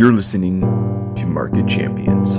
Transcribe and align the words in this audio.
You're 0.00 0.14
listening 0.14 0.62
to 1.16 1.26
Market 1.26 1.68
Champions, 1.68 2.36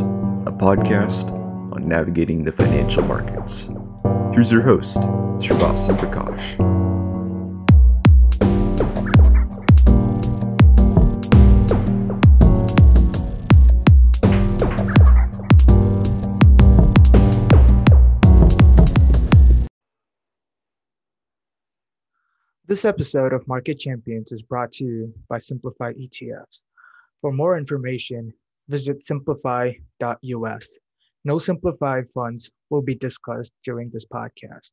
a 0.48 0.52
podcast 0.52 1.32
on 1.72 1.88
navigating 1.88 2.44
the 2.44 2.52
financial 2.52 3.04
markets. 3.04 3.70
Here's 4.34 4.52
your 4.52 4.64
host, 4.64 4.98
Srivastava 5.38 5.96
Prakash. 6.00 6.58
This 22.66 22.86
episode 22.86 23.34
of 23.34 23.48
Market 23.48 23.78
Champions 23.78 24.32
is 24.32 24.42
brought 24.42 24.72
to 24.72 24.84
you 24.84 25.14
by 25.30 25.38
Simplify 25.38 25.94
ETFs. 25.94 26.64
For 27.22 27.32
more 27.32 27.56
information, 27.56 28.34
visit 28.68 29.06
simplify.us. 29.06 30.78
No 31.24 31.38
simplified 31.38 32.10
funds 32.10 32.50
will 32.72 32.82
be 32.82 32.96
discussed 32.96 33.54
during 33.64 33.92
this 33.94 34.06
podcast. 34.08 34.72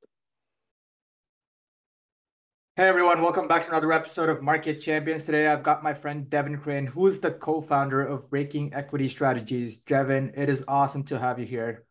Hey 2.75 2.89
everyone, 2.89 3.21
welcome 3.21 3.49
back 3.49 3.65
to 3.65 3.69
another 3.69 3.93
episode 3.93 4.31
of 4.31 4.41
Market 4.41 4.81
Champions. 4.81 5.27
Today 5.27 5.47
I've 5.47 5.63
got 5.63 5.83
my 5.83 5.93
friend 5.93 6.31
Devin 6.31 6.57
Crane, 6.57 6.87
who 6.87 7.07
is 7.07 7.21
the 7.21 7.33
co 7.33 7.61
founder 7.61 8.01
of 8.01 8.31
Breaking 8.31 8.73
Equity 8.73 9.11
Strategies. 9.11 9.77
Devin, 9.79 10.33
it 10.35 10.49
is 10.49 10.65
awesome 10.67 11.03
to 11.05 11.19
have 11.19 11.39
you 11.39 11.45
here. 11.45 11.85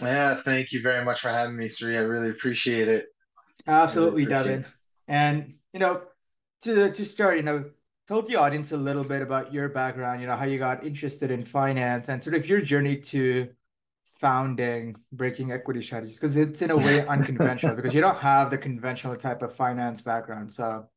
Yeah, 0.00 0.40
thank 0.44 0.72
you 0.72 0.82
very 0.82 1.04
much 1.04 1.20
for 1.20 1.28
having 1.28 1.56
me, 1.56 1.68
Sri. 1.68 1.96
I 1.96 2.00
really 2.00 2.30
appreciate 2.30 2.88
it. 2.88 3.06
Absolutely, 3.64 4.24
really 4.24 4.30
Devin. 4.30 4.60
It. 4.60 4.66
And, 5.06 5.54
you 5.72 5.78
know, 5.78 6.02
to, 6.62 6.90
to 6.90 7.04
start, 7.04 7.36
you 7.36 7.42
know, 7.44 7.66
tell 8.08 8.22
the 8.22 8.36
audience 8.36 8.72
a 8.72 8.76
little 8.76 9.04
bit 9.04 9.20
about 9.20 9.52
your 9.52 9.68
background, 9.68 10.22
you 10.22 10.26
know, 10.26 10.34
how 10.34 10.46
you 10.46 10.58
got 10.58 10.84
interested 10.84 11.30
in 11.30 11.44
finance 11.44 12.08
and 12.08 12.24
sort 12.24 12.34
of 12.34 12.48
your 12.48 12.62
journey 12.62 12.96
to 12.96 13.48
founding 14.06 14.96
breaking 15.12 15.52
equity 15.52 15.82
strategies 15.82 16.16
because 16.16 16.36
it's 16.36 16.62
in 16.62 16.70
a 16.70 16.76
way 16.76 17.06
unconventional 17.06 17.76
because 17.76 17.94
you 17.94 18.00
don't 18.00 18.16
have 18.16 18.50
the 18.50 18.58
conventional 18.58 19.14
type 19.14 19.42
of 19.42 19.54
finance 19.54 20.00
background 20.00 20.50
so. 20.50 20.88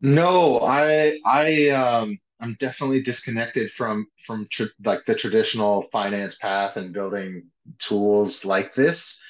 No 0.00 0.60
i 0.60 1.18
i 1.24 1.68
um 1.68 2.18
i'm 2.40 2.56
definitely 2.58 3.02
disconnected 3.02 3.70
from 3.70 4.06
from 4.26 4.48
tr- 4.50 4.74
like 4.84 5.04
the 5.04 5.14
traditional 5.14 5.82
finance 5.82 6.36
path 6.36 6.76
and 6.76 6.92
building 6.92 7.44
tools 7.78 8.44
like 8.44 8.74
this. 8.74 9.20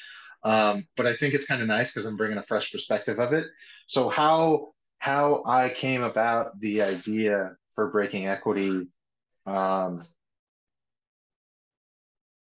Um 0.42 0.86
but 0.96 1.06
i 1.06 1.14
think 1.14 1.34
it's 1.34 1.46
kind 1.46 1.60
of 1.60 1.68
nice 1.68 1.92
because 1.92 2.06
i'm 2.06 2.16
bringing 2.16 2.38
a 2.38 2.42
fresh 2.42 2.72
perspective 2.72 3.18
of 3.18 3.34
it. 3.34 3.46
So 3.86 4.08
how 4.08 4.72
how 5.08 5.42
I 5.46 5.70
came 5.70 6.02
about 6.02 6.60
the 6.60 6.82
idea 6.82 7.56
for 7.74 7.90
breaking 7.90 8.26
equity. 8.26 8.88
Um, 9.46 10.04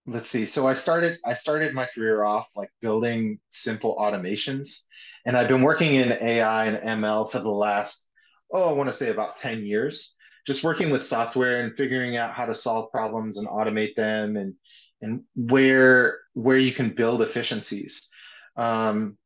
let's 0.04 0.28
see. 0.28 0.44
So 0.44 0.68
I 0.68 0.74
started 0.74 1.16
I 1.24 1.32
started 1.32 1.72
my 1.72 1.88
career 1.94 2.24
off 2.24 2.50
like 2.54 2.68
building 2.82 3.38
simple 3.48 3.96
automations, 3.98 4.82
and 5.24 5.34
I've 5.34 5.48
been 5.48 5.62
working 5.62 5.94
in 5.94 6.12
AI 6.12 6.66
and 6.66 7.02
ML 7.02 7.30
for 7.30 7.38
the 7.38 7.48
last 7.48 8.06
oh 8.52 8.68
I 8.68 8.72
want 8.72 8.90
to 8.90 8.96
say 8.96 9.08
about 9.08 9.36
ten 9.36 9.64
years. 9.64 10.14
Just 10.46 10.62
working 10.62 10.90
with 10.90 11.06
software 11.06 11.64
and 11.64 11.74
figuring 11.74 12.18
out 12.18 12.34
how 12.34 12.44
to 12.44 12.54
solve 12.54 12.90
problems 12.90 13.38
and 13.38 13.48
automate 13.48 13.94
them 13.94 14.36
and 14.36 14.52
and 15.00 15.22
where 15.34 16.18
where 16.34 16.58
you 16.58 16.72
can 16.72 16.90
build 16.90 17.22
efficiencies. 17.22 18.10
Um, 18.58 19.16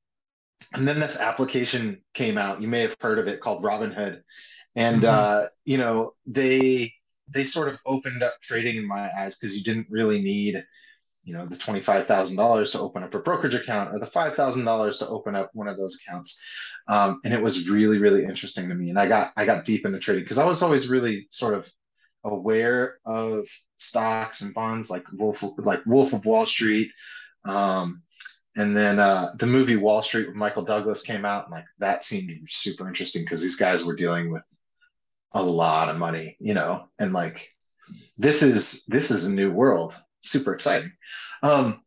and 0.73 0.87
then 0.87 1.01
this 1.01 1.21
application 1.21 2.01
came 2.15 2.39
out. 2.39 2.61
You 2.61 2.69
may 2.69 2.83
have 2.83 2.97
heard 3.01 3.19
of 3.19 3.29
it 3.29 3.41
called 3.41 3.63
Robinhood, 3.63 4.21
and 4.75 5.03
mm-hmm. 5.03 5.07
uh, 5.07 5.47
you 5.65 5.79
know 5.79 6.13
they 6.27 6.93
they 7.29 7.45
sort 7.45 7.69
of 7.69 7.79
opened 7.85 8.23
up 8.23 8.35
trading 8.43 8.77
in 8.77 8.87
my 8.87 9.11
eyes 9.19 9.37
because 9.37 9.57
you 9.57 9.65
didn't 9.65 9.89
really 9.91 10.23
need 10.23 10.65
you 11.25 11.35
know 11.35 11.47
the 11.47 11.57
twenty 11.57 11.81
five 11.81 12.07
thousand 12.07 12.37
dollars 12.37 12.71
to 12.71 12.81
open 12.81 13.03
up 13.03 13.13
a 13.15 13.19
brokerage 13.19 13.55
account 13.55 13.95
or 13.95 13.99
the 13.99 14.07
five 14.07 14.35
thousand 14.37 14.65
dollars 14.65 14.99
to 14.99 15.09
open 15.09 15.35
up 15.35 15.51
one 15.55 15.69
of 15.69 15.77
those 15.77 15.99
accounts, 16.01 16.41
um, 16.89 17.21
and 17.25 17.35
it 17.35 17.43
was 17.43 17.69
really 17.69 17.99
really 17.99 18.25
interesting 18.25 18.69
to 18.69 18.75
me. 18.75 18.91
And 18.91 18.99
I 18.99 19.09
got 19.09 19.33
I 19.37 19.45
got 19.45 19.65
deep 19.65 19.85
into 19.85 19.99
trading 19.99 20.25
because 20.25 20.39
I 20.39 20.45
was 20.45 20.63
always 20.63 20.89
really 20.89 21.27
sort 21.31 21.55
of 21.55 21.69
aware 22.25 22.99
of 23.05 23.47
stocks 23.77 24.41
and 24.41 24.55
bonds 24.55 24.89
like 24.89 25.05
Wolf 25.13 25.43
like 25.59 25.85
Wolf 25.85 26.13
of 26.13 26.25
Wall 26.25 26.47
Street. 26.47 26.91
Um, 27.45 28.03
and 28.57 28.77
then 28.77 28.99
uh, 28.99 29.33
the 29.37 29.47
movie 29.47 29.77
Wall 29.77 30.01
Street 30.01 30.29
with 30.29 30.37
Michael 30.37 30.65
Douglas 30.65 31.03
came 31.03 31.25
out, 31.25 31.45
and 31.45 31.53
like 31.53 31.67
that 31.79 32.05
seemed 32.05 32.31
super 32.49 32.89
interesting 32.89 33.23
because 33.23 33.43
these 33.43 33.57
guys 33.57 33.85
were 33.85 33.95
dealing 33.95 34.33
with 34.33 34.43
a 35.33 35.43
lot 35.43 35.91
of 35.91 35.99
money, 35.99 36.37
you 36.41 36.55
know, 36.55 36.89
and 36.99 37.13
like 37.13 37.49
this 38.17 38.43
is 38.43 38.83
this 38.89 39.11
is 39.11 39.27
a 39.27 39.35
new 39.35 39.53
world, 39.53 39.95
super 40.21 40.55
exciting. 40.55 40.91
Um, 41.43 41.83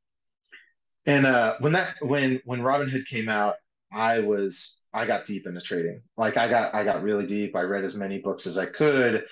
and 1.07 1.25
uh, 1.25 1.56
when 1.59 1.74
that 1.74 1.96
when 2.02 2.40
when 2.46 2.62
Robinhood 2.62 3.07
came 3.07 3.30
out, 3.30 3.56
I 3.91 4.19
was 4.19 4.84
I 4.94 5.07
got 5.07 5.25
deep 5.25 5.47
into 5.47 5.62
trading. 5.62 6.03
Like 6.18 6.38
I 6.38 6.47
got 6.47 6.75
I 6.75 6.84
got 6.84 7.01
really 7.01 7.25
deep. 7.25 7.56
I 7.56 7.62
read 7.62 7.84
as 7.84 7.96
many 7.96 8.19
books 8.19 8.46
as 8.46 8.59
I 8.59 8.68
could. 8.68 9.24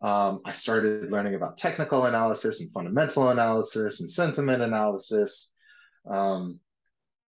Um, 0.00 0.40
I 0.44 0.52
started 0.52 1.10
learning 1.10 1.34
about 1.34 1.58
technical 1.58 2.06
analysis 2.06 2.60
and 2.60 2.72
fundamental 2.72 3.30
analysis 3.30 4.00
and 4.00 4.10
sentiment 4.10 4.62
analysis. 4.62 5.50
Um, 6.08 6.60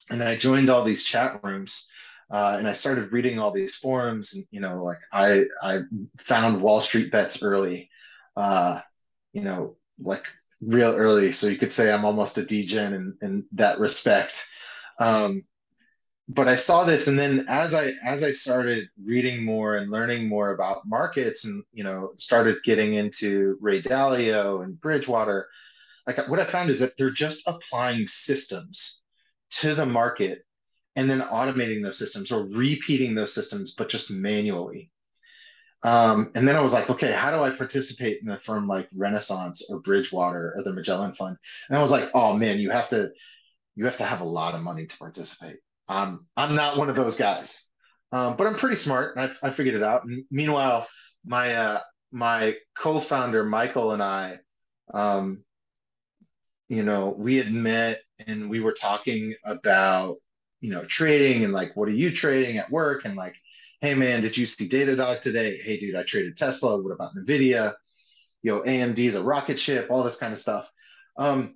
and 0.10 0.24
I 0.24 0.36
joined 0.38 0.70
all 0.70 0.84
these 0.84 1.04
chat 1.04 1.44
rooms. 1.44 1.88
Uh, 2.30 2.56
and 2.60 2.68
I 2.68 2.74
started 2.74 3.14
reading 3.14 3.40
all 3.40 3.52
these 3.52 3.76
forums, 3.76 4.34
and 4.34 4.46
you 4.52 4.60
know, 4.60 4.84
like 4.84 5.00
I 5.14 5.46
I 5.62 5.80
found 6.18 6.62
Wall 6.62 6.82
Street 6.82 7.10
bets 7.10 7.42
early, 7.42 7.90
uh, 8.36 8.82
you 9.32 9.42
know, 9.42 9.78
like 9.98 10.26
real 10.62 10.94
early. 10.94 11.32
So 11.32 11.48
you 11.48 11.58
could 11.58 11.72
say 11.72 11.90
I'm 11.92 12.04
almost 12.04 12.38
a 12.38 12.46
degen 12.46 12.94
in 12.94 13.18
in 13.22 13.46
that 13.54 13.80
respect. 13.80 14.46
Um, 15.00 15.46
but 16.28 16.50
I 16.50 16.56
saw 16.56 16.84
this, 16.84 17.08
and 17.08 17.18
then 17.18 17.46
as 17.48 17.74
I 17.74 17.94
as 18.06 18.24
I 18.24 18.34
started 18.34 18.90
reading 19.02 19.46
more 19.46 19.78
and 19.78 19.90
learning 19.90 20.28
more 20.28 20.52
about 20.52 20.86
markets, 20.86 21.46
and 21.46 21.64
you 21.72 21.86
know, 21.86 22.12
started 22.18 22.58
getting 22.66 22.96
into 22.96 23.58
Ray 23.62 23.82
Dalio 23.82 24.66
and 24.66 24.80
Bridgewater, 24.82 25.48
like 26.06 26.28
what 26.28 26.42
I 26.42 26.46
found 26.46 26.70
is 26.72 26.82
that 26.82 26.98
they're 26.98 27.10
just 27.10 27.42
applying 27.48 28.06
systems 28.08 29.00
to 29.50 29.76
the 29.76 29.86
market 29.86 30.44
and 30.96 31.10
then 31.10 31.22
automating 31.22 31.84
those 31.84 31.98
systems 31.98 32.32
or 32.32 32.46
repeating 32.46 33.14
those 33.14 33.34
systems, 33.34 33.76
but 33.78 33.90
just 33.90 34.10
manually. 34.10 34.92
Um, 35.84 36.32
and 36.34 36.48
then 36.48 36.56
I 36.56 36.62
was 36.62 36.74
like, 36.74 36.90
okay, 36.90 37.12
how 37.12 37.32
do 37.32 37.44
I 37.44 37.52
participate 37.52 38.22
in 38.24 38.30
a 38.30 38.38
firm 38.40 38.66
like 38.66 38.90
Renaissance 38.96 39.64
or 39.70 39.80
Bridgewater 39.80 40.56
or 40.58 40.64
the 40.64 40.74
Magellan 40.74 41.14
Fund? 41.14 41.38
And 41.70 41.78
I 41.78 41.82
was 41.82 41.92
like, 41.92 42.10
oh 42.16 42.34
man, 42.34 42.58
you 42.58 42.72
have 42.72 42.90
to, 42.90 43.12
you 43.76 43.86
have 43.86 43.98
to 43.98 44.04
have 44.04 44.22
a 44.22 44.26
lot 44.26 44.56
of 44.56 44.62
money 44.62 44.88
to 44.88 44.98
participate. 44.98 45.58
Um, 45.88 46.26
I'm 46.36 46.56
not 46.56 46.78
one 46.78 46.90
of 46.90 46.96
those 46.96 47.16
guys, 47.16 47.68
um, 48.12 48.36
but 48.36 48.48
I'm 48.48 48.56
pretty 48.56 48.76
smart 48.76 49.18
I, 49.18 49.32
I 49.44 49.52
figured 49.52 49.76
it 49.76 49.84
out. 49.84 50.02
Meanwhile, 50.32 50.88
my 51.26 51.54
uh, 51.54 51.82
my 52.12 52.56
co-founder 52.78 53.44
Michael 53.44 53.92
and 53.92 54.02
I, 54.02 54.40
um, 54.94 55.44
you 56.70 56.84
know, 56.84 57.16
we 57.18 57.36
had 57.36 57.52
met 57.52 58.02
and 58.28 58.50
we 58.50 58.60
were 58.60 58.74
talking 58.74 59.36
about, 59.46 60.18
you 60.60 60.72
know, 60.72 60.86
trading 60.86 61.44
and 61.44 61.54
like, 61.54 61.76
what 61.76 61.88
are 61.88 61.94
you 61.94 62.12
trading 62.12 62.58
at 62.58 62.72
work? 62.72 63.06
And 63.06 63.16
like, 63.16 63.36
hey 63.82 63.94
man, 63.94 64.22
did 64.22 64.36
you 64.36 64.46
see 64.46 64.68
Datadog 64.68 65.22
today? 65.22 65.60
Hey 65.64 65.80
dude, 65.80 65.96
I 65.96 66.04
traded 66.04 66.36
Tesla. 66.36 66.82
What 66.82 66.92
about 66.92 67.16
Nvidia? 67.16 67.76
You 68.44 68.56
know, 68.56 68.62
AMD 68.62 69.00
is 69.00 69.16
a 69.16 69.24
rocket 69.24 69.60
ship, 69.60 69.88
all 69.90 70.04
this 70.04 70.18
kind 70.18 70.34
of 70.34 70.40
stuff. 70.40 70.68
Um, 71.18 71.56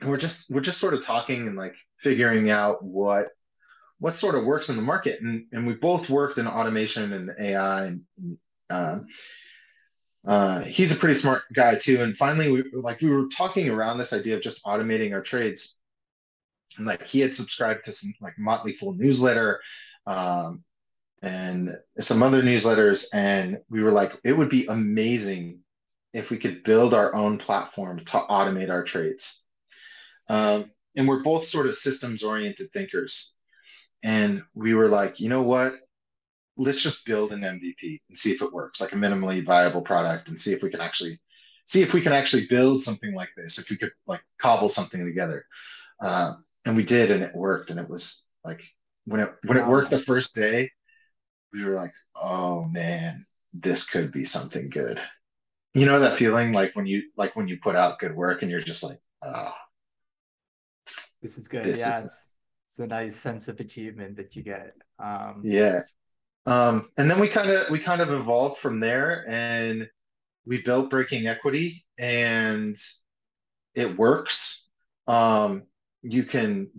and 0.00 0.10
we're 0.10 0.16
just 0.16 0.48
we're 0.50 0.60
just 0.60 0.80
sort 0.80 0.94
of 0.94 1.04
talking 1.04 1.46
and 1.46 1.56
like 1.56 1.74
figuring 1.98 2.50
out 2.50 2.82
what 2.84 3.28
what 3.98 4.16
sort 4.16 4.36
of 4.36 4.44
works 4.44 4.68
in 4.68 4.76
the 4.76 4.82
market. 4.82 5.20
And 5.20 5.46
and 5.52 5.66
we 5.66 5.74
both 5.74 6.08
worked 6.08 6.38
in 6.38 6.46
automation 6.46 7.12
and 7.12 7.30
AI 7.40 7.86
and 7.86 8.02
um, 8.70 9.06
uh, 10.26 10.62
he's 10.64 10.92
a 10.92 10.96
pretty 10.96 11.14
smart 11.14 11.42
guy 11.52 11.76
too. 11.76 12.02
And 12.02 12.16
finally, 12.16 12.50
we 12.50 12.64
like 12.72 13.00
we 13.00 13.10
were 13.10 13.28
talking 13.28 13.68
around 13.68 13.98
this 13.98 14.12
idea 14.12 14.36
of 14.36 14.42
just 14.42 14.62
automating 14.64 15.12
our 15.12 15.22
trades. 15.22 15.78
And 16.76 16.86
like 16.86 17.06
he 17.06 17.20
had 17.20 17.34
subscribed 17.34 17.84
to 17.84 17.92
some 17.92 18.12
like 18.20 18.38
Motley 18.38 18.72
Fool 18.72 18.94
newsletter, 18.94 19.60
um, 20.06 20.64
and 21.22 21.76
some 21.98 22.22
other 22.22 22.42
newsletters, 22.42 23.06
and 23.12 23.58
we 23.68 23.82
were 23.82 23.90
like, 23.90 24.12
it 24.24 24.36
would 24.36 24.48
be 24.48 24.66
amazing 24.66 25.60
if 26.12 26.30
we 26.30 26.36
could 26.36 26.62
build 26.62 26.94
our 26.94 27.14
own 27.14 27.38
platform 27.38 27.98
to 27.98 28.12
automate 28.12 28.70
our 28.70 28.82
trades. 28.84 29.42
Um, 30.28 30.70
and 30.96 31.06
we're 31.06 31.22
both 31.22 31.44
sort 31.44 31.66
of 31.66 31.76
systems 31.76 32.22
oriented 32.22 32.72
thinkers. 32.72 33.32
And 34.02 34.42
we 34.54 34.74
were 34.74 34.88
like, 34.88 35.20
you 35.20 35.28
know 35.28 35.42
what? 35.42 35.74
Let's 36.58 36.82
just 36.82 37.04
build 37.06 37.32
an 37.32 37.40
MVP 37.40 38.00
and 38.08 38.18
see 38.18 38.32
if 38.32 38.42
it 38.42 38.52
works, 38.52 38.80
like 38.80 38.92
a 38.92 38.96
minimally 38.96 39.44
viable 39.44 39.82
product, 39.82 40.28
and 40.28 40.38
see 40.38 40.52
if 40.52 40.62
we 40.62 40.70
can 40.70 40.80
actually 40.80 41.18
see 41.64 41.82
if 41.82 41.92
we 41.92 42.02
can 42.02 42.12
actually 42.12 42.46
build 42.48 42.82
something 42.82 43.14
like 43.14 43.30
this. 43.36 43.58
If 43.58 43.70
we 43.70 43.76
could 43.76 43.92
like 44.06 44.22
cobble 44.38 44.68
something 44.68 45.04
together, 45.04 45.44
uh, 46.02 46.34
and 46.64 46.76
we 46.76 46.82
did, 46.82 47.10
and 47.10 47.22
it 47.22 47.34
worked. 47.34 47.70
And 47.70 47.78
it 47.78 47.88
was 47.88 48.24
like 48.44 48.60
when 49.06 49.20
it 49.20 49.32
when 49.46 49.56
it 49.56 49.66
worked 49.66 49.90
the 49.90 50.00
first 50.00 50.34
day, 50.34 50.70
we 51.52 51.64
were 51.64 51.74
like, 51.74 51.92
oh 52.14 52.64
man, 52.64 53.24
this 53.54 53.88
could 53.88 54.12
be 54.12 54.24
something 54.24 54.68
good. 54.68 55.00
you 55.74 55.86
know 55.86 56.00
that 56.00 56.16
feeling 56.16 56.52
like 56.52 56.74
when 56.74 56.86
you 56.86 57.02
like 57.16 57.36
when 57.36 57.48
you 57.48 57.58
put 57.62 57.76
out 57.76 57.98
good 58.00 58.14
work 58.14 58.42
and 58.42 58.50
you're 58.50 58.60
just 58.60 58.82
like, 58.82 58.98
oh, 59.22 59.54
this 61.22 61.38
is 61.38 61.48
good. 61.48 61.64
This 61.64 61.78
yeah, 61.78 62.00
is... 62.00 62.06
It's, 62.06 62.34
it's 62.70 62.78
a 62.80 62.86
nice 62.86 63.16
sense 63.16 63.48
of 63.48 63.60
achievement 63.60 64.16
that 64.16 64.34
you 64.36 64.42
get. 64.42 64.74
Um, 64.98 65.42
yeah. 65.44 65.82
Um, 66.46 66.90
and 66.96 67.10
then 67.10 67.20
we 67.20 67.28
kind 67.28 67.50
of 67.50 67.70
we 67.70 67.78
kind 67.78 68.00
of 68.00 68.10
evolved 68.10 68.58
from 68.58 68.80
there 68.80 69.24
and 69.28 69.88
we 70.46 70.62
built 70.62 70.90
breaking 70.90 71.26
equity 71.26 71.84
and 71.98 72.76
it 73.74 73.98
works. 73.98 74.64
Um, 75.06 75.64
you 76.02 76.24
can 76.24 76.70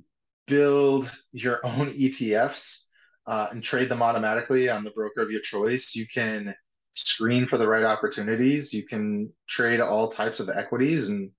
build 0.48 1.12
your 1.32 1.60
own 1.66 1.94
ETFs 1.94 2.86
uh, 3.28 3.48
and 3.52 3.64
trade 3.64 3.90
them 3.90 4.02
automatically 4.02 4.70
on 4.70 4.84
the 4.84 4.92
broker 4.92 5.22
of 5.22 5.32
your 5.32 5.42
choice. 5.42 5.96
You 5.96 6.08
can 6.12 6.56
screen 6.94 7.48
for 7.48 7.58
the 7.58 7.68
right 7.68 7.84
opportunities. 7.84 8.74
You 8.74 8.86
can 8.86 9.32
trade 9.48 9.80
all 9.80 10.08
types 10.08 10.40
of 10.40 10.50
equities, 10.50 11.10
and 11.10 11.32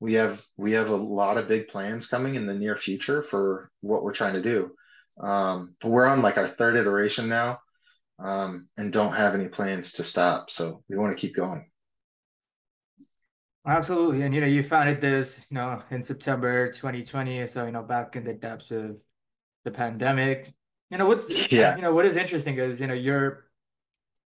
we 0.00 0.14
have 0.14 0.44
we 0.56 0.72
have 0.72 0.90
a 0.90 0.96
lot 0.96 1.38
of 1.38 1.48
big 1.48 1.68
plans 1.68 2.06
coming 2.06 2.34
in 2.34 2.46
the 2.46 2.54
near 2.54 2.76
future 2.76 3.22
for 3.22 3.70
what 3.80 4.02
we're 4.02 4.12
trying 4.12 4.34
to 4.34 4.42
do. 4.42 4.72
Um, 5.20 5.74
but 5.80 5.90
we're 5.90 6.06
on 6.06 6.22
like 6.22 6.38
our 6.38 6.48
third 6.48 6.76
iteration 6.76 7.28
now, 7.28 7.60
um, 8.18 8.68
and 8.76 8.92
don't 8.92 9.14
have 9.14 9.34
any 9.34 9.48
plans 9.48 9.92
to 9.94 10.04
stop. 10.04 10.50
So 10.50 10.82
we 10.88 10.96
want 10.96 11.16
to 11.16 11.20
keep 11.20 11.36
going. 11.36 11.66
Absolutely. 13.64 14.22
And 14.22 14.34
you 14.34 14.40
know, 14.40 14.46
you 14.46 14.62
founded 14.62 15.00
this, 15.00 15.44
you 15.48 15.54
know, 15.54 15.82
in 15.90 16.02
September 16.02 16.72
2020. 16.72 17.46
So, 17.46 17.64
you 17.64 17.72
know, 17.72 17.82
back 17.82 18.16
in 18.16 18.24
the 18.24 18.34
depths 18.34 18.70
of 18.72 18.98
the 19.64 19.70
pandemic. 19.70 20.52
You 20.90 20.98
know, 20.98 21.06
what's 21.06 21.52
yeah, 21.52 21.76
you 21.76 21.82
know, 21.82 21.94
what 21.94 22.04
is 22.04 22.16
interesting 22.16 22.58
is, 22.58 22.80
you 22.80 22.86
know, 22.86 22.94
your 22.94 23.46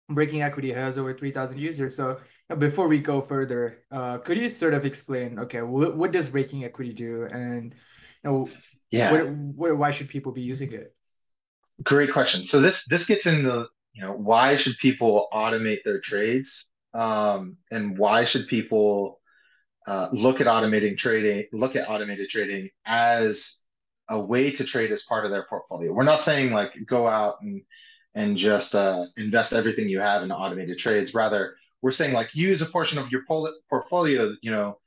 Breaking 0.09 0.41
Equity 0.41 0.71
has 0.73 0.97
over 0.97 1.13
3,000 1.13 1.57
users. 1.57 1.95
So, 1.95 2.09
you 2.09 2.15
know, 2.49 2.55
before 2.55 2.87
we 2.87 2.99
go 2.99 3.21
further, 3.21 3.83
uh, 3.91 4.17
could 4.17 4.37
you 4.37 4.49
sort 4.49 4.73
of 4.73 4.83
explain, 4.85 5.39
okay, 5.39 5.61
what, 5.61 5.95
what 5.95 6.11
does 6.11 6.29
Breaking 6.29 6.65
Equity 6.65 6.93
do? 6.93 7.25
And 7.25 7.75
you 8.23 8.29
know, 8.29 8.49
yeah, 8.91 9.11
what, 9.11 9.29
what, 9.29 9.77
why 9.77 9.91
should 9.91 10.09
people 10.09 10.31
be 10.31 10.41
using 10.41 10.71
it? 10.71 10.93
Great 11.83 12.11
question. 12.11 12.43
So 12.43 12.59
this 12.61 12.83
this 12.85 13.05
gets 13.05 13.25
into, 13.25 13.65
you 13.93 14.01
know, 14.01 14.13
why 14.13 14.55
should 14.55 14.77
people 14.79 15.27
automate 15.33 15.83
their 15.83 15.99
trades? 15.99 16.65
Um, 16.93 17.57
and 17.71 17.97
why 17.97 18.25
should 18.25 18.47
people 18.47 19.19
uh, 19.87 20.09
look 20.11 20.41
at 20.41 20.47
automating 20.47 20.97
trading, 20.97 21.45
look 21.53 21.75
at 21.75 21.89
automated 21.89 22.29
trading 22.29 22.69
as 22.85 23.59
a 24.09 24.19
way 24.19 24.51
to 24.51 24.63
trade 24.63 24.91
as 24.91 25.03
part 25.03 25.25
of 25.25 25.31
their 25.31 25.45
portfolio. 25.49 25.93
We're 25.93 26.03
not 26.03 26.23
saying 26.23 26.51
like 26.51 26.73
go 26.85 27.07
out 27.07 27.35
and 27.41 27.61
and 28.15 28.35
just 28.35 28.75
uh, 28.75 29.05
invest 29.17 29.53
everything 29.53 29.87
you 29.87 29.99
have 29.99 30.23
in 30.23 30.31
automated 30.31 30.77
trades. 30.77 31.13
Rather, 31.13 31.55
we're 31.81 31.91
saying 31.91 32.13
like 32.13 32.33
use 32.33 32.61
a 32.61 32.65
portion 32.65 32.97
of 32.97 33.11
your 33.11 33.23
portfolio, 33.69 34.35
you 34.41 34.51
know, 34.51 34.79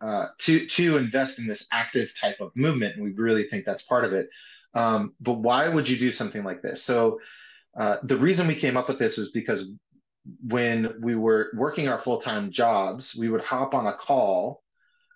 uh, 0.00 0.26
to 0.38 0.66
to 0.66 0.96
invest 0.96 1.38
in 1.38 1.46
this 1.46 1.64
active 1.72 2.08
type 2.20 2.36
of 2.40 2.50
movement, 2.54 2.94
and 2.94 3.04
we 3.04 3.10
really 3.12 3.44
think 3.44 3.64
that's 3.64 3.82
part 3.82 4.04
of 4.04 4.12
it. 4.12 4.28
Um, 4.74 5.14
but 5.20 5.34
why 5.34 5.68
would 5.68 5.88
you 5.88 5.98
do 5.98 6.12
something 6.12 6.44
like 6.44 6.62
this? 6.62 6.82
So 6.82 7.18
uh, 7.76 7.96
the 8.02 8.16
reason 8.16 8.46
we 8.46 8.54
came 8.54 8.76
up 8.76 8.88
with 8.88 8.98
this 8.98 9.16
was 9.16 9.30
because 9.30 9.70
when 10.46 10.94
we 11.00 11.14
were 11.14 11.50
working 11.54 11.88
our 11.88 12.00
full-time 12.02 12.50
jobs 12.50 13.16
we 13.16 13.28
would 13.28 13.40
hop 13.40 13.74
on 13.74 13.86
a 13.86 13.92
call 13.92 14.62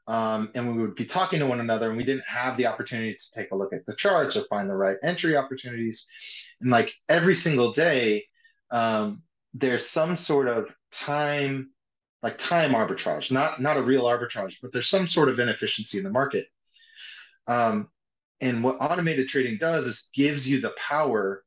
um, 0.06 0.50
and 0.54 0.75
we 0.75 0.82
would 0.82 0.94
be 0.94 1.04
talking 1.04 1.40
to 1.40 1.46
one 1.46 1.60
another 1.60 1.88
and 1.88 1.96
we 1.96 2.04
didn't 2.04 2.25
have 2.26 2.56
the 2.56 2.66
opportunity 2.66 3.14
to 3.14 3.30
take 3.32 3.50
a 3.50 3.56
look 3.56 3.72
at 3.72 3.84
the 3.87 3.94
charts 3.94 4.37
or 4.37 4.44
find 4.44 4.69
the 4.69 4.75
right 4.75 4.96
entry 5.02 5.37
opportunities 5.37 6.06
and 6.60 6.70
like 6.70 6.94
every 7.08 7.34
single 7.34 7.72
day 7.72 8.25
um, 8.70 9.22
there's 9.52 9.88
some 9.88 10.16
sort 10.16 10.48
of 10.48 10.69
time 10.90 11.70
like 12.25 12.38
time 12.38 12.73
arbitrage 12.73 13.31
not 13.31 13.61
not 13.61 13.76
a 13.76 13.82
real 13.82 14.05
arbitrage 14.05 14.55
but 14.62 14.73
there's 14.73 14.88
some 14.88 15.06
sort 15.06 15.29
of 15.29 15.38
inefficiency 15.38 15.99
in 15.99 16.05
the 16.05 16.11
market. 16.11 16.47
Um, 17.47 17.91
and 18.41 18.65
what 18.65 18.79
automated 18.81 19.29
trading 19.29 19.59
does 19.61 19.87
is 19.87 20.09
gives 20.15 20.49
you 20.49 20.61
the 20.61 20.73
power 20.88 21.44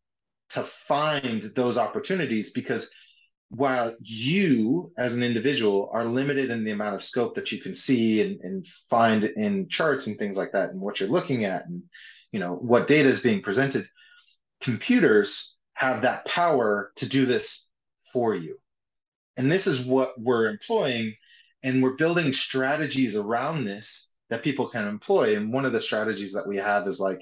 to 0.52 0.64
find 0.64 1.42
those 1.56 1.78
opportunities 1.78 2.52
because 2.52 2.92
while 3.50 3.96
you 4.02 4.92
as 4.98 5.16
an 5.16 5.24
individual 5.24 5.90
are 5.92 6.06
limited 6.06 6.52
in 6.52 6.64
the 6.64 6.72
amount 6.72 6.94
of 6.94 7.04
scope 7.04 7.34
that 7.36 7.52
you 7.52 7.60
can 7.60 7.74
see 7.74 8.22
and, 8.22 8.40
and 8.42 8.68
find 8.90 9.24
in 9.24 9.68
charts 9.70 10.06
and 10.06 10.18
things 10.18 10.38
like 10.38 10.52
that 10.52 10.70
and 10.70 10.80
what 10.80 11.00
you're 11.00 11.10
looking 11.10 11.44
at 11.44 11.66
and 11.66 11.82
you 12.32 12.40
know 12.40 12.54
what 12.56 12.86
data 12.86 13.10
is 13.10 13.22
being 13.22 13.42
presented 13.42 13.88
computers 14.62 15.56
have 15.74 16.04
that 16.04 16.24
power 16.26 16.92
to 16.96 17.10
do 17.10 17.26
this 17.26 17.66
for 18.14 18.36
you 18.36 18.60
and 19.38 19.52
this 19.52 19.68
is 19.68 19.82
what 19.82 20.20
we're 20.20 20.50
employing 20.50 21.14
and 21.64 21.82
we're 21.82 21.96
building 21.96 22.34
strategies 22.34 23.16
around 23.16 23.66
this 23.66 24.12
that 24.30 24.44
people 24.44 24.68
can 24.70 24.88
employ 24.88 25.36
and 25.36 25.52
one 25.54 25.66
of 25.66 25.74
the 25.74 25.82
strategies 25.82 26.34
that 26.34 26.48
we 26.48 26.58
have 26.58 26.88
is 26.88 27.00
like 27.00 27.22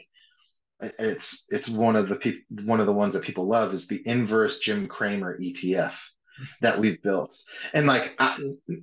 it's 1.00 1.46
it's 1.50 1.70
one 1.70 1.96
of 1.96 2.10
the 2.10 2.16
people 2.16 2.42
one 2.66 2.80
of 2.80 2.86
the 2.86 2.94
ones 2.94 3.14
that 3.14 3.24
people 3.24 3.48
love 3.48 3.74
is 3.74 3.88
the 3.88 4.02
inverse 4.06 4.60
jim 4.60 4.88
cramer 4.88 5.40
etf 5.40 5.98
that 6.62 6.80
we've 6.80 7.02
built. 7.02 7.36
And 7.74 7.88
like, 7.88 8.14
I, 8.20 8.38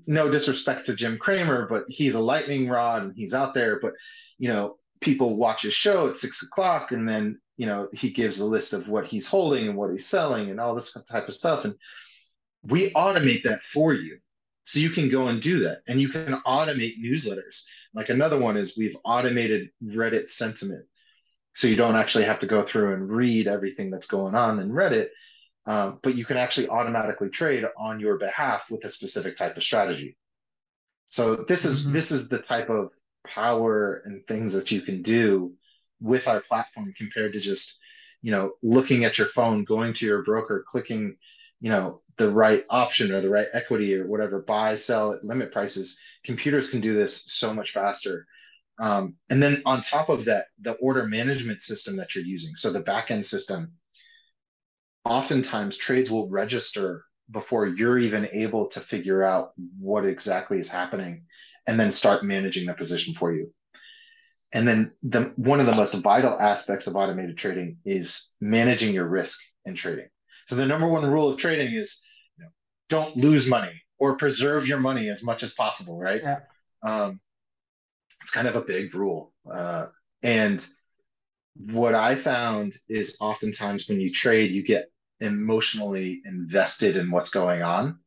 no 0.07 0.31
disrespect 0.31 0.87
to 0.87 0.95
Jim 0.95 1.19
Cramer, 1.19 1.67
but 1.69 1.85
he's 1.89 2.15
a 2.15 2.21
lightning 2.21 2.69
rod 2.69 3.03
and 3.03 3.13
he's 3.15 3.35
out 3.35 3.55
there. 3.55 3.79
But 3.81 3.93
you 4.39 4.49
know, 4.49 4.77
people 5.01 5.37
watch 5.37 5.63
his 5.63 5.75
show 5.75 6.09
at 6.09 6.17
six 6.17 6.43
o'clock, 6.43 6.93
and 6.93 7.09
then 7.09 7.41
you 7.57 7.67
know 7.67 7.89
he 7.93 8.11
gives 8.11 8.41
a 8.41 8.47
list 8.47 8.73
of 8.73 8.89
what 8.89 9.07
he's 9.07 9.27
holding 9.27 9.69
and 9.69 9.77
what 9.77 9.91
he's 9.91 10.07
selling 10.07 10.51
and 10.51 10.61
all 10.61 10.75
this 10.75 10.97
type 11.11 11.29
of 11.29 11.35
stuff. 11.35 11.65
And 11.65 11.75
we 12.65 12.91
automate 12.93 13.45
that 13.45 13.63
for 13.63 13.93
you, 13.93 14.19
so 14.65 14.79
you 14.79 14.91
can 14.91 15.09
go 15.09 15.29
and 15.29 15.43
do 15.43 15.61
that, 15.65 15.83
and 15.89 16.01
you 16.01 16.09
can 16.09 16.41
automate 16.47 17.03
newsletters. 17.03 17.65
Like 17.95 18.09
another 18.09 18.39
one 18.39 18.57
is 18.57 18.77
we've 18.77 18.97
automated 19.05 19.71
Reddit 19.85 20.31
sentiment. 20.31 20.87
So 21.55 21.69
you 21.69 21.77
don't 21.77 21.97
actually 21.97 22.25
have 22.25 22.39
to 22.39 22.47
go 22.47 22.63
through 22.63 22.95
and 22.95 23.11
read 23.11 23.47
everything 23.47 23.91
that's 23.91 24.07
going 24.07 24.35
on 24.35 24.59
in 24.59 24.71
Reddit 24.71 25.09
um, 25.67 26.01
but 26.03 26.15
you 26.15 26.25
can 26.25 26.37
actually 26.37 26.69
automatically 26.69 27.29
trade 27.29 27.65
on 27.79 28.01
your 28.01 28.19
behalf 28.19 28.71
with 28.71 28.85
a 28.85 28.91
specific 28.91 29.37
type 29.37 29.57
of 29.57 29.63
strategy. 29.63 30.17
So 31.07 31.37
this 31.37 31.65
is 31.65 31.83
mm-hmm. 31.85 31.93
this 31.93 32.11
is 32.11 32.29
the 32.29 32.39
type 32.39 32.69
of 32.69 32.91
power 33.27 34.03
and 34.05 34.27
things 34.27 34.53
that 34.55 34.71
you 34.71 34.83
can 34.83 35.03
do 35.03 35.53
with 36.01 36.27
our 36.27 36.41
platform 36.41 36.93
compared 36.97 37.35
to 37.35 37.41
just 37.41 37.79
you 38.23 38.33
know 38.33 38.55
looking 38.63 39.05
at 39.05 39.19
your 39.19 39.29
phone, 39.29 39.65
going 39.65 39.93
to 39.95 40.07
your 40.07 40.25
broker, 40.25 40.65
clicking 40.69 41.17
you 41.61 41.71
know 41.71 42.02
the 42.17 42.31
right 42.31 42.65
option 42.69 43.13
or 43.13 43.21
the 43.21 43.31
right 43.31 43.49
equity 43.53 43.95
or 43.95 44.07
whatever 44.07 44.43
buy 44.43 44.75
sell 44.75 45.13
at 45.13 45.25
limit 45.25 45.53
prices. 45.53 45.99
Computers 46.25 46.71
can 46.71 46.81
do 46.81 46.97
this 46.97 47.23
so 47.27 47.53
much 47.53 47.73
faster. 47.73 48.27
Um, 48.79 49.15
and 49.31 49.43
then 49.43 49.63
on 49.67 49.81
top 49.81 50.09
of 50.09 50.25
that, 50.27 50.47
the 50.61 50.73
order 50.75 51.07
management 51.07 51.63
system 51.63 51.97
that 51.97 52.15
you're 52.15 52.25
using, 52.25 52.55
so 52.57 52.73
the 52.73 52.83
backend 52.83 53.25
system 53.25 53.73
oftentimes 55.05 55.77
trades 55.77 56.11
will 56.11 56.29
register 56.29 57.05
before 57.31 57.67
you're 57.67 57.99
even 57.99 58.29
able 58.33 58.67
to 58.69 58.81
figure 58.81 59.23
out 59.23 59.53
what 59.79 60.05
exactly 60.05 60.59
is 60.59 60.69
happening 60.69 61.25
and 61.67 61.79
then 61.79 61.91
start 61.91 62.25
managing 62.25 62.67
the 62.67 62.75
position 62.75 63.15
for 63.15 63.33
you. 63.33 63.53
And 64.53 64.69
then 64.69 64.93
the 65.03 65.33
one 65.37 65.61
of 65.61 65.67
the 65.67 65.75
most 65.75 65.95
vital 66.03 66.39
aspects 66.39 66.87
of 66.87 66.95
automated 66.95 67.39
trading 67.39 67.79
is 67.85 68.35
managing 68.41 68.93
your 68.93 69.09
risk 69.09 69.41
in 69.65 69.75
trading. 69.75 70.09
So 70.53 70.57
the 70.57 70.67
number 70.67 70.87
one 70.87 71.11
rule 71.11 71.31
of 71.31 71.39
trading 71.39 71.73
is 71.73 72.03
you 72.37 72.45
know, 72.45 72.51
don't 72.91 73.17
lose 73.17 73.47
money 73.47 73.73
or 73.99 74.19
preserve 74.19 74.67
your 74.67 74.79
money 74.79 75.09
as 75.09 75.23
much 75.23 75.43
as 75.43 75.55
possible, 75.55 75.99
right? 75.99 76.21
Yeah. 76.23 76.41
Um, 76.83 77.21
it's 78.21 78.31
kind 78.31 78.47
of 78.47 78.55
a 78.55 78.61
big 78.61 78.95
rule. 78.95 79.33
Uh, 79.51 79.87
and 80.23 80.63
what 81.57 81.95
I 81.95 82.17
found 82.17 82.75
is 82.91 83.17
oftentimes 83.19 83.89
when 83.89 83.99
you 83.99 84.13
trade, 84.13 84.51
you 84.51 84.63
get 84.63 84.91
emotionally 85.21 86.21
invested 86.27 86.99
in 86.99 87.11
what's 87.11 87.31
going 87.31 87.63
on. 87.63 88.01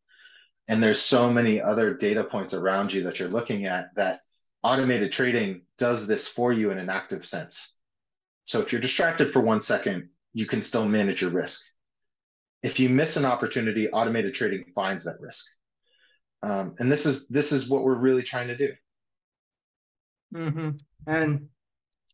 And 0.67 0.83
there's 0.83 1.01
so 1.01 1.31
many 1.31 1.59
other 1.59 1.95
data 1.95 2.23
points 2.23 2.53
around 2.53 2.93
you 2.93 3.01
that 3.05 3.17
you're 3.17 3.27
looking 3.27 3.65
at 3.65 3.87
that 3.95 4.19
automated 4.61 5.11
trading 5.11 5.63
does 5.79 6.05
this 6.05 6.27
for 6.27 6.53
you 6.53 6.69
in 6.69 6.77
an 6.77 6.91
active 6.91 7.25
sense. 7.25 7.75
So 8.43 8.61
if 8.61 8.71
you're 8.71 8.81
distracted 8.81 9.33
for 9.33 9.39
one 9.39 9.59
second, 9.59 10.09
you 10.33 10.45
can 10.45 10.61
still 10.61 10.87
manage 10.87 11.23
your 11.23 11.31
risk. 11.31 11.71
If 12.65 12.79
you 12.79 12.89
miss 12.89 13.15
an 13.15 13.25
opportunity, 13.25 13.89
automated 13.89 14.33
trading 14.33 14.65
finds 14.73 15.03
that 15.05 15.21
risk. 15.21 15.45
Um, 16.41 16.75
and 16.79 16.91
this 16.91 17.05
is 17.05 17.27
this 17.27 17.51
is 17.51 17.69
what 17.69 17.83
we're 17.83 18.03
really 18.07 18.23
trying 18.23 18.47
to 18.47 18.57
do. 18.57 18.71
Mm-hmm. 20.33 20.69
And 21.05 21.47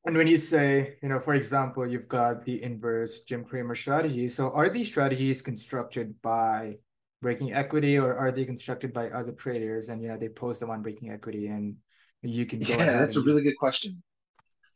and 0.05 0.17
when 0.17 0.27
you 0.27 0.37
say, 0.37 0.97
you 1.01 1.09
know, 1.09 1.19
for 1.19 1.35
example, 1.35 1.87
you've 1.87 2.07
got 2.07 2.43
the 2.43 2.61
inverse 2.61 3.21
Jim 3.21 3.45
Cramer 3.45 3.75
strategy. 3.75 4.27
So 4.27 4.51
are 4.51 4.69
these 4.69 4.87
strategies 4.87 5.41
constructed 5.41 6.21
by 6.21 6.77
breaking 7.21 7.53
equity 7.53 7.97
or 7.97 8.15
are 8.15 8.31
they 8.31 8.43
constructed 8.43 8.91
by 8.91 9.09
other 9.11 9.31
traders 9.31 9.89
and 9.89 10.01
you 10.01 10.07
know 10.09 10.17
they 10.17 10.27
post 10.27 10.59
them 10.59 10.71
on 10.71 10.81
breaking 10.81 11.11
equity 11.11 11.47
and 11.47 11.75
you 12.23 12.45
can 12.45 12.59
go 12.59 12.73
Yeah, 12.73 12.97
that's 12.99 13.15
a 13.15 13.21
really 13.21 13.43
good 13.43 13.57
question. 13.57 14.01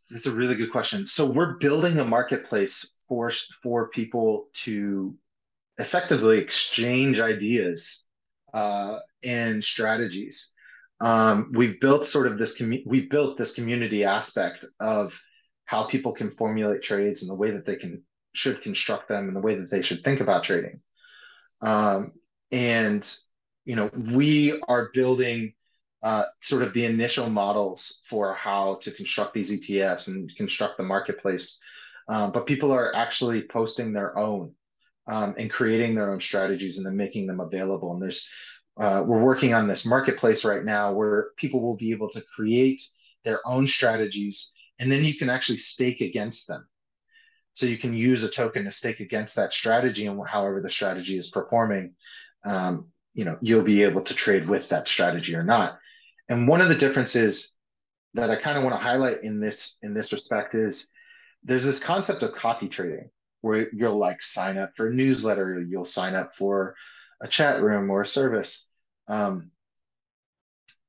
That's 0.10 0.27
a 0.27 0.32
really 0.32 0.55
good 0.55 0.72
question. 0.72 1.08
So 1.08 1.25
we're 1.25 1.58
building 1.58 2.00
a 2.00 2.05
marketplace 2.05 3.03
for 3.10 3.32
for 3.63 3.89
people 3.89 4.48
to 4.63 5.15
effectively 5.77 6.39
exchange 6.39 7.20
ideas 7.20 8.08
uh, 8.53 9.00
and 9.24 9.63
strategies. 9.63 10.51
Um, 11.01 11.51
we've 11.53 11.79
built 11.79 12.08
sort 12.08 12.27
of 12.27 12.38
this 12.38 12.58
commu- 12.58 12.84
we've 12.86 13.10
built 13.10 13.38
this 13.38 13.53
community 13.53 14.03
aspect 14.05 14.65
of 14.79 15.13
how 15.65 15.84
people 15.84 16.13
can 16.13 16.29
formulate 16.29 16.82
trades 16.82 17.22
and 17.22 17.29
the 17.29 17.36
way 17.36 17.51
that 17.51 17.65
they 17.65 17.75
can 17.75 18.03
should 18.34 18.62
construct 18.62 19.10
them 19.10 19.27
and 19.27 19.36
the 19.36 19.41
way 19.41 19.55
that 19.55 19.70
they 19.70 19.82
should 19.82 20.03
think 20.03 20.22
about 20.22 20.44
trading. 20.44 20.82
Um, 21.62 22.13
and 22.51 23.15
you 23.65 23.75
know, 23.75 23.89
we 24.13 24.62
are 24.67 24.89
building 24.94 25.53
uh, 26.03 26.24
sort 26.39 26.62
of 26.62 26.74
the 26.74 26.86
initial 26.86 27.29
models 27.29 28.01
for 28.08 28.34
how 28.34 28.75
to 28.82 28.91
construct 28.91 29.34
these 29.34 29.51
ETFs 29.51 30.08
and 30.08 30.32
construct 30.38 30.77
the 30.77 30.84
marketplace. 30.84 31.60
Um, 32.08 32.32
but 32.32 32.46
people 32.46 32.72
are 32.72 32.96
actually 32.96 33.41
posting 33.41 33.91
their 33.91 34.17
own 34.17 34.53
um, 35.07 35.35
and 35.38 35.51
creating 35.51 35.95
their 35.95 36.12
own 36.12 36.19
strategies 36.19 36.77
and 36.77 36.85
then 36.85 36.97
making 36.97 37.27
them 37.27 37.39
available. 37.39 37.93
And 37.93 38.01
there's 38.01 38.27
uh, 38.77 39.03
we're 39.05 39.24
working 39.24 39.53
on 39.53 39.67
this 39.67 39.85
marketplace 39.85 40.43
right 40.43 40.63
now 40.63 40.91
where 40.91 41.27
people 41.38 41.62
will 41.62 41.77
be 41.77 41.91
able 41.91 42.09
to 42.09 42.21
create 42.35 42.81
their 43.24 43.39
own 43.47 43.65
strategies 43.65 44.53
and 44.79 44.91
then 44.91 45.03
you 45.03 45.15
can 45.15 45.29
actually 45.29 45.57
stake 45.57 46.01
against 46.01 46.47
them. 46.47 46.67
So 47.53 47.65
you 47.65 47.77
can 47.77 47.93
use 47.93 48.24
a 48.24 48.29
token 48.29 48.65
to 48.65 48.71
stake 48.71 49.00
against 49.00 49.38
that 49.38 49.53
strategy, 49.53 50.07
and 50.07 50.19
however 50.27 50.62
the 50.62 50.69
strategy 50.69 51.17
is 51.17 51.29
performing, 51.29 51.93
um, 52.43 52.88
you 53.13 53.24
know, 53.24 53.38
you'll 53.41 53.63
be 53.63 53.83
able 53.83 54.01
to 54.01 54.13
trade 54.13 54.47
with 54.47 54.67
that 54.69 54.89
strategy 54.89 55.35
or 55.35 55.43
not. 55.43 55.79
And 56.27 56.50
one 56.50 56.59
of 56.59 56.67
the 56.67 56.75
differences 56.75 57.55
that 58.13 58.29
I 58.29 58.35
kind 58.35 58.57
of 58.57 58.63
want 58.63 58.75
to 58.75 58.83
highlight 58.83 59.24
in 59.24 59.39
this 59.39 59.77
in 59.81 59.93
this 59.93 60.12
respect 60.12 60.55
is 60.55 60.91
there's 61.43 61.65
this 61.65 61.79
concept 61.79 62.24
of 62.24 62.35
copy 62.35 62.67
trading 62.67 63.09
where 63.45 63.69
you'll 63.73 63.99
like 63.99 64.23
sign 64.23 64.57
up 64.57 64.71
for 64.75 64.87
a 64.87 64.93
newsletter, 64.93 65.61
you'll 65.61 65.85
sign 65.85 66.15
up 66.15 66.35
for 66.35 66.75
a 67.21 67.27
chat 67.27 67.61
room 67.61 67.91
or 67.91 68.01
a 68.01 68.07
service. 68.07 68.71
Um, 69.07 69.51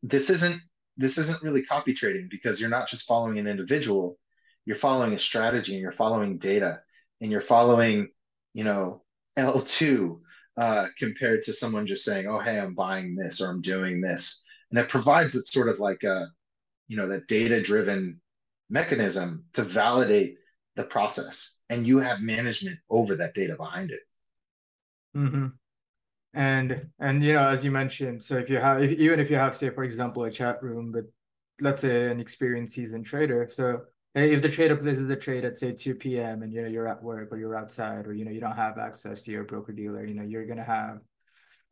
this 0.02 0.30
isn't 0.30 0.62
this 0.96 1.18
isn't 1.18 1.42
really 1.42 1.62
copy 1.62 1.92
trading 1.92 2.28
because 2.30 2.58
you're 2.58 2.70
not 2.70 2.88
just 2.88 3.06
following 3.06 3.38
an 3.38 3.46
individual, 3.46 4.18
you're 4.64 4.74
following 4.74 5.12
a 5.12 5.18
strategy 5.18 5.74
and 5.74 5.82
you're 5.82 5.90
following 5.90 6.38
data 6.38 6.80
and 7.20 7.30
you're 7.30 7.42
following, 7.42 8.08
you 8.54 8.64
know, 8.64 9.02
L2 9.36 10.18
uh, 10.56 10.86
compared 10.98 11.42
to 11.42 11.52
someone 11.52 11.86
just 11.86 12.06
saying, 12.06 12.26
oh, 12.26 12.38
hey, 12.38 12.58
I'm 12.58 12.74
buying 12.74 13.14
this 13.14 13.42
or 13.42 13.50
I'm 13.50 13.60
doing 13.60 14.00
this. 14.00 14.46
And 14.70 14.78
it 14.78 14.88
provides 14.88 15.34
that 15.34 15.46
sort 15.46 15.68
of 15.68 15.78
like 15.78 16.04
a, 16.04 16.28
you 16.88 16.96
know, 16.96 17.06
that 17.08 17.28
data 17.28 17.60
driven 17.60 18.18
mechanism 18.70 19.44
to 19.52 19.62
validate 19.62 20.38
the 20.76 20.84
process. 20.84 21.55
And 21.68 21.86
you 21.86 21.98
have 21.98 22.20
management 22.20 22.78
over 22.88 23.16
that 23.16 23.34
data 23.34 23.56
behind 23.56 23.90
it. 23.90 24.00
Mm-hmm. 25.16 25.46
And 26.34 26.90
and 27.00 27.22
you 27.22 27.32
know 27.32 27.48
as 27.48 27.64
you 27.64 27.70
mentioned 27.70 28.22
so 28.22 28.36
if 28.36 28.50
you 28.50 28.58
have 28.58 28.82
if, 28.82 28.90
even 28.98 29.18
if 29.18 29.30
you 29.30 29.36
have 29.36 29.54
say 29.54 29.70
for 29.70 29.84
example 29.84 30.22
a 30.24 30.30
chat 30.30 30.62
room 30.62 30.92
but 30.92 31.04
let's 31.60 31.80
say 31.80 32.10
an 32.10 32.20
experienced 32.20 32.74
seasoned 32.74 33.06
trader 33.06 33.48
so 33.50 33.80
if 34.14 34.42
the 34.42 34.50
trader 34.50 34.76
places 34.76 35.08
a 35.08 35.16
trade 35.16 35.46
at 35.46 35.56
say 35.56 35.72
2 35.72 35.94
p.m 35.94 36.42
and 36.42 36.52
you 36.52 36.60
know 36.60 36.68
you're 36.68 36.86
at 36.86 37.02
work 37.02 37.32
or 37.32 37.38
you're 37.38 37.56
outside 37.56 38.06
or 38.06 38.12
you 38.12 38.26
know 38.26 38.30
you 38.30 38.40
don't 38.40 38.56
have 38.56 38.76
access 38.76 39.22
to 39.22 39.30
your 39.30 39.44
broker 39.44 39.72
dealer 39.72 40.04
you 40.04 40.12
know 40.12 40.22
you're 40.22 40.44
to 40.44 40.62
have 40.62 40.98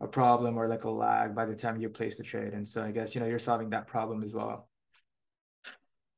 a 0.01 0.07
problem 0.07 0.57
or 0.57 0.67
like 0.67 0.85
a 0.85 0.91
lag 0.91 1.35
by 1.35 1.45
the 1.45 1.55
time 1.55 1.79
you 1.79 1.89
place 1.89 2.17
the 2.17 2.23
trade. 2.23 2.55
And 2.55 2.67
so 2.67 2.83
i 2.83 2.91
guess 2.91 3.15
you 3.15 3.21
know 3.21 3.27
you're 3.27 3.39
solving 3.39 3.69
that 3.71 3.87
problem 3.87 4.25
as 4.25 4.33
well 4.33 4.71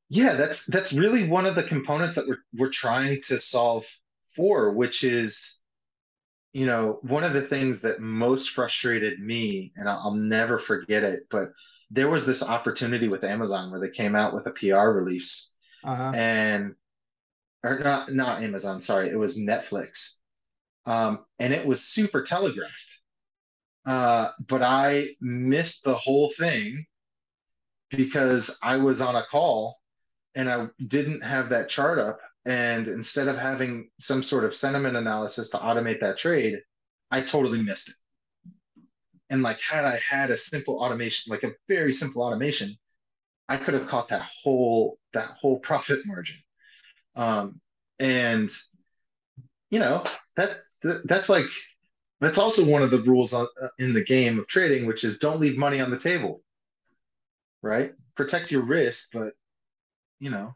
yeah 0.09 0.35
that's 0.35 0.65
that's 0.67 0.93
really 0.93 1.29
one 1.29 1.47
of 1.47 1.55
the 1.55 1.65
components 1.65 2.17
that 2.17 2.27
we're 2.27 2.39
we're 2.57 2.71
trying 2.71 3.21
to 3.23 3.39
solve 3.39 3.85
for 4.35 4.73
which 4.73 5.05
is 5.05 5.57
you 6.57 6.65
know, 6.65 7.01
one 7.03 7.23
of 7.23 7.35
the 7.35 7.43
things 7.43 7.83
that 7.83 8.01
most 8.01 8.53
frustrated 8.53 9.21
me, 9.21 9.75
and 9.77 9.87
I'll, 9.87 10.01
I'll 10.05 10.15
never 10.15 10.59
forget 10.59 11.03
it, 11.03 11.25
but 11.31 11.51
there 11.91 12.09
was 12.09 12.25
this 12.25 12.43
opportunity 12.43 13.09
with 13.09 13.25
Amazon 13.25 13.71
where 13.71 13.79
they 13.79 13.91
came 13.91 14.17
out 14.17 14.33
with 14.33 14.47
a 14.47 14.53
PR 14.53 14.89
release, 14.89 15.53
uh-huh. 15.85 16.13
and 16.15 16.75
or 17.63 17.79
not 17.81 18.11
not 18.11 18.43
Amazon, 18.43 18.81
sorry, 18.81 19.11
it 19.11 19.19
was 19.19 19.39
Netflix, 19.39 20.17
um, 20.87 21.27
and 21.39 21.53
it 21.53 21.67
was 21.67 21.85
super 21.85 22.23
telegraphed. 22.23 23.01
Uh, 23.85 24.31
but 24.49 24.63
I 24.63 25.11
missed 25.21 25.85
the 25.85 25.95
whole 25.95 26.31
thing 26.39 26.87
because 27.91 28.59
I 28.63 28.79
was 28.79 29.03
on 29.03 29.15
a 29.15 29.27
call 29.31 29.77
and 30.37 30.49
I 30.49 30.69
didn't 30.87 31.23
have 31.23 31.49
that 31.49 31.69
chart 31.69 31.99
up 31.99 32.21
and 32.47 32.87
instead 32.87 33.26
of 33.26 33.37
having 33.37 33.90
some 33.99 34.23
sort 34.23 34.45
of 34.45 34.55
sentiment 34.55 34.97
analysis 34.97 35.50
to 35.50 35.59
automate 35.59 35.99
that 36.00 36.16
trade, 36.16 36.61
I 37.11 37.21
totally 37.21 37.61
missed 37.61 37.88
it. 37.88 37.97
And 39.31 39.43
like, 39.43 39.61
had 39.61 39.85
I 39.85 39.99
had 40.09 40.31
a 40.31 40.38
simple 40.38 40.78
automation, 40.78 41.33
like 41.33 41.43
a 41.43 41.55
very 41.66 41.93
simple 41.93 42.23
automation, 42.23 42.76
I 43.49 43.57
could 43.57 43.75
have 43.75 43.88
caught 43.88 44.09
that 44.09 44.31
whole 44.43 44.99
that 45.12 45.31
whole 45.40 45.59
profit 45.69 46.00
margin. 46.07 46.37
Um, 47.16 47.61
and 47.99 48.50
you 49.71 49.81
know 49.81 50.05
that, 50.37 50.50
that 50.83 51.09
that's 51.09 51.28
like 51.28 51.47
that's 52.21 52.38
also 52.38 52.64
one 52.64 52.83
of 52.83 52.90
the 52.90 53.02
rules 53.02 53.33
on, 53.33 53.49
uh, 53.61 53.69
in 53.81 53.93
the 53.93 54.05
game 54.05 54.38
of 54.38 54.47
trading, 54.47 54.87
which 54.87 55.02
is 55.02 55.19
don't 55.19 55.40
leave 55.40 55.59
money 55.59 55.81
on 55.81 55.90
the 55.90 55.99
table. 55.99 56.43
Right? 57.62 57.93
Protect 58.14 58.52
your 58.52 58.62
risk, 58.62 59.11
but 59.12 59.33
you 60.20 60.30
know 60.30 60.54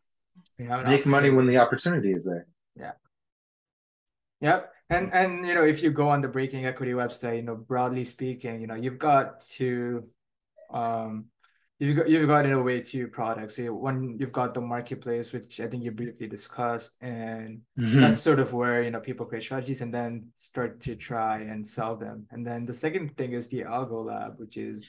make 0.58 1.06
money 1.06 1.30
when 1.30 1.46
the 1.46 1.58
opportunity 1.58 2.12
is 2.12 2.24
there. 2.24 2.46
Yeah. 2.76 2.92
Yep. 4.40 4.72
And 4.88 5.12
and 5.12 5.46
you 5.46 5.54
know, 5.54 5.64
if 5.64 5.82
you 5.82 5.90
go 5.90 6.08
on 6.08 6.20
the 6.20 6.28
Breaking 6.28 6.66
Equity 6.66 6.92
website, 6.92 7.36
you 7.36 7.42
know, 7.42 7.54
broadly 7.54 8.04
speaking, 8.04 8.60
you 8.60 8.66
know, 8.66 8.74
you've 8.74 8.98
got 8.98 9.40
to 9.56 10.04
um 10.72 11.26
you've 11.80 11.96
got 11.96 12.08
you've 12.08 12.28
got 12.28 12.44
in 12.44 12.52
a 12.52 12.62
way 12.62 12.80
two 12.80 13.08
products. 13.08 13.56
So 13.56 13.72
one 13.72 14.16
you've 14.20 14.32
got 14.32 14.54
the 14.54 14.60
marketplace, 14.60 15.32
which 15.32 15.60
I 15.60 15.66
think 15.66 15.82
you 15.82 15.90
briefly 15.90 16.28
discussed, 16.28 16.92
and 17.00 17.62
mm-hmm. 17.78 18.00
that's 18.00 18.20
sort 18.20 18.38
of 18.38 18.52
where 18.52 18.82
you 18.82 18.90
know 18.90 19.00
people 19.00 19.26
create 19.26 19.42
strategies 19.42 19.80
and 19.80 19.92
then 19.92 20.28
start 20.36 20.80
to 20.82 20.94
try 20.94 21.38
and 21.40 21.66
sell 21.66 21.96
them. 21.96 22.26
And 22.30 22.46
then 22.46 22.66
the 22.66 22.74
second 22.74 23.16
thing 23.16 23.32
is 23.32 23.48
the 23.48 23.62
Algo 23.62 24.04
Lab, 24.04 24.38
which 24.38 24.58
is 24.58 24.88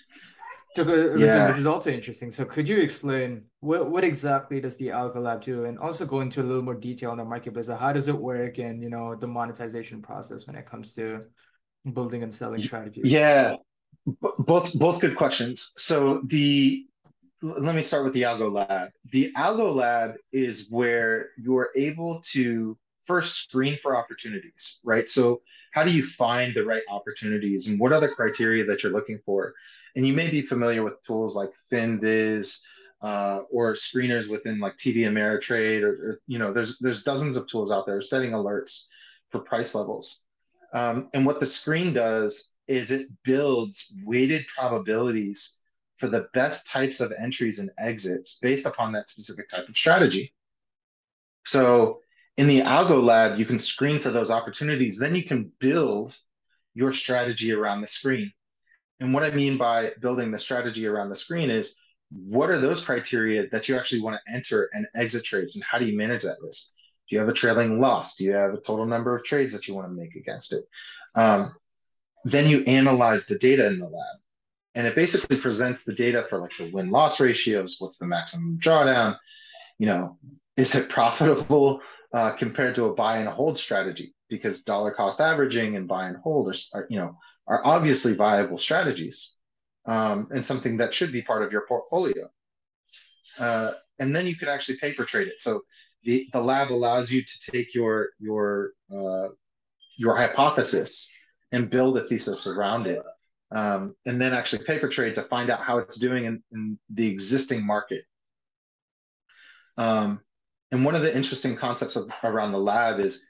so 0.76 0.84
yeah. 1.16 1.48
this 1.48 1.58
is 1.58 1.66
also 1.66 1.92
interesting. 1.92 2.32
So 2.32 2.46
could 2.46 2.68
you 2.68 2.80
explain 2.80 3.44
what, 3.62 3.90
what 3.90 4.04
exactly 4.04 4.60
does 4.60 4.76
the 4.78 4.88
Algo 4.88 5.22
Lab 5.22 5.42
do 5.42 5.66
and 5.66 5.80
also 5.80 6.06
go 6.06 6.20
into 6.20 6.42
a 6.42 6.44
little 6.44 6.62
more 6.62 6.76
detail 6.76 7.12
on 7.12 7.18
the 7.18 7.26
marketplace. 7.26 7.68
How 7.68 7.94
does 7.94 8.10
it 8.10 8.18
work 8.18 8.58
and 8.58 8.84
you 8.84 8.90
know 8.90 9.16
the 9.16 9.28
monetization 9.28 10.02
process 10.02 10.46
when 10.46 10.58
it 10.58 10.66
comes 10.66 10.94
to 10.94 11.22
building 11.94 12.22
and 12.24 12.34
selling 12.34 12.62
strategies? 12.62 13.06
Yeah. 13.06 13.56
Both 14.06 14.74
both 14.74 15.00
good 15.00 15.16
questions. 15.16 15.74
So 15.78 16.22
the 16.28 16.86
let 17.42 17.76
me 17.76 17.82
start 17.82 18.04
with 18.04 18.14
the 18.14 18.24
Algo 18.24 18.52
Lab. 18.52 18.92
The 19.12 19.32
Algo 19.36 19.74
Lab 19.74 20.16
is 20.32 20.70
where 20.70 21.30
you're 21.38 21.70
able 21.76 22.22
to 22.34 22.78
first 23.06 23.38
screen 23.38 23.78
for 23.82 23.96
opportunities, 23.96 24.80
right? 24.84 25.10
So 25.10 25.42
how 25.72 25.84
do 25.84 25.92
you 25.92 26.04
find 26.04 26.54
the 26.54 26.66
right 26.66 26.84
opportunities 26.90 27.68
and 27.68 27.80
what 27.80 27.94
are 27.94 28.00
the 28.00 28.10
criteria 28.10 28.64
that 28.66 28.84
you're 28.84 28.92
looking 28.92 29.20
for? 29.26 29.54
And 29.96 30.06
you 30.06 30.14
may 30.14 30.30
be 30.30 30.42
familiar 30.42 30.84
with 30.84 31.02
tools 31.02 31.36
like 31.36 31.50
FinViz 31.72 32.62
uh, 33.02 33.42
or 33.52 33.74
screeners 33.74 34.30
within 34.30 34.60
like 34.60 34.78
TD 34.78 34.98
Ameritrade, 35.00 35.82
or, 35.82 35.90
or, 35.90 36.22
you 36.28 36.38
know, 36.38 36.54
there's 36.54 36.78
there's 36.80 37.04
dozens 37.04 37.36
of 37.36 37.48
tools 37.48 37.72
out 37.72 37.86
there 37.86 38.02
setting 38.02 38.32
alerts 38.32 38.86
for 39.30 39.40
price 39.40 39.74
levels. 39.74 40.24
Um, 40.74 41.10
and 41.14 41.26
what 41.26 41.40
the 41.40 41.48
screen 41.48 41.94
does 41.94 42.51
is 42.72 42.92
it 42.92 43.08
builds 43.24 43.94
weighted 44.06 44.46
probabilities 44.48 45.60
for 45.98 46.08
the 46.08 46.28
best 46.34 46.68
types 46.68 47.02
of 47.02 47.12
entries 47.12 47.60
and 47.60 47.70
exits 47.78 48.40
based 48.42 48.66
upon 48.66 48.94
that 48.94 49.10
specific 49.10 49.50
type 49.50 49.68
of 49.68 49.76
strategy. 49.76 50.34
So 51.46 52.00
in 52.38 52.48
the 52.48 52.62
Algo 52.62 53.04
Lab, 53.04 53.38
you 53.38 53.46
can 53.46 53.60
screen 53.60 54.00
for 54.00 54.10
those 54.10 54.32
opportunities. 54.32 54.98
Then 54.98 55.16
you 55.16 55.24
can 55.24 55.52
build 55.60 56.18
your 56.74 56.94
strategy 56.94 57.52
around 57.52 57.82
the 57.82 57.88
screen. 57.88 58.32
And 59.02 59.14
what 59.14 59.24
I 59.24 59.32
mean 59.32 59.58
by 59.58 59.92
building 60.00 60.32
the 60.32 60.40
strategy 60.40 60.88
around 60.88 61.10
the 61.10 61.16
screen 61.16 61.50
is 61.50 61.76
what 62.10 62.50
are 62.50 62.60
those 62.60 62.84
criteria 62.84 63.48
that 63.50 63.68
you 63.68 63.76
actually 63.76 64.02
want 64.02 64.16
to 64.16 64.34
enter 64.34 64.70
and 64.74 64.88
exit 64.96 65.26
trades, 65.26 65.56
and 65.56 65.64
how 65.64 65.78
do 65.78 65.86
you 65.86 65.98
manage 65.98 66.24
that 66.24 66.42
risk? 66.42 66.72
Do 67.10 67.16
you 67.16 67.20
have 67.20 67.30
a 67.30 67.34
trailing 67.34 67.80
loss? 67.82 68.16
Do 68.16 68.24
you 68.24 68.34
have 68.34 68.54
a 68.54 68.62
total 68.62 68.86
number 68.86 69.16
of 69.16 69.24
trades 69.24 69.54
that 69.54 69.68
you 69.68 69.76
want 69.76 69.88
to 69.88 69.94
make 69.94 70.16
against 70.16 70.54
it? 70.54 70.64
Um, 71.16 71.54
then 72.24 72.50
you 72.50 72.64
analyze 72.64 73.26
the 73.26 73.38
data 73.38 73.68
in 73.68 73.80
the 73.80 73.86
lab, 73.86 74.18
and 74.76 74.88
it 74.88 74.96
basically 74.96 75.38
presents 75.38 75.84
the 75.84 75.94
data 75.94 76.26
for 76.30 76.40
like 76.40 76.52
the 76.58 76.72
win 76.72 76.90
loss 76.90 77.20
ratios. 77.20 77.78
What's 77.80 77.98
the 77.98 78.08
maximum 78.08 78.60
drawdown? 78.60 79.18
You 79.80 79.88
know, 79.88 80.18
is 80.58 80.76
it 80.76 80.90
profitable 80.90 81.82
uh, 82.14 82.34
compared 82.34 82.76
to 82.76 82.86
a 82.86 82.94
buy 82.94 83.18
and 83.18 83.30
hold 83.30 83.58
strategy? 83.58 84.14
Because 84.30 84.62
dollar 84.62 84.92
cost 84.92 85.20
averaging 85.20 85.76
and 85.76 85.88
buy 85.88 86.08
and 86.08 86.18
hold 86.18 86.48
are, 86.48 86.58
are 86.74 86.88
you 86.90 86.98
know 86.98 87.18
are 87.48 87.66
obviously 87.66 88.14
viable 88.14 88.58
strategies 88.58 89.36
um, 89.86 90.28
and 90.32 90.46
something 90.46 90.78
that 90.78 90.94
should 90.94 91.12
be 91.12 91.22
part 91.22 91.44
of 91.44 91.52
your 91.52 91.66
portfolio. 91.68 92.30
Uh, 93.38 93.72
and 94.00 94.16
then 94.16 94.28
you 94.28 94.36
can 94.36 94.48
actually 94.48 94.78
paper 94.78 95.06
trade 95.06 95.28
it. 95.28 95.40
So 95.40 95.62
the, 96.04 96.28
the 96.34 96.42
lab 96.42 96.72
allows 96.72 97.12
you 97.12 97.24
to 97.24 97.52
take 97.52 97.74
your 97.74 98.10
your 98.20 98.72
uh, 98.94 99.30
your 99.98 100.16
hypothesis 100.16 101.12
and 101.52 101.70
build 101.70 101.98
a 101.98 102.02
thesis 102.02 102.48
around 102.48 102.88
it. 102.88 103.02
um, 103.52 103.96
and 104.06 104.20
then 104.22 104.34
actually 104.34 104.64
paper 104.64 104.88
trade 104.88 105.16
to 105.16 105.24
find 105.24 105.50
out 105.50 105.62
how 105.62 105.78
it's 105.78 105.98
doing 105.98 106.26
in, 106.26 106.44
in 106.52 106.80
the 106.90 107.08
existing 107.08 107.66
market. 107.66 108.04
Um, 109.78 110.22
and 110.72 110.86
one 110.86 110.96
of 110.96 111.02
the 111.02 111.16
interesting 111.16 111.56
concepts 111.56 111.96
of, 111.98 112.10
around 112.24 112.54
the 112.54 112.60
lab 112.60 113.00
is 113.00 113.26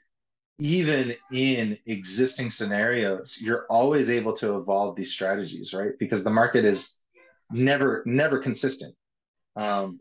even 0.58 1.14
in 1.32 1.76
existing 1.86 2.50
scenarios, 2.50 3.38
you're 3.40 3.66
always 3.68 4.10
able 4.10 4.32
to 4.34 4.58
evolve 4.58 4.94
these 4.94 5.12
strategies, 5.12 5.74
right? 5.74 5.92
Because 5.98 6.22
the 6.22 6.30
market 6.30 6.64
is 6.64 7.00
never, 7.50 8.02
never 8.06 8.38
consistent. 8.38 8.94
Um, 9.56 9.98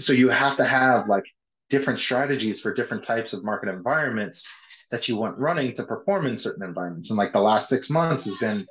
so 0.00 0.12
you 0.12 0.28
have 0.28 0.56
to 0.56 0.64
have 0.64 1.06
like 1.06 1.24
different 1.70 2.00
strategies 2.00 2.60
for 2.60 2.74
different 2.74 3.04
types 3.04 3.32
of 3.32 3.44
market 3.44 3.68
environments 3.68 4.46
that 4.90 5.08
you 5.08 5.16
want 5.16 5.38
running 5.38 5.72
to 5.74 5.84
perform 5.84 6.26
in 6.26 6.36
certain 6.36 6.64
environments. 6.64 7.10
And 7.10 7.18
like 7.18 7.32
the 7.32 7.40
last 7.40 7.68
six 7.68 7.90
months 7.90 8.24
has 8.24 8.36
been 8.36 8.66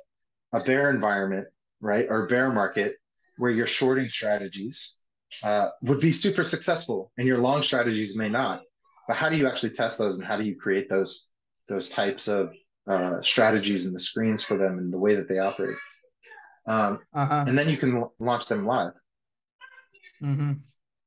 a 0.52 0.60
bear 0.60 0.90
environment, 0.90 1.46
right? 1.80 2.06
Or 2.08 2.26
bear 2.26 2.50
market 2.50 2.96
where 3.36 3.50
your 3.50 3.66
shorting 3.66 4.08
strategies 4.08 5.00
uh, 5.42 5.68
would 5.82 6.00
be 6.00 6.12
super 6.12 6.44
successful 6.44 7.12
and 7.18 7.26
your 7.26 7.38
long 7.38 7.62
strategies 7.62 8.16
may 8.16 8.28
not. 8.28 8.62
But 9.08 9.16
how 9.16 9.28
do 9.28 9.36
you 9.36 9.46
actually 9.46 9.70
test 9.70 9.98
those 9.98 10.18
and 10.18 10.26
how 10.26 10.36
do 10.36 10.44
you 10.44 10.56
create 10.56 10.88
those 10.88 11.28
those 11.68 11.88
types 11.88 12.28
of 12.28 12.52
uh, 12.88 13.20
strategies 13.20 13.86
and 13.86 13.94
the 13.94 13.98
screens 14.00 14.42
for 14.42 14.56
them 14.56 14.78
and 14.78 14.92
the 14.92 14.98
way 14.98 15.14
that 15.16 15.28
they 15.28 15.38
operate? 15.38 15.76
Um, 16.66 17.00
uh-huh. 17.14 17.44
And 17.46 17.56
then 17.56 17.68
you 17.68 17.76
can 17.76 17.96
l- 17.96 18.14
launch 18.18 18.46
them 18.46 18.66
live. 18.66 18.92
Mm-hmm. 20.22 20.52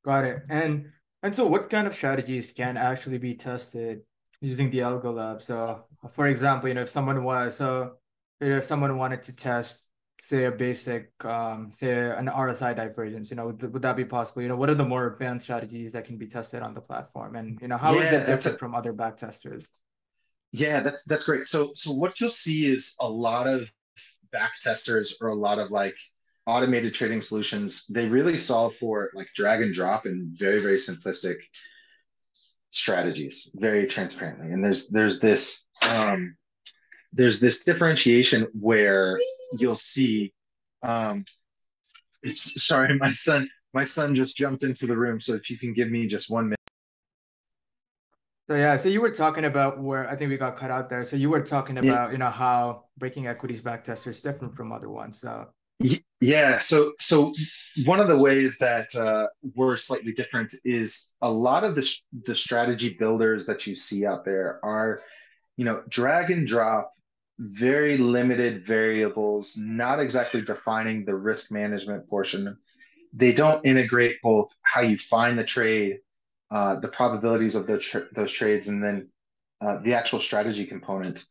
Got 0.05 0.25
it. 0.25 0.43
And 0.49 0.91
and 1.21 1.35
so, 1.35 1.45
what 1.45 1.69
kind 1.69 1.87
of 1.87 1.93
strategies 1.93 2.51
can 2.51 2.77
actually 2.77 3.17
be 3.17 3.35
tested 3.35 4.01
using 4.41 4.69
the 4.69 4.79
Algo 4.79 5.13
Lab? 5.13 5.41
So, 5.41 5.83
for 6.09 6.27
example, 6.27 6.69
you 6.69 6.75
know, 6.75 6.81
if 6.81 6.89
someone 6.89 7.23
was 7.23 7.57
so 7.57 7.97
if 8.39 8.65
someone 8.65 8.97
wanted 8.97 9.23
to 9.23 9.35
test 9.35 9.81
say 10.21 10.45
a 10.45 10.51
basic 10.51 11.13
um 11.23 11.71
say 11.71 11.91
an 11.91 12.27
RSI 12.27 12.75
divergence, 12.75 13.29
you 13.29 13.37
know, 13.37 13.47
would, 13.47 13.73
would 13.73 13.81
that 13.81 13.95
be 13.95 14.05
possible? 14.05 14.41
You 14.41 14.49
know, 14.49 14.57
what 14.57 14.69
are 14.69 14.75
the 14.75 14.85
more 14.85 15.07
advanced 15.07 15.45
strategies 15.45 15.93
that 15.93 16.05
can 16.05 16.17
be 16.17 16.27
tested 16.27 16.61
on 16.61 16.73
the 16.73 16.81
platform? 16.81 17.35
And 17.35 17.59
you 17.61 17.67
know, 17.67 17.77
how 17.77 17.93
yeah, 17.93 18.01
is 18.01 18.11
it 18.13 18.27
different 18.27 18.55
a, 18.55 18.59
from 18.59 18.75
other 18.75 18.93
back 18.93 19.17
testers? 19.17 19.67
Yeah, 20.51 20.81
that's 20.81 21.03
that's 21.03 21.25
great. 21.25 21.45
So 21.45 21.71
so 21.73 21.91
what 21.91 22.19
you'll 22.19 22.31
see 22.31 22.71
is 22.71 22.95
a 22.99 23.09
lot 23.09 23.47
of 23.47 23.71
back 24.31 24.51
testers 24.61 25.15
or 25.21 25.29
a 25.29 25.35
lot 25.35 25.59
of 25.59 25.71
like 25.71 25.95
automated 26.49 26.93
trading 26.93 27.21
solutions, 27.21 27.85
they 27.87 28.07
really 28.07 28.35
solve 28.35 28.73
for 28.79 29.11
like 29.13 29.27
drag 29.35 29.61
and 29.61 29.73
drop 29.73 30.05
and 30.05 30.35
very, 30.37 30.61
very 30.61 30.77
simplistic 30.77 31.35
strategies, 32.69 33.51
very 33.55 33.87
transparently. 33.87 34.51
And 34.51 34.63
there's 34.63 34.89
there's 34.89 35.19
this 35.19 35.59
um 35.81 36.35
there's 37.13 37.39
this 37.39 37.63
differentiation 37.63 38.47
where 38.59 39.19
you'll 39.57 39.75
see 39.75 40.33
um 40.83 41.25
it's 42.23 42.63
sorry 42.63 42.97
my 42.97 43.11
son 43.11 43.49
my 43.73 43.83
son 43.83 44.15
just 44.15 44.35
jumped 44.37 44.63
into 44.63 44.85
the 44.85 44.95
room 44.95 45.19
so 45.19 45.33
if 45.33 45.49
you 45.49 45.57
can 45.57 45.73
give 45.73 45.89
me 45.89 46.07
just 46.07 46.29
one 46.29 46.45
minute 46.45 46.59
so 48.47 48.55
yeah 48.55 48.77
so 48.77 48.89
you 48.89 49.01
were 49.01 49.11
talking 49.11 49.45
about 49.45 49.81
where 49.81 50.09
i 50.09 50.15
think 50.15 50.29
we 50.29 50.37
got 50.37 50.57
cut 50.57 50.71
out 50.71 50.89
there 50.89 51.03
so 51.03 51.15
you 51.15 51.29
were 51.29 51.41
talking 51.41 51.77
about 51.77 52.07
yeah. 52.07 52.11
you 52.11 52.17
know 52.17 52.29
how 52.29 52.85
breaking 52.97 53.27
equities 53.27 53.61
back 53.61 53.85
backtester 53.85 54.07
is 54.07 54.21
different 54.21 54.55
from 54.55 54.71
other 54.71 54.89
ones 54.89 55.19
so 55.19 55.47
yeah 56.21 56.57
so 56.57 56.93
so 56.99 57.33
one 57.85 57.99
of 57.99 58.07
the 58.07 58.17
ways 58.17 58.57
that 58.59 58.93
uh, 58.95 59.27
we're 59.55 59.75
slightly 59.75 60.11
different 60.11 60.53
is 60.65 61.09
a 61.21 61.31
lot 61.31 61.63
of 61.63 61.75
the, 61.75 61.87
the 62.25 62.35
strategy 62.35 62.95
builders 62.99 63.45
that 63.45 63.67
you 63.67 63.75
see 63.75 64.05
out 64.05 64.25
there 64.25 64.59
are 64.63 65.01
you 65.57 65.65
know 65.65 65.83
drag 65.89 66.31
and 66.31 66.47
drop 66.47 66.93
very 67.39 67.97
limited 67.97 68.65
variables, 68.65 69.55
not 69.57 69.99
exactly 69.99 70.41
defining 70.41 71.05
the 71.05 71.15
risk 71.15 71.51
management 71.51 72.07
portion. 72.09 72.57
They 73.13 73.31
don't 73.31 73.65
integrate 73.65 74.17
both 74.21 74.53
how 74.61 74.81
you 74.81 74.97
find 74.97 75.39
the 75.39 75.45
trade, 75.45 75.99
uh, 76.51 76.79
the 76.81 76.89
probabilities 76.89 77.55
of 77.55 77.65
those, 77.65 77.95
those 78.13 78.31
trades, 78.31 78.67
and 78.67 78.83
then 78.83 79.09
uh, 79.61 79.79
the 79.79 79.93
actual 79.93 80.19
strategy 80.19 80.65
component. 80.65 81.23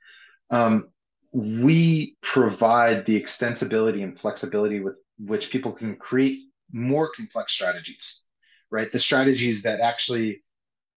Um, 0.51 0.89
we 1.33 2.17
provide 2.23 3.05
the 3.05 3.21
extensibility 3.21 4.03
and 4.03 4.19
flexibility 4.19 4.81
with 4.81 4.97
which 5.19 5.51
people 5.51 5.73
can 5.73 5.97
create 5.97 6.41
more 6.73 7.11
complex 7.11 7.53
strategies, 7.53 8.23
right? 8.71 8.91
The 8.91 8.99
strategies 8.99 9.63
that 9.63 9.81
actually 9.81 10.43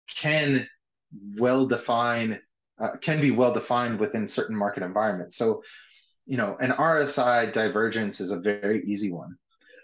can 0.08 0.68
well 1.36 1.66
define 1.66 2.40
uh, 2.78 2.96
can 3.00 3.20
be 3.20 3.30
well 3.30 3.52
defined 3.52 3.98
within 3.98 4.26
certain 4.26 4.56
market 4.56 4.82
environments. 4.82 5.36
So, 5.36 5.62
you 6.26 6.36
know, 6.36 6.56
an 6.60 6.70
RSI 6.70 7.52
divergence 7.52 8.20
is 8.20 8.32
a 8.32 8.40
very 8.40 8.82
easy 8.84 9.12
one. 9.12 9.36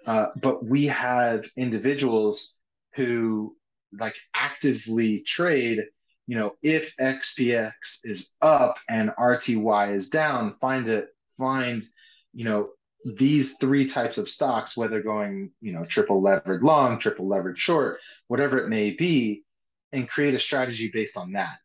Uh, 0.07 0.29
but 0.41 0.65
we 0.65 0.87
have 0.87 1.45
individuals 1.57 2.55
who 2.95 3.55
like 3.99 4.15
actively 4.35 5.23
trade, 5.27 5.83
you 6.27 6.37
know, 6.37 6.53
if 6.63 6.95
SPX 6.97 7.71
is 8.05 8.35
up 8.41 8.77
and 8.89 9.11
RTY 9.19 9.93
is 9.93 10.09
down, 10.09 10.53
find 10.53 10.89
it, 10.89 11.09
find, 11.39 11.85
you 12.33 12.45
know, 12.45 12.71
these 13.15 13.57
three 13.59 13.87
types 13.87 14.19
of 14.19 14.29
stocks, 14.29 14.77
whether 14.77 15.01
going, 15.01 15.53
you 15.61 15.73
know, 15.73 15.85
triple 15.85 16.21
levered 16.21 16.65
long, 16.65 16.99
triple 16.99 17.29
levered 17.29 17.57
short, 17.57 18.01
whatever 18.27 18.59
it 18.59 18.69
may 18.69 18.91
be, 18.91 19.45
and 19.93 20.09
create 20.09 20.35
a 20.35 20.39
strategy 20.41 20.91
based 20.93 21.17
on 21.17 21.33
that. 21.33 21.57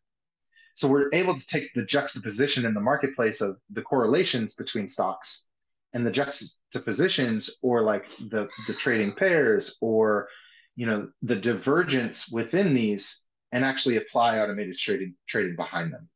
So 0.74 0.86
we're 0.86 1.10
able 1.12 1.38
to 1.38 1.46
take 1.46 1.74
the 1.74 1.84
juxtaposition 1.84 2.64
in 2.64 2.74
the 2.74 2.80
marketplace 2.80 3.40
of 3.40 3.58
the 3.70 3.82
correlations 3.82 4.54
between 4.54 4.86
stocks 4.86 5.46
and 5.92 6.06
the 6.06 6.12
juxtapositions 6.12 7.50
or 7.60 7.82
like 7.82 8.04
the, 8.30 8.48
the 8.68 8.74
trading 8.74 9.12
pairs 9.12 9.76
or 9.80 10.28
you 10.76 10.86
know 10.86 11.10
the 11.20 11.36
divergence 11.36 12.30
within 12.30 12.72
these 12.72 13.26
and 13.50 13.64
actually 13.64 13.96
apply 13.96 14.38
automated 14.38 14.78
trading 14.78 15.14
trading 15.26 15.56
behind 15.56 15.92
them. 15.92 16.08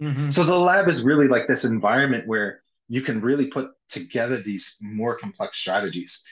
Mm-hmm. 0.00 0.28
So 0.28 0.44
the 0.44 0.56
lab 0.56 0.86
is 0.86 1.02
really 1.02 1.28
like 1.28 1.48
this 1.48 1.64
environment 1.64 2.28
where 2.28 2.62
you 2.90 3.00
can 3.02 3.22
really 3.22 3.46
put 3.46 3.70
together 3.88 4.42
these 4.42 4.76
more 4.82 5.16
complex 5.16 5.56
strategies, 5.56 6.24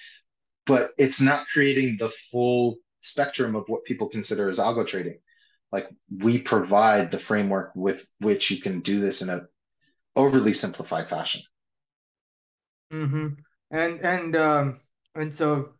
but 0.66 0.90
it's 0.98 1.20
not 1.20 1.46
creating 1.48 1.96
the 1.96 2.08
full 2.08 2.78
spectrum 3.00 3.56
of 3.56 3.68
what 3.68 3.84
people 3.84 4.08
consider 4.08 4.48
as 4.48 4.58
algo 4.58 4.86
trading. 4.86 5.20
Like 5.72 5.88
we 6.10 6.38
provide 6.42 7.10
the 7.12 7.18
framework 7.18 7.72
with 7.76 8.06
which 8.20 8.50
you 8.50 8.60
can 8.60 8.80
do 8.80 9.00
this 9.00 9.22
in 9.22 9.30
a 9.30 9.46
overly 10.16 10.52
simplified 10.52 11.08
fashion. 11.08 11.42
Mm-hmm. 12.92 13.28
and 13.70 14.00
and 14.00 14.36
um 14.36 14.80
and 15.14 15.34
so 15.34 15.74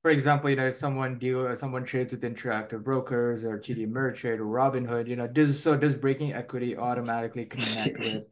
for 0.00 0.10
example 0.10 0.48
you 0.48 0.56
know 0.56 0.68
if 0.68 0.76
someone 0.76 1.18
deal 1.18 1.54
someone 1.56 1.84
trades 1.84 2.12
with 2.12 2.22
interactive 2.22 2.82
brokers 2.82 3.44
or 3.44 3.58
TD 3.58 3.86
Ameritrade 3.86 4.38
or 4.38 4.46
Robinhood 4.46 5.06
you 5.06 5.16
know 5.16 5.26
does 5.26 5.62
so 5.62 5.76
does 5.76 5.94
breaking 5.94 6.32
equity 6.32 6.76
automatically 6.76 7.44
connect 7.44 7.98
with 8.04 8.24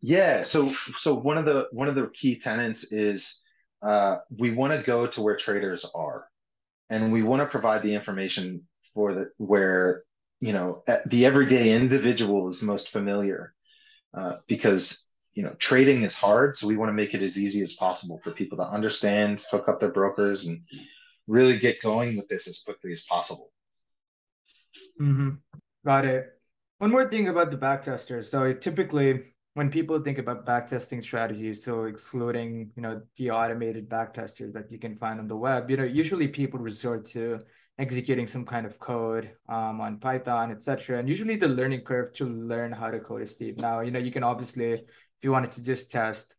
yeah 0.00 0.42
so 0.42 0.72
so 0.96 1.14
one 1.14 1.38
of 1.38 1.44
the 1.44 1.66
one 1.72 1.88
of 1.88 1.94
the 1.94 2.10
key 2.14 2.38
tenants 2.38 2.84
is 2.90 3.40
uh, 3.82 4.18
we 4.36 4.50
want 4.50 4.72
to 4.72 4.82
go 4.82 5.06
to 5.06 5.22
where 5.22 5.36
traders 5.36 5.86
are. 5.94 6.26
And 6.90 7.12
we 7.12 7.22
want 7.22 7.40
to 7.40 7.46
provide 7.46 7.82
the 7.82 7.94
information 7.94 8.66
for 8.94 9.14
the 9.14 9.30
where 9.36 10.02
you 10.40 10.52
know 10.52 10.82
the 11.06 11.24
everyday 11.24 11.72
individual 11.72 12.48
is 12.48 12.62
most 12.62 12.90
familiar 12.90 13.54
uh, 14.12 14.36
because 14.48 15.06
you 15.34 15.44
know 15.44 15.54
trading 15.58 16.02
is 16.02 16.14
hard 16.14 16.56
so 16.56 16.66
we 16.66 16.76
want 16.76 16.88
to 16.88 16.94
make 16.94 17.14
it 17.14 17.22
as 17.22 17.38
easy 17.38 17.62
as 17.62 17.74
possible 17.74 18.18
for 18.24 18.32
people 18.32 18.58
to 18.58 18.64
understand 18.64 19.44
hook 19.52 19.68
up 19.68 19.78
their 19.78 19.92
brokers 19.92 20.46
and 20.46 20.62
really 21.28 21.56
get 21.56 21.80
going 21.80 22.16
with 22.16 22.26
this 22.26 22.48
as 22.48 22.58
quickly 22.58 22.90
as 22.90 23.04
possible. 23.04 23.52
Mm-hmm. 25.00 25.30
got 25.86 26.04
it. 26.04 26.26
One 26.78 26.90
more 26.90 27.08
thing 27.08 27.28
about 27.28 27.52
the 27.52 27.56
backtesters 27.56 28.24
so 28.24 28.52
typically 28.52 29.22
when 29.54 29.70
people 29.70 29.98
think 30.00 30.18
about 30.18 30.46
backtesting 30.46 31.02
strategies 31.02 31.64
so 31.64 31.84
excluding 31.84 32.70
you 32.76 32.82
know 32.82 33.00
the 33.16 33.30
automated 33.30 33.88
backtesters 33.88 34.52
that 34.52 34.70
you 34.70 34.78
can 34.78 34.96
find 34.96 35.18
on 35.18 35.26
the 35.26 35.36
web 35.36 35.70
you 35.70 35.76
know 35.76 35.84
usually 35.84 36.28
people 36.28 36.58
resort 36.58 37.04
to 37.04 37.38
executing 37.80 38.26
some 38.26 38.44
kind 38.44 38.66
of 38.66 38.78
code 38.78 39.30
um, 39.48 39.80
on 39.80 39.98
Python, 39.98 40.52
etc. 40.52 40.98
And 40.98 41.08
usually 41.08 41.36
the 41.36 41.48
learning 41.48 41.80
curve 41.80 42.12
to 42.14 42.26
learn 42.26 42.72
how 42.72 42.90
to 42.90 43.00
code 43.00 43.22
is 43.22 43.30
steep. 43.30 43.58
Now, 43.58 43.80
you 43.80 43.90
know, 43.90 43.98
you 43.98 44.12
can 44.12 44.22
obviously, 44.22 44.72
if 44.72 44.82
you 45.22 45.32
wanted 45.32 45.52
to 45.52 45.62
just 45.62 45.90
test, 45.90 46.36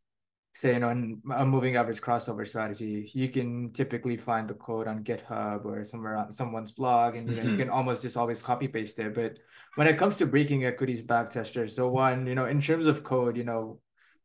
say, 0.53 0.73
you 0.73 0.79
know, 0.79 0.89
a 1.35 1.45
moving 1.45 1.75
average 1.77 2.01
crossover 2.01 2.45
strategy, 2.45 3.09
you 3.13 3.29
can 3.29 3.71
typically 3.71 4.17
find 4.17 4.47
the 4.47 4.53
code 4.53 4.87
on 4.87 5.03
GitHub 5.03 5.65
or 5.65 5.83
somewhere 5.83 6.17
on 6.17 6.31
someone's 6.31 6.71
blog, 6.71 7.15
and 7.15 7.29
you 7.29 7.35
know, 7.35 7.41
mm-hmm. 7.41 7.51
you 7.51 7.57
can 7.57 7.69
almost 7.69 8.01
just 8.01 8.17
always 8.17 8.43
copy 8.43 8.67
paste 8.67 8.99
it. 8.99 9.15
But 9.15 9.39
when 9.75 9.87
it 9.87 9.97
comes 9.97 10.17
to 10.17 10.25
breaking 10.25 10.65
equities 10.65 11.03
backtesters, 11.03 11.71
so 11.71 11.87
one, 11.89 12.27
you 12.27 12.35
know, 12.35 12.45
in 12.45 12.61
terms 12.61 12.85
of 12.85 13.03
code, 13.03 13.37
you 13.37 13.45
know, 13.45 13.79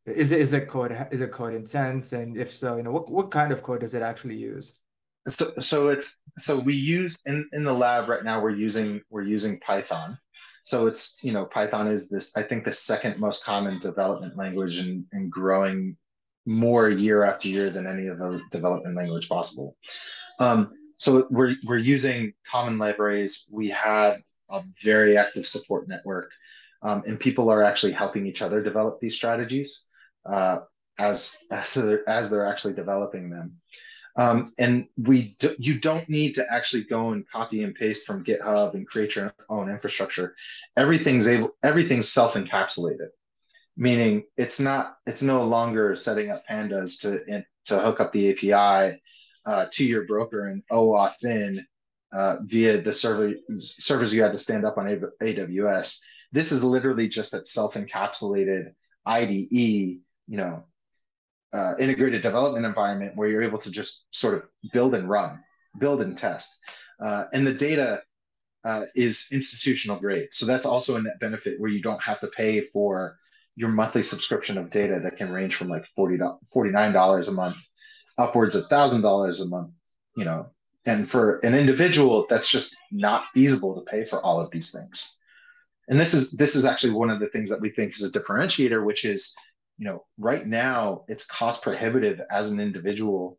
is 0.05 0.33
it 0.33 0.41
is 0.41 0.53
it 0.53 0.69
code 0.69 0.97
is 1.11 1.21
it 1.21 1.33
code 1.33 1.55
intense, 1.55 2.13
and 2.13 2.37
if 2.37 2.53
so, 2.53 2.77
you 2.77 2.83
know, 2.83 2.93
what 2.93 3.11
what 3.11 3.31
kind 3.31 3.53
of 3.53 3.63
code 3.63 3.81
does 3.81 3.95
it 3.95 4.03
actually 4.03 4.37
use? 4.37 4.75
So 5.29 5.53
so 5.61 5.89
it's 5.89 6.21
so 6.39 6.59
we 6.59 6.75
use 6.75 7.21
in 7.27 7.49
in 7.53 7.65
the 7.65 7.73
lab 7.73 8.09
right 8.09 8.25
now 8.25 8.41
we're 8.41 8.51
using 8.51 9.01
we're 9.11 9.23
using 9.23 9.61
Python. 9.61 10.19
So 10.65 10.89
it's 10.89 11.19
you 11.23 11.33
know 11.33 11.45
Python 11.45 11.87
is 11.87 12.09
this 12.09 12.37
I 12.37 12.43
think 12.43 12.65
the 12.65 12.73
second 12.73 13.21
most 13.21 13.45
common 13.45 13.79
development 13.79 14.37
language 14.37 14.79
and, 14.79 15.05
and 15.13 15.31
growing 15.31 15.97
more 16.47 16.89
year 16.89 17.25
after 17.25 17.49
year 17.49 17.71
than 17.71 17.87
any 17.87 18.07
of 18.07 18.19
the 18.19 18.41
development 18.51 18.97
language 18.97 19.29
possible. 19.29 19.77
Um, 20.39 20.73
so 20.97 21.27
we're 21.31 21.57
we're 21.65 21.77
using 21.77 22.33
common 22.51 22.79
libraries. 22.79 23.47
We 23.51 23.69
have 23.71 24.17
a 24.51 24.63
very 24.83 25.19
active 25.19 25.47
support 25.47 25.89
network, 25.89 26.31
um, 26.83 27.03
and 27.07 27.21
people 27.21 27.51
are 27.51 27.63
actually 27.63 27.93
helping 27.93 28.27
each 28.27 28.43
other 28.43 28.63
develop 28.63 29.01
these 29.01 29.15
strategies 29.15 29.89
uh, 30.25 30.61
as 30.99 31.39
as 31.51 31.75
they're, 31.75 32.09
as 32.09 32.31
they're 32.31 32.47
actually 32.47 32.75
developing 32.75 33.29
them. 33.29 33.59
Um, 34.17 34.55
and 34.59 34.87
we 34.97 35.37
do, 35.39 35.55
you 35.59 35.79
don't 35.79 36.09
need 36.09 36.35
to 36.37 36.47
actually 36.51 36.85
go 36.85 37.11
and 37.11 37.29
copy 37.29 37.63
and 37.63 37.75
paste 37.75 38.07
from 38.07 38.25
GitHub 38.25 38.73
and 38.73 38.87
create 38.87 39.15
your 39.15 39.35
own 39.51 39.69
infrastructure. 39.71 40.35
Everything's 40.77 41.29
able 41.29 41.51
everything's 41.63 42.11
self 42.11 42.35
encapsulated, 42.35 43.09
meaning 43.77 44.25
it's 44.37 44.59
not 44.59 44.97
it's 45.07 45.23
no 45.23 45.45
longer 45.45 45.95
setting 45.95 46.31
up 46.31 46.43
pandas 46.51 47.01
to 47.01 47.45
to 47.67 47.79
hook 47.79 48.01
up 48.01 48.13
the 48.13 48.31
API 48.31 49.01
uh, 49.45 49.67
to 49.73 49.85
your 49.85 50.07
broker 50.07 50.47
and 50.47 50.63
OAuth 50.73 51.25
in 51.25 51.65
uh, 52.13 52.37
via 52.43 52.81
the 52.81 52.93
server 52.93 53.35
servers 53.59 54.13
you 54.13 54.23
had 54.23 54.33
to 54.33 54.39
stand 54.39 54.65
up 54.65 54.79
on 54.79 54.87
AWS. 55.23 55.99
This 56.33 56.53
is 56.53 56.65
literally 56.65 57.09
just 57.09 57.33
that 57.33 57.47
self-encapsulated 57.47 58.73
IDE, 59.05 59.47
you 59.51 60.01
know, 60.27 60.65
uh, 61.53 61.75
integrated 61.79 62.23
development 62.23 62.67
environment 62.67 63.17
where 63.17 63.29
you're 63.29 63.43
able 63.43 63.59
to 63.59 63.71
just 63.71 64.05
sort 64.11 64.35
of 64.35 64.43
build 64.73 64.95
and 64.95 65.09
run, 65.09 65.41
build 65.79 66.03
and 66.03 66.19
test, 66.19 66.59
uh, 67.01 67.25
and 67.33 67.47
the 67.47 67.55
data 67.55 68.03
uh, 68.65 68.83
is 68.95 69.25
institutional 69.31 69.99
grade. 69.99 70.29
So 70.33 70.45
that's 70.45 70.67
also 70.67 70.97
a 70.97 71.03
net 71.03 71.21
benefit 71.21 71.61
where 71.61 71.71
you 71.71 71.81
don't 71.81 72.03
have 72.03 72.19
to 72.21 72.29
pay 72.29 72.63
for 72.63 73.17
your 73.57 73.71
monthly 73.71 74.03
subscription 74.03 74.59
of 74.59 74.71
data 74.71 75.01
that 75.03 75.17
can 75.17 75.33
range 75.33 75.57
from 75.57 75.69
like 75.69 75.87
40 75.87 76.19
$49 76.55 77.29
a 77.29 77.33
month 77.33 77.57
upwards 78.19 78.55
of 78.55 78.67
thousand 78.69 79.03
dollars 79.03 79.41
a 79.41 79.47
month, 79.47 79.73
you 80.17 80.25
know, 80.25 80.47
and 80.87 81.11
for 81.11 81.39
an 81.39 81.55
individual, 81.55 82.27
that's 82.31 82.49
just 82.49 82.75
not 82.93 83.25
feasible 83.35 83.75
to 83.75 83.91
pay 83.91 84.05
for 84.05 84.23
all 84.23 84.41
of 84.41 84.51
these 84.51 84.71
things. 84.71 85.19
And 85.89 85.99
this 85.99 86.15
is 86.15 86.33
this 86.33 86.55
is 86.55 86.65
actually 86.65 86.93
one 86.93 87.11
of 87.11 87.21
the 87.21 87.29
things 87.29 87.51
that 87.51 87.61
we 87.61 87.71
think 87.71 87.93
is 87.93 88.03
a 88.03 88.19
differentiator, 88.19 88.85
which 88.85 89.05
is, 89.05 89.35
you 89.79 89.85
know, 89.85 90.05
right 90.19 90.47
now 90.47 91.05
it's 91.09 91.27
cost 91.27 91.63
prohibitive 91.63 92.21
as 92.31 92.51
an 92.51 92.61
individual, 92.61 93.39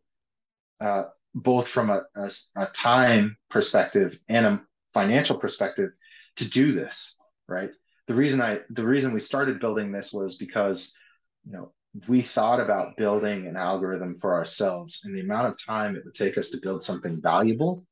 uh, 0.80 1.04
both 1.34 1.68
from 1.68 1.90
a, 1.90 2.02
a, 2.16 2.30
a 2.56 2.66
time 2.74 3.36
perspective 3.50 4.18
and 4.28 4.46
a 4.46 4.62
financial 4.94 5.38
perspective, 5.38 5.90
to 6.36 6.48
do 6.48 6.72
this. 6.72 7.18
Right. 7.48 7.70
The 8.08 8.14
reason 8.14 8.40
I 8.40 8.60
the 8.70 8.86
reason 8.86 9.12
we 9.12 9.20
started 9.20 9.60
building 9.60 9.92
this 9.92 10.12
was 10.12 10.36
because, 10.36 10.96
you 11.44 11.52
know, 11.52 11.72
we 12.08 12.22
thought 12.22 12.58
about 12.58 12.96
building 12.96 13.46
an 13.46 13.56
algorithm 13.56 14.18
for 14.18 14.34
ourselves 14.34 15.02
and 15.04 15.14
the 15.14 15.20
amount 15.20 15.48
of 15.48 15.62
time 15.62 15.94
it 15.94 16.04
would 16.04 16.14
take 16.14 16.38
us 16.38 16.48
to 16.50 16.60
build 16.62 16.82
something 16.82 17.20
valuable 17.20 17.84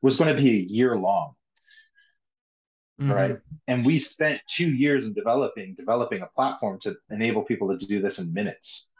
was 0.00 0.16
going 0.16 0.34
to 0.34 0.40
be 0.40 0.50
a 0.50 0.62
year 0.62 0.96
long. 0.96 1.34
Mm-hmm. 3.00 3.12
right? 3.12 3.38
And 3.66 3.84
we 3.84 3.98
spent 3.98 4.40
two 4.48 4.68
years 4.68 5.06
in 5.06 5.14
developing 5.14 5.74
developing 5.74 6.22
a 6.22 6.26
platform 6.26 6.78
to 6.80 6.96
enable 7.10 7.42
people 7.42 7.76
to 7.76 7.86
do 7.86 8.00
this 8.00 8.20
in 8.20 8.32
minutes. 8.32 8.90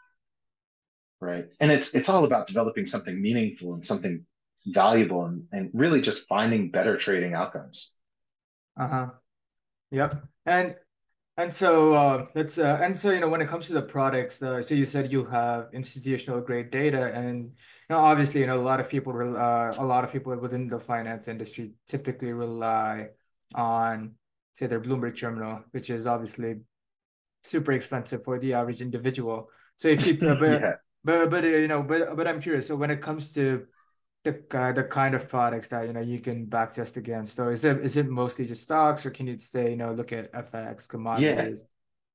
Right? 1.21 1.47
And 1.61 1.71
it's 1.71 1.95
it's 1.95 2.09
all 2.09 2.25
about 2.25 2.49
developing 2.49 2.87
something 2.87 3.23
meaningful 3.23 3.75
and 3.75 3.85
something 3.85 4.27
valuable 4.67 5.25
and, 5.27 5.45
and 5.53 5.71
really 5.73 6.01
just 6.01 6.27
finding 6.27 6.73
better 6.73 6.97
trading 6.97 7.35
outcomes. 7.35 7.95
Uh-huh 8.77 9.11
yep 9.91 10.23
and 10.47 10.75
and 11.39 11.55
so 11.55 11.95
uh, 11.95 12.27
let's 12.35 12.59
uh, 12.59 12.81
and 12.83 12.99
so 12.99 13.11
you 13.13 13.21
know 13.21 13.29
when 13.29 13.41
it 13.41 13.47
comes 13.47 13.69
to 13.69 13.73
the 13.73 13.81
products, 13.81 14.39
the 14.39 14.61
so 14.61 14.75
you 14.75 14.85
said 14.85 15.13
you 15.13 15.25
have 15.27 15.69
institutional 15.73 16.41
grade 16.41 16.73
data, 16.73 17.15
and 17.15 17.45
you 17.45 17.91
know 17.91 17.99
obviously 17.99 18.41
you 18.41 18.49
know 18.49 18.61
a 18.61 18.67
lot 18.67 18.81
of 18.81 18.89
people 18.89 19.13
uh, 19.15 19.73
a 19.79 19.87
lot 19.87 20.03
of 20.03 20.11
people 20.11 20.37
within 20.37 20.67
the 20.67 20.81
finance 20.81 21.29
industry 21.29 21.75
typically 21.87 22.33
rely 22.33 23.11
on 23.55 24.17
say 24.55 24.67
their 24.67 24.81
Bloomberg 24.81 25.17
terminal, 25.17 25.63
which 25.71 25.91
is 25.91 26.09
obviously 26.09 26.57
super 27.45 27.71
expensive 27.71 28.25
for 28.25 28.41
the 28.41 28.55
average 28.55 28.83
individual. 28.83 29.49
So 29.77 29.87
if 29.87 30.05
you 30.05 30.19
but 30.19 30.41
yeah. 30.43 30.73
but 31.05 31.31
but 31.31 31.45
uh, 31.45 31.47
you 31.47 31.69
know 31.69 31.85
but 31.85 32.17
but 32.17 32.27
I'm 32.27 32.43
curious. 32.43 32.67
So 32.67 32.75
when 32.75 32.91
it 32.91 33.01
comes 33.01 33.33
to 33.35 33.65
the 34.25 34.43
uh, 34.53 34.73
the 34.73 34.85
kind 34.85 35.15
of 35.15 35.29
products 35.29 35.69
that 35.69 35.87
you 35.87 35.93
know 35.93 36.01
you 36.01 36.21
can 36.21 36.47
backtest 36.47 36.97
against? 36.97 37.37
So 37.37 37.49
is 37.49 37.65
it 37.65 37.79
is 37.79 37.97
it 37.97 38.09
mostly 38.09 38.47
just 38.47 38.63
stocks, 38.63 39.07
or 39.07 39.11
can 39.11 39.27
you 39.27 39.39
say 39.39 39.71
you 39.71 39.77
know 39.77 39.93
look 39.93 40.13
at 40.13 40.33
FX, 40.33 40.89
commodities, 40.89 41.61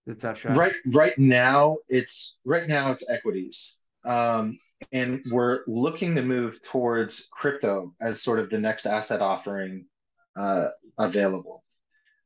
yeah. 0.05 0.11
etc. 0.13 0.53
Right 0.53 0.73
right 0.87 1.17
now 1.17 1.77
it's 1.89 2.37
right 2.45 2.67
now 2.67 2.91
it's 2.91 3.09
equities, 3.09 3.79
um, 4.05 4.59
and 4.91 5.21
we're 5.31 5.61
looking 5.67 6.15
to 6.15 6.21
move 6.21 6.61
towards 6.61 7.27
crypto 7.31 7.93
as 8.01 8.21
sort 8.21 8.39
of 8.39 8.49
the 8.49 8.59
next 8.59 8.85
asset 8.85 9.21
offering 9.21 9.85
uh, 10.35 10.67
available. 10.97 11.63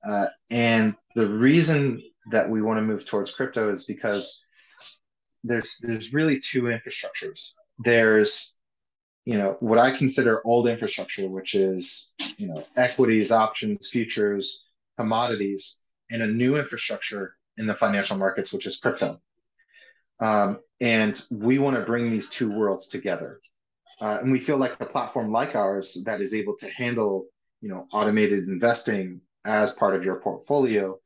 Uh, 0.08 0.28
and 0.50 0.96
the 1.16 1.28
reason 1.28 2.02
that 2.32 2.50
we 2.50 2.62
want 2.62 2.78
to 2.78 2.82
move 2.82 3.06
towards 3.06 3.32
crypto 3.32 3.70
is 3.70 3.86
because 3.86 4.44
there's 5.44 5.78
there's 5.82 6.14
really 6.14 6.40
two 6.40 6.64
infrastructures. 6.64 7.54
There's 7.80 8.57
you 9.28 9.38
know 9.38 9.58
what 9.60 9.78
I 9.78 9.92
consider 9.92 10.42
old 10.48 10.70
infrastructure, 10.70 11.28
which 11.28 11.54
is 11.54 12.14
you 12.38 12.48
know 12.48 12.64
equities, 12.78 13.30
options, 13.30 13.90
futures, 13.90 14.66
commodities, 14.98 15.82
and 16.10 16.22
a 16.22 16.28
new 16.28 16.56
infrastructure 16.56 17.36
in 17.58 17.68
the 17.68 17.74
financial 17.74 18.16
markets, 18.16 18.54
which 18.54 18.66
is 18.66 18.78
crypto. 18.78 19.20
Um, 20.22 20.60
and 20.80 21.22
we 21.30 21.60
want 21.60 21.76
to 21.76 21.82
bring 21.82 22.10
these 22.10 22.30
two 22.30 22.50
worlds 22.50 22.88
together. 22.88 23.42
Uh, 24.00 24.20
and 24.22 24.32
we 24.32 24.40
feel 24.40 24.56
like 24.56 24.78
a 24.80 24.86
platform 24.86 25.30
like 25.30 25.56
ours 25.56 26.02
that 26.06 26.22
is 26.22 26.34
able 26.34 26.56
to 26.60 26.70
handle 26.70 27.26
you 27.60 27.68
know 27.68 27.86
automated 27.92 28.48
investing 28.48 29.20
as 29.44 29.74
part 29.74 29.94
of 29.94 30.06
your 30.06 30.22
portfolio, 30.22 30.98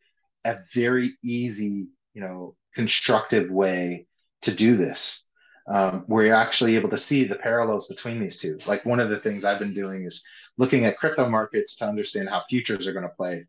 a 0.46 0.58
very 0.76 1.16
easy 1.24 1.88
you 2.14 2.22
know 2.22 2.56
constructive 2.76 3.50
way 3.50 4.06
to 4.44 4.52
do 4.52 4.78
this 4.78 5.28
um, 5.72 6.04
where 6.08 6.26
you're 6.26 6.36
actually 6.36 6.76
able 6.76 6.90
to 6.90 6.98
see 6.98 7.24
the 7.24 7.36
parallels 7.36 7.88
between 7.88 8.20
these 8.20 8.40
two. 8.40 8.60
Like 8.66 8.86
one 8.86 9.00
of 9.00 9.10
the 9.10 9.20
things 9.20 9.46
I've 9.46 9.60
been 9.60 9.74
doing 9.74 10.04
is 10.04 10.24
looking 10.58 10.84
at 10.84 10.98
crypto 10.98 11.30
markets 11.30 11.78
to 11.78 11.86
understand 11.86 12.28
how 12.28 12.44
futures 12.50 12.88
are 12.88 12.94
going 12.94 13.08
to 13.08 13.16
play, 13.16 13.46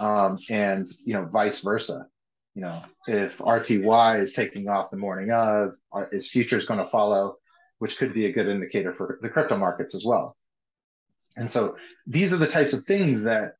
um, 0.00 0.38
and 0.48 0.86
you 1.04 1.14
know 1.14 1.26
vice 1.26 1.60
versa. 1.60 2.06
You 2.54 2.62
know, 2.62 2.82
if 3.06 3.38
RTY 3.38 4.18
is 4.18 4.32
taking 4.32 4.68
off 4.68 4.90
the 4.90 4.96
morning 4.96 5.30
of, 5.30 5.74
is 6.10 6.28
futures 6.28 6.66
going 6.66 6.80
to 6.80 6.88
follow, 6.88 7.36
which 7.78 7.96
could 7.96 8.12
be 8.12 8.26
a 8.26 8.32
good 8.32 8.48
indicator 8.48 8.92
for 8.92 9.20
the 9.22 9.28
crypto 9.28 9.56
markets 9.56 9.94
as 9.94 10.04
well. 10.04 10.36
And 11.36 11.48
so 11.48 11.76
these 12.08 12.32
are 12.32 12.38
the 12.38 12.48
types 12.48 12.74
of 12.74 12.84
things 12.84 13.22
that, 13.22 13.54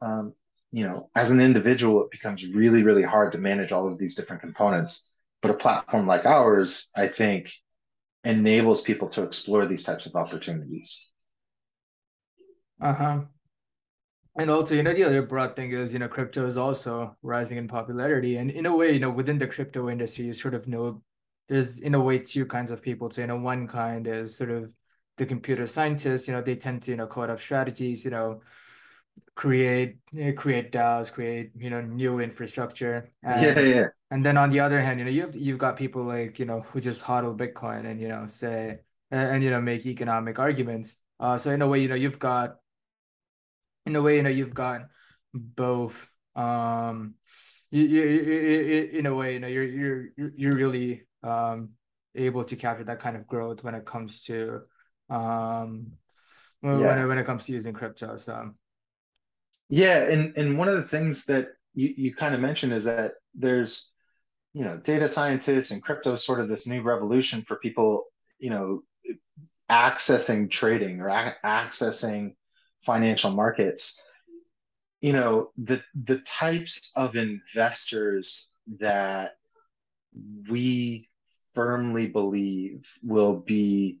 um, 0.00 0.32
you 0.70 0.84
know, 0.84 1.10
as 1.16 1.32
an 1.32 1.40
individual, 1.40 2.04
it 2.04 2.12
becomes 2.12 2.46
really, 2.46 2.84
really 2.84 3.02
hard 3.02 3.32
to 3.32 3.38
manage 3.38 3.72
all 3.72 3.88
of 3.88 3.98
these 3.98 4.14
different 4.14 4.42
components 4.42 5.10
but 5.42 5.50
a 5.50 5.54
platform 5.54 6.06
like 6.06 6.26
ours, 6.26 6.90
I 6.96 7.08
think, 7.08 7.50
enables 8.24 8.82
people 8.82 9.08
to 9.08 9.22
explore 9.22 9.66
these 9.66 9.82
types 9.82 10.06
of 10.06 10.14
opportunities. 10.14 11.06
Uh-huh. 12.80 13.20
And 14.36 14.50
also, 14.50 14.74
you 14.74 14.82
know, 14.82 14.94
the 14.94 15.04
other 15.04 15.22
broad 15.22 15.56
thing 15.56 15.72
is, 15.72 15.92
you 15.92 15.98
know, 15.98 16.08
crypto 16.08 16.46
is 16.46 16.56
also 16.56 17.16
rising 17.22 17.58
in 17.58 17.68
popularity. 17.68 18.36
And 18.36 18.50
in 18.50 18.66
a 18.66 18.74
way, 18.74 18.92
you 18.92 19.00
know, 19.00 19.10
within 19.10 19.38
the 19.38 19.46
crypto 19.46 19.90
industry, 19.90 20.26
you 20.26 20.34
sort 20.34 20.54
of 20.54 20.68
know 20.68 21.02
there's 21.48 21.80
in 21.80 21.94
a 21.94 22.00
way 22.00 22.18
two 22.18 22.46
kinds 22.46 22.70
of 22.70 22.80
people. 22.80 23.10
So, 23.10 23.22
you 23.22 23.26
know, 23.26 23.36
one 23.36 23.66
kind 23.66 24.06
is 24.06 24.36
sort 24.36 24.50
of 24.50 24.72
the 25.16 25.26
computer 25.26 25.66
scientists, 25.66 26.28
you 26.28 26.34
know, 26.34 26.42
they 26.42 26.56
tend 26.56 26.82
to, 26.82 26.92
you 26.92 26.96
know, 26.96 27.06
code 27.06 27.28
up 27.28 27.40
strategies, 27.40 28.04
you 28.04 28.10
know, 28.10 28.40
create 29.34 29.96
create 30.36 30.72
DAOs, 30.72 31.12
create 31.12 31.50
you 31.56 31.70
know 31.70 31.80
new 31.80 32.20
infrastructure. 32.20 33.10
And, 33.22 33.42
yeah, 33.42 33.60
yeah. 33.60 33.86
And 34.10 34.24
then 34.24 34.36
on 34.36 34.50
the 34.50 34.60
other 34.60 34.80
hand, 34.80 34.98
you 34.98 35.04
know 35.04 35.10
you've 35.10 35.36
you've 35.36 35.58
got 35.58 35.76
people 35.76 36.02
like 36.02 36.38
you 36.38 36.44
know 36.44 36.60
who 36.60 36.80
just 36.80 37.02
hodl 37.02 37.36
Bitcoin 37.36 37.86
and 37.86 38.00
you 38.00 38.08
know 38.08 38.26
say 38.26 38.78
and, 39.10 39.36
and 39.36 39.44
you 39.44 39.50
know 39.50 39.60
make 39.60 39.86
economic 39.86 40.38
arguments. 40.38 40.96
Uh, 41.20 41.38
so 41.38 41.50
in 41.52 41.62
a 41.62 41.68
way, 41.68 41.80
you 41.80 41.88
know 41.88 41.94
you've 41.94 42.18
got 42.18 42.56
in 43.86 43.94
a 43.96 44.02
way, 44.02 44.16
you 44.16 44.22
know 44.22 44.30
you've 44.30 44.54
got 44.54 44.82
both. 45.32 46.08
Um, 46.34 47.14
you, 47.70 47.84
you, 47.84 48.02
you, 48.02 48.90
in 48.98 49.06
a 49.06 49.14
way, 49.14 49.34
you 49.34 49.40
know 49.40 49.48
you're 49.48 49.64
you're 49.64 50.08
you're 50.36 50.56
really 50.56 51.06
um 51.22 51.70
able 52.16 52.42
to 52.44 52.56
capture 52.56 52.84
that 52.84 53.00
kind 53.00 53.16
of 53.16 53.26
growth 53.26 53.62
when 53.62 53.74
it 53.74 53.86
comes 53.86 54.22
to 54.22 54.62
um 55.08 55.92
when, 56.60 56.80
yeah. 56.80 57.04
when 57.04 57.18
it 57.18 57.26
comes 57.26 57.44
to 57.44 57.52
using 57.52 57.74
crypto. 57.74 58.16
So 58.16 58.50
yeah, 59.68 60.02
and 60.02 60.36
and 60.36 60.58
one 60.58 60.68
of 60.68 60.74
the 60.74 60.88
things 60.88 61.26
that 61.26 61.48
you, 61.74 61.94
you 61.96 62.14
kind 62.14 62.34
of 62.34 62.40
mentioned 62.40 62.72
is 62.72 62.84
that 62.84 63.12
there's 63.34 63.90
you 64.52 64.64
know 64.64 64.76
data 64.78 65.08
scientists 65.08 65.70
and 65.70 65.82
crypto 65.82 66.14
sort 66.16 66.40
of 66.40 66.48
this 66.48 66.66
new 66.66 66.82
revolution 66.82 67.42
for 67.42 67.56
people 67.56 68.04
you 68.38 68.50
know 68.50 68.82
accessing 69.70 70.50
trading 70.50 71.00
or 71.00 71.08
a- 71.08 71.36
accessing 71.44 72.34
financial 72.82 73.30
markets. 73.30 74.00
You 75.00 75.12
know 75.12 75.50
the 75.56 75.82
the 76.04 76.18
types 76.18 76.92
of 76.96 77.16
investors 77.16 78.50
that 78.78 79.32
we 80.48 81.08
firmly 81.54 82.08
believe 82.08 82.92
will 83.02 83.36
be 83.36 84.00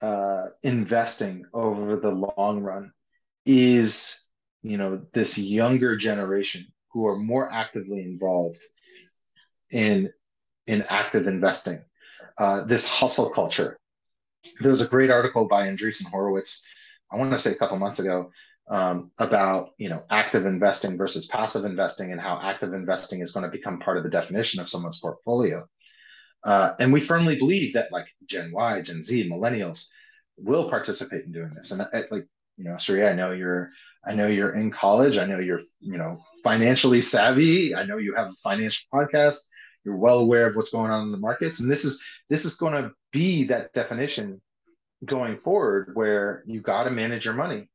uh, 0.00 0.46
investing 0.62 1.44
over 1.54 1.96
the 1.96 2.10
long 2.36 2.60
run 2.60 2.92
is 3.46 4.26
you 4.62 4.76
know 4.76 5.02
this 5.12 5.38
younger 5.38 5.96
generation 5.96 6.66
who 6.90 7.06
are 7.06 7.16
more 7.16 7.52
actively 7.52 8.02
involved 8.02 8.60
in 9.72 10.12
in 10.66 10.82
active 10.88 11.26
investing 11.26 11.78
uh, 12.38 12.64
this 12.64 12.88
hustle 12.88 13.30
culture 13.30 13.78
there 14.60 14.70
was 14.70 14.80
a 14.80 14.86
great 14.88 15.10
article 15.10 15.46
by 15.48 15.66
andreessen 15.66 16.06
horowitz 16.10 16.64
i 17.12 17.16
want 17.16 17.30
to 17.32 17.38
say 17.38 17.52
a 17.52 17.56
couple 17.56 17.78
months 17.78 17.98
ago 17.98 18.30
um, 18.70 19.10
about 19.18 19.70
you 19.78 19.88
know 19.88 20.02
active 20.10 20.46
investing 20.46 20.96
versus 20.96 21.26
passive 21.26 21.64
investing 21.64 22.12
and 22.12 22.20
how 22.20 22.38
active 22.42 22.72
investing 22.72 23.20
is 23.20 23.32
going 23.32 23.44
to 23.44 23.50
become 23.50 23.80
part 23.80 23.96
of 23.96 24.04
the 24.04 24.10
definition 24.10 24.60
of 24.60 24.68
someone's 24.68 25.00
portfolio 25.00 25.66
uh, 26.44 26.72
and 26.80 26.92
we 26.92 27.00
firmly 27.00 27.36
believe 27.36 27.74
that 27.74 27.92
like 27.92 28.06
gen 28.26 28.52
y 28.52 28.80
gen 28.80 29.02
z 29.02 29.28
millennials 29.28 29.88
will 30.36 30.70
participate 30.70 31.24
in 31.24 31.32
doing 31.32 31.52
this 31.54 31.72
and 31.72 31.82
uh, 31.82 31.86
like 32.10 32.22
you 32.56 32.64
know 32.64 32.76
Sri, 32.76 33.04
i 33.04 33.12
know 33.12 33.32
you're 33.32 33.68
I 34.04 34.14
know 34.14 34.26
you're 34.26 34.54
in 34.54 34.70
college. 34.70 35.16
I 35.18 35.26
know 35.26 35.38
you're, 35.38 35.60
you 35.80 35.96
know, 35.96 36.22
financially 36.42 37.02
savvy. 37.02 37.74
I 37.74 37.84
know 37.84 37.98
you 37.98 38.14
have 38.14 38.28
a 38.28 38.32
financial 38.42 38.86
podcast. 38.92 39.38
You're 39.84 39.96
well 39.96 40.20
aware 40.20 40.46
of 40.46 40.56
what's 40.56 40.70
going 40.70 40.90
on 40.90 41.02
in 41.02 41.12
the 41.12 41.18
markets. 41.18 41.60
And 41.60 41.70
this 41.70 41.84
is 41.84 42.02
this 42.28 42.44
is 42.44 42.54
going 42.54 42.74
to 42.74 42.92
be 43.12 43.44
that 43.44 43.72
definition 43.72 44.40
going 45.04 45.36
forward 45.36 45.90
where 45.94 46.44
you 46.46 46.60
got 46.60 46.84
to 46.84 46.90
manage 46.90 47.24
your 47.24 47.34
money. 47.34 47.68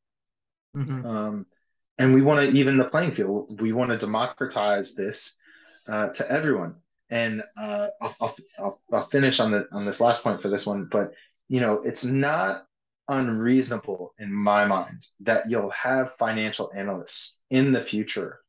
Mm-hmm. 0.76 1.06
Um, 1.06 1.46
and 1.98 2.14
we 2.14 2.22
want 2.22 2.50
to 2.50 2.58
even 2.58 2.78
the 2.78 2.86
playing 2.86 3.12
field. 3.12 3.60
We 3.62 3.74
want 3.74 3.92
to 3.92 3.98
democratize 3.98 4.96
this 4.96 5.42
uh, 5.88 6.10
to 6.10 6.32
everyone. 6.32 6.76
And 7.10 7.42
uh, 7.60 7.88
I'll, 8.02 8.36
I'll, 8.60 8.82
I'll 8.92 9.06
finish 9.06 9.40
on 9.40 9.52
the 9.52 9.68
on 9.72 9.86
this 9.86 10.02
last 10.02 10.24
point 10.24 10.42
for 10.42 10.50
this 10.50 10.66
one. 10.66 10.88
But 10.92 11.12
you 11.50 11.62
know, 11.62 11.82
it's 11.84 12.04
not 12.04 12.66
unreasonable 13.08 14.14
in 14.20 14.32
my 14.32 14.66
mind 14.66 15.06
that 15.22 15.50
you'll 15.50 15.70
have 15.70 16.16
financial 16.16 16.72
analysts 16.76 17.42
in 17.50 17.72
the 17.72 17.82
future 17.82 18.40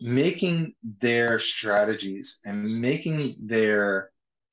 making 0.00 0.74
their 1.00 1.38
strategies 1.38 2.40
and 2.44 2.80
making 2.80 3.36
their 3.40 4.10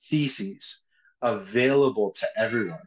theses 0.10 0.86
available 1.22 2.12
to 2.12 2.28
everyone. 2.38 2.80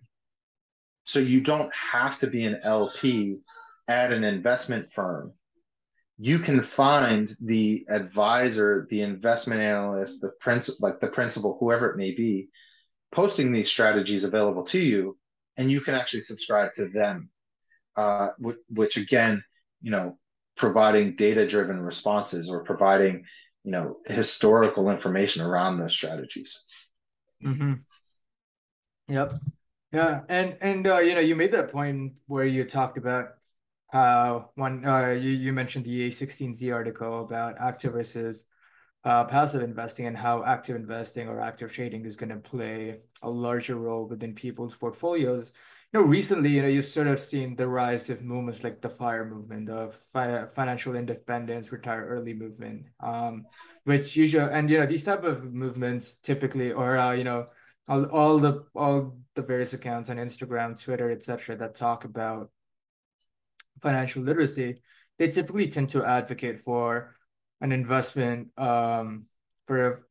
So 1.05 1.19
you 1.19 1.41
don't 1.41 1.73
have 1.75 2.19
to 2.19 2.27
be 2.27 2.45
an 2.45 2.61
LP 2.63 3.41
at 3.89 4.13
an 4.13 4.25
investment 4.25 4.91
firm. 4.93 5.33
You 6.19 6.39
can 6.39 6.63
find 6.63 7.29
the 7.43 7.87
advisor, 7.89 8.87
the 8.91 9.03
investment 9.03 9.61
analyst, 9.61 10.21
the 10.21 10.33
principal, 10.41 10.89
like 10.89 11.01
the 11.01 11.09
principal, 11.09 11.57
whoever 11.59 11.91
it 11.91 11.97
may 11.97 12.13
be, 12.13 12.51
posting 13.11 13.51
these 13.51 13.69
strategies 13.69 14.25
available 14.25 14.63
to 14.65 14.79
you 14.79 15.17
and 15.57 15.71
you 15.71 15.81
can 15.81 15.95
actually 15.95 16.21
subscribe 16.21 16.73
to 16.75 16.89
them, 16.89 17.31
uh, 17.97 18.29
which, 18.39 18.57
which 18.69 18.97
again, 18.97 19.43
you 19.83 19.91
know, 19.91 20.19
providing 20.57 21.17
data-driven 21.17 21.81
responses 21.81 22.51
or 22.51 22.65
providing, 22.65 23.25
you 23.65 23.73
know, 23.73 23.97
historical 24.07 24.91
information 24.91 25.45
around 25.45 25.79
those 25.79 25.93
strategies. 25.93 26.67
Mm-hmm. 27.45 27.75
Yep. 29.09 29.35
Yeah, 29.93 30.21
and 30.29 30.57
and 30.61 30.87
uh, 30.87 30.99
you 30.99 31.15
know, 31.15 31.21
you 31.21 31.35
made 31.35 31.53
that 31.53 31.73
point 31.73 32.13
where 32.27 32.45
you 32.45 32.65
talked 32.65 32.97
about 32.97 33.31
how 33.89 34.51
one 34.55 34.85
uh, 34.85 35.11
you 35.11 35.31
you 35.31 35.53
mentioned 35.53 35.85
the 35.85 36.09
A16Z 36.09 36.73
article 36.73 37.23
about 37.25 37.57
active 37.59 37.95
versus 37.95 38.45
uh, 39.05 39.25
passive 39.25 39.63
investing 39.63 40.07
and 40.07 40.17
how 40.17 40.45
active 40.45 40.77
investing 40.77 41.29
or 41.29 41.41
active 41.41 41.73
trading 41.73 42.05
is 42.05 42.17
going 42.17 42.29
to 42.29 42.37
play 42.37 43.01
a 43.23 43.31
larger 43.31 43.75
role 43.75 44.07
within 44.07 44.35
people's 44.35 44.77
portfolios. 44.77 45.53
Know, 45.93 46.03
recently, 46.03 46.51
you 46.51 46.63
know, 46.63 46.69
you've 46.69 46.87
sort 46.87 47.09
of 47.09 47.19
seen 47.19 47.57
the 47.57 47.67
rise 47.67 48.11
of 48.11 48.23
movements 48.23 48.63
like 48.63 48.81
the 48.81 48.89
FIRE 48.89 49.25
movement, 49.25 49.67
the 49.67 49.91
fi 50.13 50.47
financial 50.47 50.95
independence, 50.95 51.73
retire 51.73 52.07
early 52.07 52.33
movement, 52.33 52.87
um, 53.01 53.45
which 53.85 54.15
usually, 54.15 54.53
and 54.53 54.71
you 54.71 54.79
know, 54.79 54.87
these 54.87 55.03
type 55.03 55.25
of 55.25 55.53
movements 55.53 56.15
typically, 56.23 56.71
or 56.71 56.97
uh, 56.97 57.11
you 57.11 57.25
know, 57.25 57.47
all, 57.89 58.05
all 58.07 58.39
the 58.39 58.65
all 58.73 59.19
the 59.35 59.43
various 59.43 59.73
accounts 59.73 60.11
on 60.11 60.17
Instagram, 60.17 60.81
Twitter, 60.81 61.11
etc., 61.11 61.57
that 61.57 61.75
talk 61.75 62.05
about 62.05 62.51
financial 63.83 64.23
literacy, 64.23 64.83
they 65.19 65.29
typically 65.29 65.67
tend 65.67 65.89
to 65.91 66.05
advocate 66.05 66.61
for 66.61 67.17
an 67.61 67.73
investment 67.73 68.57
um, 68.57 69.27
for 69.67 70.07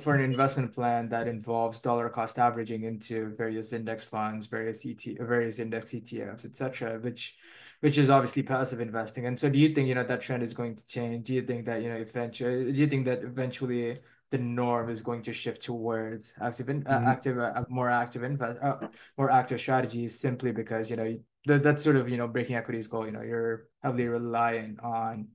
for 0.00 0.14
an 0.14 0.20
investment 0.20 0.74
plan 0.74 1.08
that 1.08 1.28
involves 1.28 1.80
dollar 1.80 2.08
cost 2.08 2.38
averaging 2.38 2.84
into 2.84 3.34
various 3.36 3.72
index 3.72 4.04
funds, 4.04 4.46
various 4.46 4.84
ET, 4.84 5.02
various 5.20 5.58
index 5.58 5.92
ETFs, 5.92 6.44
etc., 6.44 6.98
which 7.00 7.36
which 7.80 7.96
is 7.96 8.10
obviously 8.10 8.42
passive 8.42 8.80
investing. 8.80 9.26
And 9.26 9.38
so, 9.38 9.48
do 9.48 9.58
you 9.58 9.74
think 9.74 9.88
you 9.88 9.94
know 9.94 10.04
that 10.04 10.20
trend 10.20 10.42
is 10.42 10.52
going 10.52 10.76
to 10.76 10.86
change? 10.86 11.26
Do 11.26 11.34
you 11.34 11.42
think 11.42 11.66
that 11.66 11.82
you 11.82 11.88
know 11.88 11.96
eventually? 11.96 12.72
Do 12.72 12.78
you 12.78 12.86
think 12.86 13.06
that 13.06 13.22
eventually 13.22 13.98
the 14.30 14.38
norm 14.38 14.90
is 14.90 15.02
going 15.02 15.22
to 15.22 15.32
shift 15.32 15.62
towards 15.62 16.34
active, 16.40 16.68
in, 16.68 16.86
uh, 16.86 16.98
mm-hmm. 16.98 17.08
active, 17.08 17.38
uh, 17.38 17.64
more 17.70 17.88
active 17.88 18.22
invest, 18.24 18.58
uh, 18.62 18.88
more 19.16 19.30
active 19.30 19.60
strategies, 19.60 20.18
simply 20.20 20.52
because 20.52 20.90
you 20.90 20.96
know 20.96 21.18
that 21.46 21.62
that's 21.62 21.82
sort 21.82 21.96
of 21.96 22.08
you 22.08 22.16
know 22.16 22.28
breaking 22.28 22.56
equities 22.56 22.88
goal. 22.88 23.06
You 23.06 23.12
know, 23.12 23.22
you're 23.22 23.68
heavily 23.82 24.06
reliant 24.06 24.80
on 24.80 25.28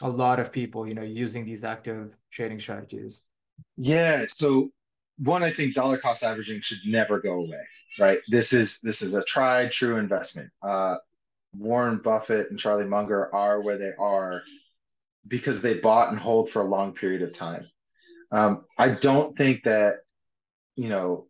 a 0.00 0.08
lot 0.08 0.40
of 0.40 0.52
people, 0.52 0.86
you 0.86 0.94
know, 0.94 1.02
using 1.02 1.44
these 1.44 1.64
active 1.64 2.14
trading 2.30 2.60
strategies? 2.60 3.22
Yeah. 3.76 4.24
So 4.28 4.70
one, 5.18 5.42
I 5.42 5.52
think 5.52 5.74
dollar 5.74 5.98
cost 5.98 6.22
averaging 6.22 6.60
should 6.60 6.80
never 6.86 7.20
go 7.20 7.34
away, 7.34 7.62
right? 7.98 8.18
This 8.28 8.52
is 8.52 8.80
this 8.80 9.02
is 9.02 9.14
a 9.14 9.24
tried 9.24 9.70
true 9.70 9.96
investment. 9.96 10.50
Uh, 10.62 10.96
Warren 11.56 11.98
Buffett 11.98 12.50
and 12.50 12.58
Charlie 12.58 12.86
Munger 12.86 13.34
are 13.34 13.60
where 13.60 13.78
they 13.78 13.92
are 13.98 14.42
because 15.26 15.60
they 15.60 15.74
bought 15.74 16.10
and 16.10 16.18
hold 16.18 16.48
for 16.48 16.62
a 16.62 16.68
long 16.68 16.92
period 16.94 17.22
of 17.22 17.34
time. 17.34 17.68
Um, 18.32 18.64
I 18.78 18.90
don't 18.90 19.34
think 19.34 19.64
that 19.64 19.96
you 20.76 20.88
know 20.88 21.26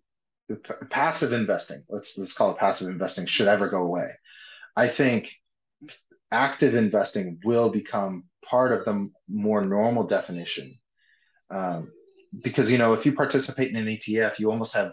p- 0.49 0.87
passive 0.91 1.33
investing. 1.33 1.83
Let's 1.89 2.17
let's 2.19 2.35
call 2.35 2.53
it 2.53 2.59
passive 2.59 2.89
investing 2.89 3.27
should 3.27 3.49
ever 3.49 3.69
go 3.69 3.83
away. 3.83 4.09
I 4.77 4.89
think 4.89 5.33
active 6.31 6.75
investing 6.75 7.41
will 7.45 7.71
become 7.71 8.25
part 8.45 8.73
of 8.73 8.85
the 8.85 9.11
more 9.29 9.65
normal 9.65 10.05
definition. 10.05 10.75
Um, 11.51 11.91
because 12.43 12.71
you 12.71 12.79
know, 12.79 12.95
if 12.95 13.05
you 13.05 13.13
participate 13.13 13.71
in 13.71 13.77
an 13.77 13.87
ETF, 13.87 14.39
you 14.39 14.51
almost 14.51 14.75
have 14.75 14.93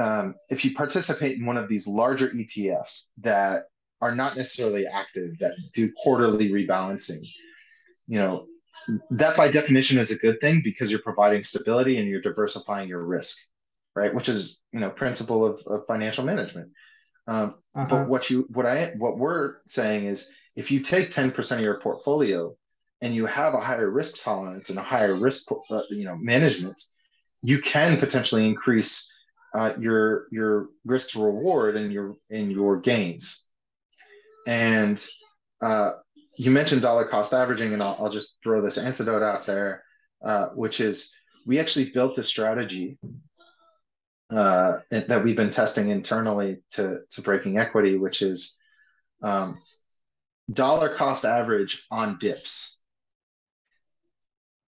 um, 0.00 0.34
if 0.48 0.64
you 0.64 0.74
participate 0.74 1.38
in 1.38 1.46
one 1.46 1.56
of 1.56 1.68
these 1.68 1.86
larger 1.86 2.30
ETFs 2.30 3.08
that 3.18 3.64
are 4.00 4.14
not 4.14 4.36
necessarily 4.36 4.86
active, 4.86 5.38
that 5.38 5.52
do 5.74 5.92
quarterly 6.02 6.50
rebalancing, 6.50 7.20
you 8.08 8.18
know, 8.18 8.46
that 9.10 9.36
by 9.36 9.50
definition 9.50 9.98
is 9.98 10.10
a 10.10 10.18
good 10.18 10.40
thing 10.40 10.60
because 10.64 10.90
you're 10.90 11.02
providing 11.02 11.42
stability 11.42 11.98
and 11.98 12.08
you're 12.08 12.20
diversifying 12.20 12.88
your 12.88 13.04
risk, 13.04 13.38
right? 13.94 14.12
Which 14.12 14.28
is, 14.28 14.60
you 14.72 14.80
know, 14.80 14.90
principle 14.90 15.44
of, 15.44 15.62
of 15.66 15.86
financial 15.86 16.24
management. 16.24 16.70
Um, 17.28 17.56
uh-huh. 17.74 17.86
But 17.88 18.08
what 18.08 18.30
you, 18.30 18.48
what 18.52 18.66
I, 18.66 18.94
what 18.98 19.18
we're 19.18 19.56
saying 19.66 20.06
is, 20.06 20.32
if 20.56 20.70
you 20.70 20.80
take 20.80 21.10
10% 21.10 21.52
of 21.52 21.60
your 21.60 21.80
portfolio 21.80 22.54
and 23.02 23.14
you 23.14 23.26
have 23.26 23.52
a 23.52 23.60
higher 23.60 23.90
risk 23.90 24.22
tolerance 24.22 24.70
and 24.70 24.78
a 24.78 24.82
higher 24.82 25.14
risk 25.14 25.50
uh, 25.70 25.82
you 25.90 26.04
know 26.04 26.16
management 26.16 26.80
you 27.42 27.60
can 27.60 27.98
potentially 27.98 28.46
increase 28.46 29.10
uh, 29.54 29.74
your 29.78 30.28
your 30.30 30.68
risk 30.86 31.10
to 31.10 31.22
reward 31.22 31.76
and 31.76 31.92
your 31.92 32.16
and 32.30 32.50
your 32.50 32.80
gains 32.80 33.46
and 34.46 35.04
uh, 35.60 35.90
you 36.36 36.50
mentioned 36.50 36.80
dollar 36.80 37.04
cost 37.04 37.34
averaging 37.34 37.74
and 37.74 37.82
I'll, 37.82 37.96
I'll 38.00 38.10
just 38.10 38.38
throw 38.42 38.62
this 38.62 38.78
antidote 38.78 39.22
out 39.22 39.44
there 39.46 39.84
uh, 40.24 40.48
which 40.54 40.80
is 40.80 41.12
we 41.44 41.58
actually 41.58 41.90
built 41.90 42.16
a 42.18 42.22
strategy 42.22 42.98
uh, 44.30 44.78
that 44.90 45.22
we've 45.22 45.36
been 45.36 45.50
testing 45.50 45.90
internally 45.90 46.62
to 46.70 47.00
to 47.10 47.20
breaking 47.20 47.58
equity 47.58 47.98
which 47.98 48.22
is 48.22 48.56
um, 49.22 49.60
dollar 50.50 50.94
cost 50.96 51.24
average 51.24 51.86
on 51.90 52.18
dips. 52.18 52.78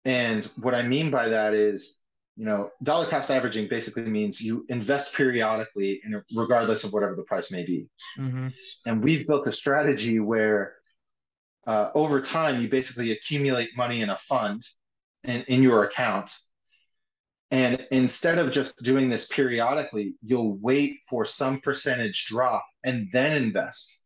And 0.06 0.46
what 0.62 0.76
I 0.76 0.84
mean 0.84 1.10
by 1.12 1.30
that 1.30 1.54
is, 1.54 2.00
you 2.36 2.46
know, 2.46 2.72
dollar 2.82 3.08
cost 3.10 3.30
averaging 3.30 3.70
basically 3.70 4.04
means 4.04 4.42
you 4.42 4.66
invest 4.70 5.16
periodically, 5.16 6.02
and 6.04 6.22
regardless 6.36 6.84
of 6.84 6.92
whatever 6.92 7.16
the 7.16 7.24
price 7.24 7.52
may 7.52 7.63
be. 7.63 7.88
Mm-hmm. 8.20 8.48
And 8.86 9.04
we've 9.04 9.28
built 9.28 9.48
a 9.48 9.52
strategy 9.52 10.20
where, 10.20 10.76
uh, 11.68 11.92
over 11.96 12.20
time, 12.20 12.62
you 12.62 12.68
basically 12.68 13.12
accumulate 13.12 13.78
money 13.78 14.02
in 14.02 14.10
a 14.10 14.18
fund, 14.18 14.62
in, 15.24 15.44
in 15.44 15.63
your 15.63 15.86
account. 15.86 16.36
And 17.52 17.88
instead 17.92 18.39
of 18.39 18.52
just 18.52 18.76
doing 18.82 19.10
this 19.10 19.28
periodically, 19.28 20.16
you'll 20.24 20.58
wait 20.58 21.02
for 21.08 21.24
some 21.24 21.62
percentage 21.62 22.26
drop 22.26 22.66
and 22.84 23.08
then 23.12 23.42
invest. 23.42 24.04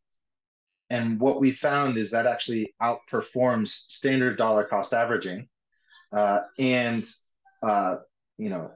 And 0.89 1.19
what 1.19 1.39
we 1.39 1.51
found 1.51 1.97
is 1.97 2.11
that 2.11 2.25
actually 2.25 2.73
outperforms 2.81 3.69
standard 3.69 4.37
dollar 4.37 4.65
cost 4.65 4.93
averaging. 4.93 5.47
Uh, 6.11 6.39
and, 6.57 7.05
uh, 7.63 7.97
you 8.37 8.49
know, 8.49 8.71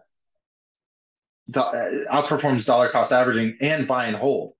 outperforms 1.52 2.66
dollar 2.66 2.90
cost 2.90 3.12
averaging 3.12 3.56
and 3.62 3.88
buy 3.88 4.06
and 4.06 4.16
hold 4.16 4.54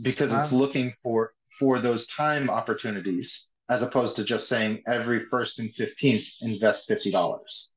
because 0.00 0.32
wow. 0.32 0.40
it's 0.40 0.52
looking 0.52 0.92
for 1.02 1.32
for 1.58 1.78
those 1.78 2.06
time 2.06 2.50
opportunities 2.50 3.48
as 3.68 3.82
opposed 3.82 4.16
to 4.16 4.24
just 4.24 4.48
saying 4.48 4.82
every 4.86 5.24
first 5.30 5.58
and 5.58 5.70
15th 5.78 6.24
invest 6.42 6.88
$50 6.88 7.70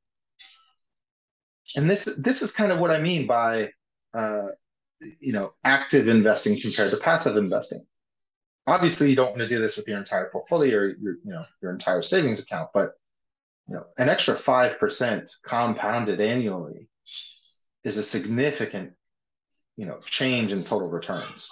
and 1.76 1.90
this 1.90 2.20
this 2.24 2.42
is 2.42 2.52
kind 2.52 2.72
of 2.72 2.80
what 2.80 2.92
i 2.92 3.00
mean 3.00 3.28
by 3.28 3.70
uh, 4.14 4.48
you 5.20 5.34
know 5.34 5.52
active 5.64 6.08
investing 6.08 6.60
compared 6.60 6.92
to 6.92 6.98
passive 6.98 7.38
investing 7.38 7.86
obviously 8.66 9.10
you 9.10 9.16
don't 9.16 9.30
want 9.30 9.40
to 9.40 9.48
do 9.48 9.60
this 9.60 9.78
with 9.78 9.88
your 9.88 9.98
entire 9.98 10.30
portfolio 10.32 10.78
or 10.78 10.88
your 10.88 11.14
you 11.24 11.32
know 11.32 11.46
your 11.62 11.72
entire 11.72 12.02
savings 12.02 12.42
account 12.42 12.70
but 12.74 12.94
you 13.68 13.76
know 13.76 13.86
an 13.98 14.10
extra 14.10 14.36
5% 14.36 15.32
compounded 15.46 16.22
annually 16.22 16.88
is 17.84 17.98
a 17.98 18.04
significant 18.04 18.94
you 19.76 19.86
know 19.86 20.00
change 20.06 20.52
in 20.52 20.64
total 20.64 20.88
returns. 20.88 21.50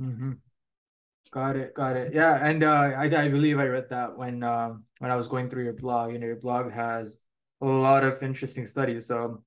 Mm-hmm. 0.00 0.32
got 1.30 1.56
it 1.56 1.74
got 1.74 1.96
it. 1.96 2.12
Yeah 2.12 2.34
and 2.44 2.64
uh, 2.64 2.90
I, 2.96 3.04
I 3.04 3.28
believe 3.28 3.58
i 3.58 3.66
read 3.66 3.88
that 3.90 4.16
when 4.18 4.42
uh, 4.42 4.74
when 4.98 5.10
i 5.12 5.16
was 5.16 5.28
going 5.28 5.48
through 5.48 5.64
your 5.64 5.72
blog 5.72 6.12
you 6.12 6.18
know 6.18 6.26
your 6.26 6.36
blog 6.36 6.72
has 6.72 7.20
a 7.60 7.66
lot 7.66 8.04
of 8.04 8.22
interesting 8.22 8.66
studies. 8.66 9.06
So 9.06 9.42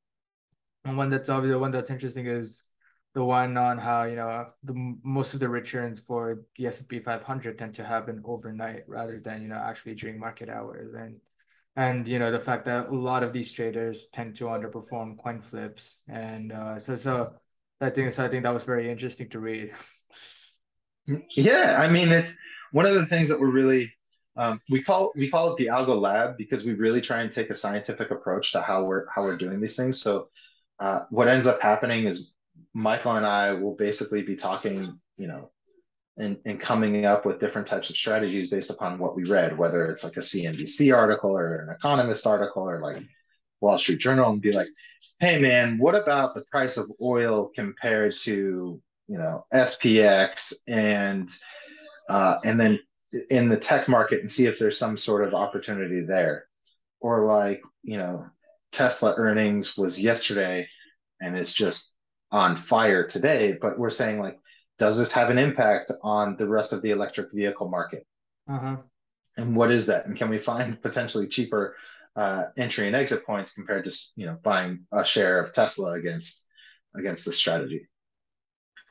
one 0.84 1.10
that's 1.10 1.30
obviously 1.30 1.54
the 1.54 1.60
one 1.60 1.72
that's 1.72 1.90
interesting 1.90 2.28
is 2.28 2.62
the 3.18 3.26
one 3.26 3.58
on 3.58 3.80
how 3.80 4.04
you 4.04 4.16
know 4.16 4.46
the 4.64 4.76
most 5.02 5.34
of 5.34 5.40
the 5.40 5.50
returns 5.50 6.00
for 6.00 6.44
the 6.56 6.68
S&P 6.68 7.00
500 7.00 7.58
tend 7.58 7.74
to 7.74 7.84
happen 7.84 8.22
overnight 8.24 8.84
rather 8.88 9.20
than 9.20 9.42
you 9.42 9.48
know 9.48 9.56
actually 9.56 9.96
during 9.96 10.20
market 10.20 10.50
hours 10.50 10.94
and 10.94 11.16
and 11.76 12.08
you 12.08 12.20
know 12.20 12.32
the 12.32 12.40
fact 12.40 12.66
that 12.66 12.90
a 12.90 12.96
lot 12.96 13.24
of 13.24 13.34
these 13.34 13.52
traders 13.52 14.06
tend 14.14 14.36
to 14.36 14.44
underperform 14.44 15.18
coin 15.18 15.42
flips 15.42 16.04
and 16.08 16.52
uh, 16.52 16.78
so 16.78 16.96
so 16.96 17.34
I 17.82 17.90
think 17.90 18.12
so 18.12 18.24
I 18.24 18.28
think 18.28 18.44
that 18.44 18.54
was 18.54 18.66
very 18.66 18.88
interesting 18.88 19.30
to 19.30 19.40
read. 19.40 19.72
Yeah, 21.36 21.78
I 21.82 21.90
mean 21.90 22.12
it's 22.12 22.38
one 22.72 22.86
of 22.86 22.94
the 22.94 23.08
things 23.08 23.30
that 23.30 23.40
we're 23.40 23.50
really 23.50 23.92
um, 24.36 24.62
we 24.70 24.84
call 24.84 25.12
we 25.16 25.32
call 25.32 25.54
it 25.54 25.58
the 25.58 25.72
algo 25.74 26.00
lab 26.00 26.38
because 26.38 26.66
we 26.66 26.74
really 26.76 27.02
try 27.02 27.22
and 27.22 27.32
take 27.32 27.50
a 27.50 27.56
scientific 27.56 28.12
approach 28.12 28.52
to 28.52 28.62
how 28.62 28.84
we're 28.84 29.06
how 29.10 29.24
we're 29.24 29.38
doing 29.38 29.60
these 29.60 29.76
things. 29.76 30.00
So 30.00 30.30
uh, 30.80 31.00
what 31.10 31.28
ends 31.28 31.48
up 31.48 31.60
happening 31.64 32.06
is 32.06 32.34
Michael 32.78 33.14
and 33.14 33.26
I 33.26 33.54
will 33.54 33.74
basically 33.74 34.22
be 34.22 34.36
talking, 34.36 35.00
you 35.18 35.28
know, 35.28 35.50
and, 36.16 36.38
and 36.46 36.60
coming 36.60 37.06
up 37.06 37.26
with 37.26 37.40
different 37.40 37.66
types 37.66 37.90
of 37.90 37.98
strategies 37.98 38.52
based 38.52 38.70
upon 38.70 39.00
what 39.00 39.16
we 39.16 39.24
read, 39.24 39.58
whether 39.58 39.88
it's 39.88 40.04
like 40.04 40.16
a 40.18 40.20
CNBC 40.20 40.96
article 40.96 41.36
or 41.36 41.56
an 41.56 41.76
economist 41.76 42.28
article 42.28 42.70
or 42.70 42.80
like 42.80 43.02
Wall 43.62 43.80
Street 43.80 43.98
Journal, 43.98 44.30
and 44.30 44.44
be 44.44 44.52
like, 44.52 44.68
hey 45.20 45.42
man, 45.42 45.80
what 45.80 45.96
about 45.96 46.36
the 46.36 46.46
price 46.52 46.78
of 46.78 46.92
oil 47.02 47.50
compared 47.56 48.14
to 48.18 48.80
you 49.08 49.18
know 49.18 49.44
SPX 49.52 50.54
and 50.68 51.32
uh, 52.10 52.36
and 52.46 52.60
then 52.60 52.80
in 53.32 53.50
the 53.50 53.58
tech 53.58 53.88
market 53.88 54.20
and 54.20 54.30
see 54.30 54.46
if 54.46 54.60
there's 54.60 54.78
some 54.78 54.98
sort 54.98 55.28
of 55.28 55.34
opportunity 55.34 56.02
there, 56.02 56.46
or 57.02 57.26
like 57.26 57.60
you 57.82 57.98
know 57.98 58.28
Tesla 58.72 59.16
earnings 59.18 59.76
was 59.76 60.00
yesterday 60.00 60.68
and 61.20 61.36
it's 61.36 61.54
just 61.54 61.94
on 62.32 62.58
fire 62.58 63.06
today, 63.06 63.58
but 63.60 63.80
we're 63.80 63.90
saying 63.90 64.20
like, 64.20 64.40
does 64.78 64.98
this 64.98 65.12
have 65.12 65.30
an 65.30 65.38
impact 65.38 65.92
on 66.04 66.36
the 66.36 66.48
rest 66.48 66.74
of 66.74 66.82
the 66.82 66.92
electric 66.92 67.32
vehicle 67.32 67.70
market? 67.70 68.06
Uh-huh. 68.48 68.78
And 69.38 69.56
what 69.56 69.72
is 69.72 69.86
that? 69.88 70.06
And 70.06 70.16
can 70.16 70.30
we 70.30 70.38
find 70.38 70.82
potentially 70.82 71.28
cheaper 71.28 71.76
uh, 72.16 72.46
entry 72.58 72.88
and 72.88 72.96
exit 72.96 73.26
points 73.26 73.54
compared 73.54 73.84
to 73.84 73.92
you 74.16 74.26
know 74.26 74.38
buying 74.44 74.86
a 74.92 75.06
share 75.06 75.44
of 75.44 75.54
Tesla 75.54 75.94
against 75.94 76.48
against 76.96 77.26
the 77.26 77.32
strategy? 77.32 77.88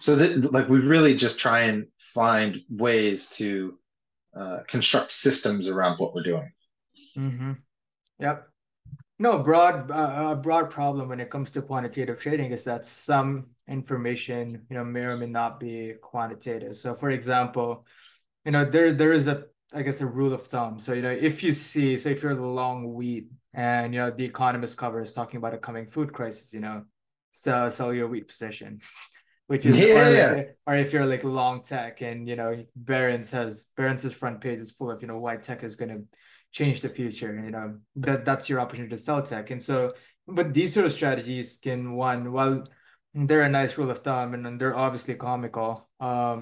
So 0.01 0.14
that 0.16 0.53
like 0.53 0.68
we 0.68 0.79
really 0.79 1.16
just 1.16 1.38
try 1.38 1.62
and 1.62 1.87
find 1.99 2.61
ways 2.68 3.31
to 3.31 3.79
uh, 4.37 4.61
construct 4.68 5.11
systems 5.11 5.68
around 5.68 5.99
what 5.99 6.14
we're 6.14 6.22
doing. 6.22 6.53
Mm-hmm. 7.16 7.53
Yep. 8.20 8.49
No, 9.19 9.39
broad 9.39 9.91
uh, 9.91 10.33
a 10.33 10.37
broad 10.37 10.71
problem 10.71 11.09
when 11.09 11.21
it 11.21 11.31
comes 11.31 11.51
to 11.53 11.63
quantitative 11.63 12.21
trading 12.21 12.53
is 12.53 12.65
that 12.65 12.85
some 12.85 13.47
information, 13.67 14.67
you 14.69 14.77
know, 14.77 14.85
may 14.85 15.01
or 15.01 15.17
may 15.17 15.27
not 15.27 15.59
be 15.59 15.95
quantitative. 16.03 16.77
So, 16.77 16.95
for 16.95 17.11
example, 17.11 17.87
you 18.45 18.53
know, 18.53 18.65
there 18.65 18.93
there 18.93 19.15
is 19.15 19.27
a 19.27 19.45
I 19.73 19.83
guess 19.83 20.01
a 20.03 20.07
rule 20.07 20.35
of 20.35 20.47
thumb. 20.47 20.79
So, 20.79 20.93
you 20.93 21.03
know, 21.03 21.11
if 21.11 21.43
you 21.43 21.53
see, 21.53 21.97
say, 21.97 22.13
if 22.13 22.23
you're 22.23 22.35
the 22.35 22.43
long 22.47 22.95
wheat 22.95 23.29
and 23.55 23.95
you 23.95 24.01
know 24.01 24.11
the 24.11 24.25
Economist 24.25 24.77
cover 24.77 25.01
is 25.01 25.13
talking 25.13 25.39
about 25.39 25.55
a 25.55 25.59
coming 25.59 25.87
food 25.87 26.13
crisis, 26.13 26.53
you 26.53 26.61
know, 26.61 26.85
sell 27.33 27.71
sell 27.71 27.95
your 27.95 28.09
wheat 28.09 28.29
position, 28.29 28.81
which 29.47 29.65
is 29.65 29.79
yeah. 29.79 30.29
or, 30.29 30.57
or 30.67 30.77
if 30.77 30.93
you're 30.93 31.07
like 31.07 31.25
long 31.25 31.63
tech 31.63 32.03
and 32.03 32.29
you 32.29 32.37
know 32.37 32.65
Barron's 32.77 33.31
has 33.31 33.65
Barron's 33.79 34.13
front 34.13 34.43
page 34.43 34.59
is 34.59 34.73
full 34.73 34.91
of 34.91 35.01
you 35.01 35.09
know 35.09 35.19
why 35.19 35.37
tech 35.37 35.65
is 35.65 35.77
going 35.77 35.89
to 35.89 36.03
change 36.57 36.81
the 36.81 36.88
future 36.88 37.33
you 37.45 37.51
know 37.51 37.77
that 37.97 38.25
that's 38.25 38.49
your 38.49 38.61
opportunity 38.61 38.97
to 38.97 39.03
sell 39.09 39.23
tech. 39.23 39.51
And 39.51 39.62
so 39.62 39.92
but 40.27 40.55
these 40.55 40.73
sort 40.73 40.87
of 40.87 40.92
strategies 40.92 41.59
can 41.62 41.81
one 41.92 42.33
while 42.33 42.64
they're 43.14 43.42
a 43.42 43.49
nice 43.61 43.77
rule 43.79 43.90
of 43.90 43.99
thumb 43.99 44.33
and 44.35 44.59
they're 44.59 44.77
obviously 44.87 45.14
comical 45.14 45.88
um 46.01 46.38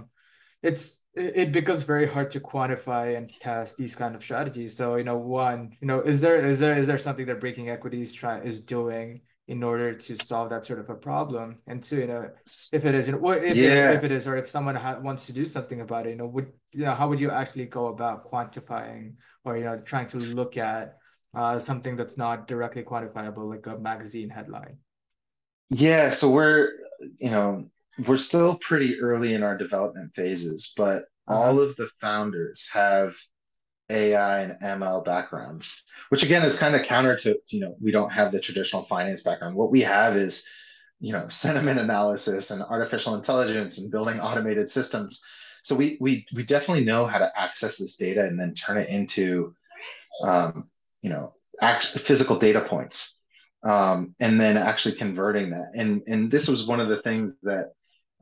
it's 0.63 0.85
it 1.15 1.51
becomes 1.53 1.83
very 1.83 2.07
hard 2.07 2.31
to 2.33 2.41
quantify 2.41 3.17
and 3.17 3.31
test 3.41 3.77
these 3.77 3.95
kind 3.95 4.15
of 4.17 4.23
strategies. 4.23 4.77
So 4.77 4.97
you 4.97 5.05
know 5.05 5.19
one 5.19 5.77
you 5.81 5.89
know 5.91 6.01
is 6.01 6.21
there 6.21 6.39
is 6.47 6.59
there 6.61 6.79
is 6.79 6.87
there 6.87 6.99
something 7.07 7.27
that 7.27 7.41
breaking 7.41 7.69
equities 7.71 8.13
try 8.13 8.41
is 8.41 8.61
doing 8.77 9.23
in 9.47 9.63
order 9.63 9.93
to 9.95 10.17
solve 10.25 10.49
that 10.51 10.65
sort 10.65 10.79
of 10.79 10.89
a 10.89 10.95
problem 10.95 11.57
and 11.67 11.83
two 11.83 11.99
you 11.99 12.07
know 12.07 12.31
if 12.73 12.85
it 12.85 12.95
is 12.95 13.07
you 13.07 13.13
know 13.13 13.31
if, 13.31 13.57
yeah. 13.57 13.91
it, 13.91 13.97
if 13.97 14.05
it 14.05 14.11
is 14.11 14.27
or 14.27 14.37
if 14.37 14.49
someone 14.49 14.75
ha- 14.75 14.99
wants 15.01 15.27
to 15.27 15.33
do 15.33 15.45
something 15.45 15.83
about 15.83 16.07
it 16.07 16.11
you 16.11 16.17
know 16.17 16.27
would 16.27 16.51
you 16.73 16.85
know 16.85 16.95
how 16.95 17.09
would 17.09 17.21
you 17.21 17.31
actually 17.31 17.67
go 17.67 17.89
about 17.89 18.31
quantifying 18.31 19.15
or 19.45 19.57
you 19.59 19.65
know 19.65 19.79
trying 19.81 20.09
to 20.09 20.17
look 20.19 20.57
at 20.57 20.97
uh, 21.35 21.59
something 21.59 21.97
that's 21.97 22.17
not 22.17 22.47
directly 22.47 22.83
quantifiable 22.83 23.51
like 23.51 23.67
a 23.67 23.79
magazine 23.79 24.31
headline 24.31 24.79
yeah 25.69 26.09
so 26.09 26.31
we're 26.31 26.71
you 27.19 27.31
know 27.31 27.69
we're 28.07 28.17
still 28.17 28.57
pretty 28.57 28.99
early 28.99 29.35
in 29.35 29.43
our 29.43 29.59
development 29.59 30.15
phases 30.15 30.73
but 30.77 31.05
uh-huh. 31.29 31.39
all 31.39 31.61
of 31.61 31.77
the 31.77 31.89
founders 32.01 32.69
have 32.73 33.15
AI 33.91 34.43
and 34.43 34.61
ML 34.61 35.05
backgrounds, 35.05 35.83
which 36.09 36.23
again 36.23 36.43
is 36.43 36.59
kind 36.59 36.75
of 36.75 36.87
counter 36.87 37.17
to, 37.19 37.37
you 37.49 37.61
know, 37.61 37.77
we 37.81 37.91
don't 37.91 38.11
have 38.11 38.33
the 38.33 38.41
traditional 38.41 38.85
finance 38.85 39.23
background. 39.23 39.57
What 39.57 39.71
we 39.71 39.81
have 39.83 40.17
is, 40.17 40.49
you 41.01 41.13
know, 41.13 41.29
sentiment 41.29 41.79
analysis 41.79 42.51
and 42.51 42.63
artificial 42.63 43.15
intelligence 43.15 43.79
and 43.79 43.91
building 43.91 44.21
automated 44.21 44.71
systems. 44.71 45.23
So 45.63 45.75
we 45.75 45.99
we 46.01 46.27
we 46.35 46.45
definitely 46.45 46.85
know 46.85 47.07
how 47.07 47.19
to 47.19 47.31
access 47.37 47.77
this 47.77 47.97
data 47.97 48.23
and 48.23 48.39
then 48.39 48.55
turn 48.55 48.79
it 48.79 48.89
into, 48.89 49.55
um, 50.23 50.69
you 51.03 51.11
know, 51.11 51.35
act, 51.61 51.87
physical 51.99 52.39
data 52.39 52.63
points, 52.63 53.21
um, 53.63 54.15
and 54.21 54.41
then 54.41 54.57
actually 54.57 54.95
converting 54.95 55.51
that. 55.51 55.73
And 55.75 56.03
and 56.07 56.31
this 56.31 56.49
was 56.49 56.67
one 56.67 56.81
of 56.81 56.89
the 56.89 57.03
things 57.03 57.35
that 57.43 57.73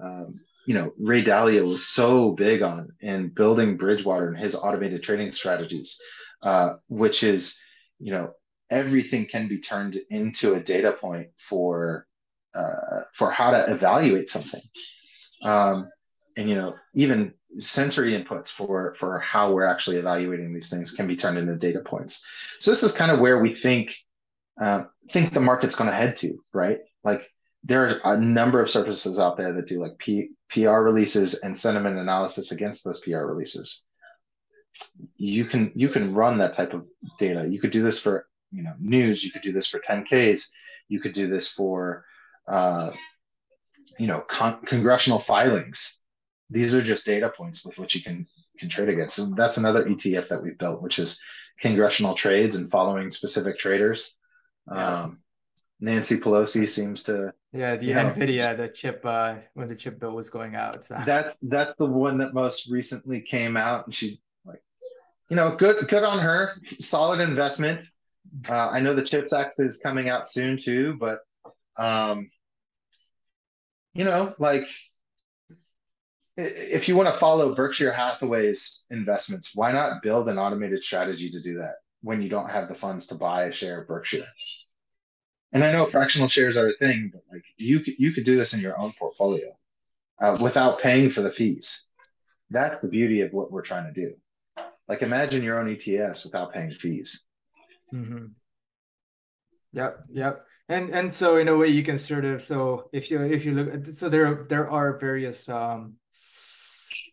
um, 0.03 0.41
you 0.67 0.75
know 0.75 0.93
Ray 0.99 1.23
Dalio 1.23 1.69
was 1.69 1.87
so 1.87 2.33
big 2.33 2.63
on 2.63 2.93
in 3.01 3.29
building 3.29 3.77
Bridgewater 3.77 4.29
and 4.29 4.39
his 4.39 4.55
automated 4.55 5.03
trading 5.03 5.33
strategies, 5.33 6.01
uh, 6.43 6.75
which 6.89 7.23
is 7.23 7.59
you 7.99 8.13
know 8.13 8.33
everything 8.71 9.27
can 9.27 9.49
be 9.49 9.59
turned 9.59 9.99
into 10.11 10.55
a 10.55 10.61
data 10.61 10.93
point 10.93 11.29
for 11.39 12.07
uh, 12.55 13.03
for 13.13 13.31
how 13.31 13.51
to 13.51 13.71
evaluate 13.73 14.29
something, 14.29 14.63
um, 15.43 15.89
and 16.37 16.49
you 16.49 16.55
know 16.55 16.75
even 16.95 17.35
sensory 17.59 18.13
inputs 18.13 18.49
for 18.49 18.95
for 18.95 19.19
how 19.19 19.53
we're 19.53 19.67
actually 19.67 19.97
evaluating 19.97 20.55
these 20.55 20.71
things 20.71 20.93
can 20.93 21.07
be 21.07 21.17
turned 21.17 21.39
into 21.39 21.57
data 21.57 21.81
points. 21.81 22.25
So 22.59 22.71
this 22.71 22.83
is 22.83 22.93
kind 22.93 23.11
of 23.11 23.21
where 23.21 23.41
we 23.41 23.55
think 23.55 23.95
uh, 24.61 24.85
think 25.11 25.33
the 25.33 25.41
market's 25.41 25.75
going 25.75 25.91
to 25.91 25.97
head 25.97 26.17
to, 26.17 26.39
right? 26.53 26.81
Like 27.05 27.23
there 27.65 28.01
are 28.05 28.15
a 28.15 28.21
number 28.21 28.61
of 28.61 28.71
services 28.71 29.19
out 29.19 29.37
there 29.37 29.53
that 29.53 29.67
do 29.67 29.79
like 29.79 29.97
P, 29.99 30.31
PR 30.51 30.81
releases 30.81 31.43
and 31.43 31.57
sentiment 31.57 31.99
analysis 31.99 32.51
against 32.51 32.85
those 32.85 33.01
PR 33.01 33.19
releases. 33.19 33.85
You 35.17 35.45
can 35.45 35.71
you 35.75 35.89
can 35.89 36.15
run 36.15 36.39
that 36.39 36.55
type 36.55 36.75
of 36.75 36.87
data. 37.19 37.47
You 37.49 37.61
could 37.61 37.71
do 37.71 37.83
this 37.83 37.99
for 37.99 38.27
you 38.51 38.63
know 38.63 38.75
news. 38.81 39.23
You 39.23 39.31
could 39.31 39.43
do 39.43 39.53
this 39.53 39.67
for 39.67 39.79
10ks. 39.81 40.49
You 40.89 41.01
could 41.01 41.13
do 41.13 41.29
this 41.29 41.47
for 41.49 42.05
uh, 42.49 42.91
you 43.99 44.07
know 44.07 44.21
con- 44.23 44.63
congressional 44.67 45.21
filings. 45.21 46.01
These 46.51 46.75
are 46.75 46.83
just 46.83 47.07
data 47.07 47.33
points 47.35 47.65
with 47.65 47.79
which 47.79 47.95
you 47.95 48.03
can 48.03 48.27
can 48.59 48.69
trade 48.69 48.89
against. 48.89 49.17
So 49.17 49.27
that's 49.37 49.57
another 49.57 49.85
ETF 49.85 50.29
that 50.29 50.43
we've 50.43 50.59
built, 50.59 50.83
which 50.83 50.99
is 50.99 51.21
congressional 51.61 52.15
trades 52.15 52.57
and 52.57 52.71
following 52.71 53.11
specific 53.11 53.59
traders. 53.59 54.17
Yeah. 54.69 55.03
Um, 55.03 55.19
Nancy 55.81 56.17
Pelosi 56.17 56.69
seems 56.69 57.03
to 57.05 57.33
yeah 57.53 57.77
the 57.77 57.89
Nvidia 57.89 58.49
know, 58.49 58.57
the 58.57 58.69
chip 58.69 59.01
uh 59.05 59.37
when 59.55 59.69
the 59.69 59.77
chip 59.77 59.99
bill 60.01 60.13
was 60.13 60.31
going 60.31 60.55
out 60.55 60.85
so. 60.85 60.97
that's 61.05 61.39
that's 61.49 61.75
the 61.77 61.87
one 61.87 62.19
that 62.19 62.35
most 62.35 62.69
recently 62.71 63.21
came 63.21 63.57
out 63.57 63.87
and 63.87 63.95
she 63.95 64.21
like 64.45 64.63
you 65.29 65.37
know 65.37 65.55
good 65.57 65.89
good 65.89 66.05
on 66.05 66.19
her 66.19 66.55
solid 66.79 67.21
investment 67.21 67.85
uh, 68.49 68.69
I 68.71 68.81
know 68.81 68.95
the 68.95 69.03
CHIPS 69.03 69.33
Act 69.33 69.55
is 69.59 69.81
coming 69.81 70.09
out 70.09 70.29
soon 70.29 70.57
too 70.57 70.97
but 70.99 71.21
Um, 71.79 72.31
you 73.95 74.05
know, 74.05 74.35
like 74.39 74.69
if 76.37 76.89
you 76.89 76.97
want 76.97 77.13
to 77.13 77.19
follow 77.19 77.55
Berkshire 77.55 77.93
Hathaway's 77.93 78.85
investments, 78.91 79.53
why 79.55 79.73
not 79.73 80.03
build 80.03 80.29
an 80.29 80.39
automated 80.39 80.83
strategy 80.83 81.31
to 81.31 81.43
do 81.43 81.55
that 81.59 81.77
when 82.03 82.23
you 82.23 82.29
don't 82.29 82.51
have 82.51 82.69
the 82.69 82.75
funds 82.75 83.07
to 83.09 83.15
buy 83.15 83.45
a 83.45 83.53
share 83.53 83.81
of 83.83 83.89
Berkshire? 83.89 84.27
And 85.53 85.63
I 85.63 85.73
know 85.73 85.85
fractional 85.85 86.29
shares 86.29 86.57
are 86.57 86.69
a 86.69 86.77
thing, 86.79 87.11
but 87.13 87.23
like 87.31 87.45
you 87.57 87.81
could 87.81 87.95
you 87.99 88.13
could 88.13 88.25
do 88.25 88.37
this 88.37 88.55
in 88.55 88.61
your 88.61 88.79
own 88.79 88.93
portfolio 88.99 89.53
uh, 90.21 90.39
without 90.41 90.81
paying 90.81 91.11
for 91.11 91.21
the 91.21 91.31
fees. 91.31 91.87
That's 92.51 92.81
the 92.81 92.89
beauty 92.89 93.21
of 93.21 93.33
what 93.33 93.53
we're 93.53 93.63
trying 93.63 93.93
to 93.93 94.01
do. 94.01 94.15
Like 94.89 95.03
imagine 95.03 95.43
your 95.43 95.59
own 95.59 95.75
ETFs 95.75 96.25
without 96.25 96.53
paying 96.53 96.73
fees. 96.73 97.25
Mm-hmm. 97.93 98.27
Yep, 99.75 100.05
yep. 100.13 100.45
And 100.69 100.91
and 100.91 101.13
so 101.13 101.37
in 101.37 101.49
a 101.49 101.57
way 101.57 101.69
you 101.69 101.83
can 101.83 101.99
sort 101.99 102.25
of 102.25 102.43
so 102.43 102.89
if 102.93 103.11
you 103.11 103.23
if 103.23 103.45
you 103.45 103.55
look 103.55 103.87
so 103.95 104.09
there 104.09 104.47
there 104.49 104.71
are 104.71 104.99
various 104.99 105.49
um 105.49 105.95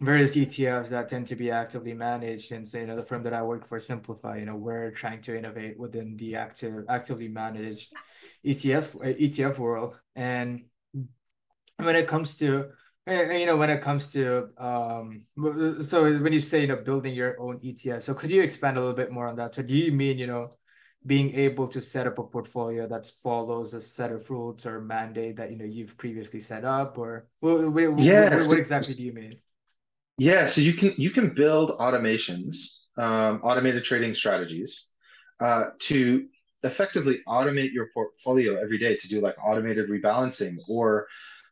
various 0.01 0.35
ETFs 0.35 0.89
that 0.89 1.09
tend 1.09 1.27
to 1.27 1.35
be 1.35 1.51
actively 1.51 1.93
managed. 1.93 2.51
And 2.51 2.67
so, 2.67 2.77
you 2.77 2.87
know, 2.87 2.95
the 2.95 3.03
firm 3.03 3.23
that 3.23 3.33
I 3.33 3.41
work 3.43 3.65
for, 3.65 3.79
Simplify, 3.79 4.37
you 4.37 4.45
know, 4.45 4.55
we're 4.55 4.91
trying 4.91 5.21
to 5.23 5.37
innovate 5.37 5.77
within 5.77 6.15
the 6.17 6.35
active, 6.35 6.85
actively 6.89 7.27
managed 7.27 7.93
ETF 8.45 8.95
uh, 8.95 9.13
ETF 9.13 9.57
world. 9.57 9.99
And 10.15 10.65
when 11.77 11.95
it 11.95 12.07
comes 12.07 12.37
to 12.37 12.71
uh, 13.07 13.11
uh, 13.11 13.31
you 13.31 13.45
know 13.45 13.57
when 13.57 13.69
it 13.69 13.81
comes 13.81 14.11
to 14.11 14.49
um 14.57 15.21
so 15.87 16.03
when 16.19 16.33
you 16.33 16.39
say 16.39 16.61
you 16.61 16.67
know 16.67 16.75
building 16.75 17.13
your 17.13 17.39
own 17.39 17.59
ETF 17.59 18.03
so 18.03 18.13
could 18.13 18.29
you 18.29 18.41
expand 18.41 18.77
a 18.77 18.79
little 18.79 18.95
bit 18.95 19.11
more 19.11 19.27
on 19.27 19.35
that 19.37 19.55
so 19.55 19.61
do 19.61 19.75
you 19.75 19.91
mean 19.91 20.17
you 20.17 20.27
know 20.27 20.49
being 21.05 21.33
able 21.33 21.67
to 21.69 21.79
set 21.79 22.05
up 22.05 22.19
a 22.19 22.23
portfolio 22.23 22.85
that 22.85 23.07
follows 23.23 23.73
a 23.73 23.81
set 23.81 24.11
of 24.11 24.29
rules 24.29 24.65
or 24.65 24.81
mandate 24.81 25.37
that 25.37 25.49
you 25.49 25.57
know 25.57 25.65
you've 25.65 25.97
previously 25.97 26.41
set 26.41 26.65
up 26.65 26.97
or 26.97 27.27
what, 27.39 27.71
what, 27.71 27.99
yes. 27.99 28.41
what, 28.41 28.49
what 28.49 28.59
exactly 28.59 28.93
do 28.93 29.03
you 29.03 29.13
mean 29.13 29.39
yeah, 30.19 30.45
so 30.45 30.61
you 30.61 30.73
can 30.73 30.93
you 30.97 31.11
can 31.11 31.33
build 31.33 31.71
automations, 31.79 32.81
um, 32.97 33.39
automated 33.41 33.83
trading 33.83 34.13
strategies, 34.13 34.91
uh, 35.39 35.65
to 35.79 36.27
effectively 36.63 37.21
automate 37.25 37.71
your 37.71 37.87
portfolio 37.93 38.55
every 38.55 38.77
day 38.77 38.97
to 38.97 39.07
do 39.07 39.21
like 39.21 39.37
automated 39.41 39.89
rebalancing 39.89 40.57
or 40.67 41.07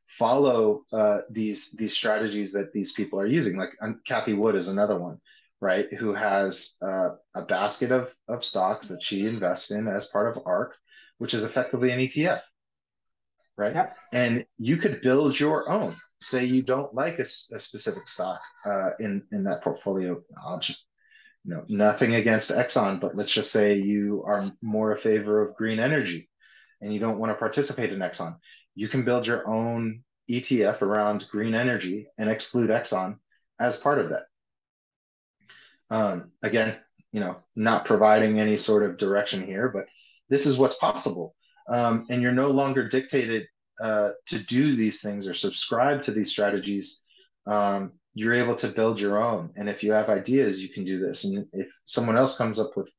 follow 0.08 0.84
uh, 0.92 1.20
these 1.30 1.72
these 1.72 1.94
strategies 1.94 2.52
that 2.52 2.74
these 2.74 2.92
people 2.92 3.20
are 3.20 3.28
using. 3.28 3.58
Like 3.58 3.72
um, 3.82 4.02
Cathie 4.06 4.34
Wood 4.34 4.56
is 4.56 4.68
another 4.68 5.00
one, 5.00 5.20
right? 5.62 5.92
Who 5.94 6.14
has 6.14 6.76
uh, 6.82 7.12
a 7.36 7.46
basket 7.48 7.92
of 7.92 8.14
of 8.28 8.44
stocks 8.44 8.90
that 8.90 9.02
she 9.02 9.26
invests 9.26 9.72
in 9.72 9.88
as 9.88 10.08
part 10.08 10.28
of 10.28 10.44
ARK, 10.46 10.76
which 11.20 11.34
is 11.34 11.46
effectively 11.46 11.92
an 11.92 12.00
ETF, 12.00 12.42
right? 13.58 13.74
Yeah. 13.74 13.90
And 14.14 14.46
you 14.58 14.78
could 14.78 15.02
build 15.02 15.40
your 15.40 15.70
own 15.70 15.96
say 16.20 16.46
you 16.46 16.64
don't 16.64 16.94
like 16.94 17.20
a, 17.20 17.24
a 17.24 17.60
specific 17.60 18.08
stock 18.08 18.42
uh, 18.66 18.92
in 19.00 19.24
in 19.32 19.44
that 19.44 19.62
portfolio, 19.64 20.22
I'll 20.44 20.60
just 20.60 20.86
you 21.44 21.54
know 21.54 21.64
nothing 21.68 22.16
against 22.16 22.52
Exxon, 22.52 23.00
but 23.00 23.16
let's 23.16 23.32
just 23.32 23.52
say 23.52 23.76
you 23.76 24.24
are 24.26 24.52
more 24.62 24.92
a 24.92 24.98
favor 24.98 25.42
of 25.42 25.56
green 25.56 25.80
energy, 25.80 26.30
and 26.82 26.94
you 26.94 27.00
don't 27.00 27.20
want 27.20 27.32
to 27.32 27.36
participate 27.36 27.94
in 27.94 28.00
Exxon. 28.00 28.38
You 28.76 28.90
can 28.90 29.06
build 29.06 29.28
your 29.28 29.48
own 29.48 30.04
ETF 30.30 30.82
around 30.82 31.28
green 31.30 31.54
energy 31.54 32.08
and 32.18 32.30
exclude 32.30 32.70
Exxon 32.70 33.18
as 33.60 33.78
part 33.78 34.00
of 34.00 34.10
that. 34.10 34.24
Um, 35.90 36.32
again, 36.44 36.76
you 37.14 37.22
know, 37.22 37.38
not 37.56 37.86
providing 37.86 38.40
any 38.40 38.58
sort 38.58 38.84
of 38.84 38.98
direction 38.98 39.46
here, 39.46 39.70
but 39.70 39.86
this 40.30 40.46
is 40.46 40.58
what's 40.58 40.78
possible. 40.78 41.34
Um, 41.70 42.06
and 42.10 42.22
you're 42.22 42.32
no 42.32 42.50
longer 42.50 42.88
dictated 42.88 43.48
uh, 43.82 44.12
to 44.28 44.40
do 44.40 44.76
these 44.76 45.02
things 45.02 45.28
or 45.28 45.34
subscribe 45.34 46.02
to 46.02 46.12
these 46.12 46.32
strategies, 46.32 47.04
um, 47.46 47.92
you're 48.14 48.34
able 48.34 48.56
to 48.56 48.68
build 48.68 49.00
your 49.00 49.22
own. 49.22 49.52
And 49.56 49.70
if 49.70 49.84
you 49.84 49.92
have 49.92 50.10
ideas, 50.10 50.62
you 50.62 50.70
can 50.70 50.86
do 50.86 51.00
this. 51.00 51.26
And 51.26 51.46
if 51.54 51.68
someone 51.86 52.18
else 52.18 52.38
comes 52.38 52.60
up 52.60 52.76
with 52.76 52.90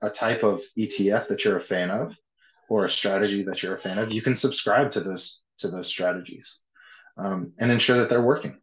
a 0.00 0.10
type 0.10 0.42
of 0.42 0.62
ETF 0.78 1.28
that 1.28 1.44
you're 1.44 1.56
a 1.56 1.60
fan 1.60 1.90
of, 1.90 2.16
or 2.68 2.84
a 2.84 2.88
strategy 2.88 3.42
that 3.44 3.62
you're 3.62 3.76
a 3.76 3.80
fan 3.80 3.98
of, 3.98 4.12
you 4.12 4.22
can 4.22 4.36
subscribe 4.36 4.90
to 4.92 5.00
those 5.00 5.40
to 5.58 5.68
those 5.68 5.88
strategies 5.88 6.60
um, 7.16 7.52
and 7.58 7.70
ensure 7.70 7.98
that 7.98 8.08
they're 8.08 8.22
working. 8.22 8.60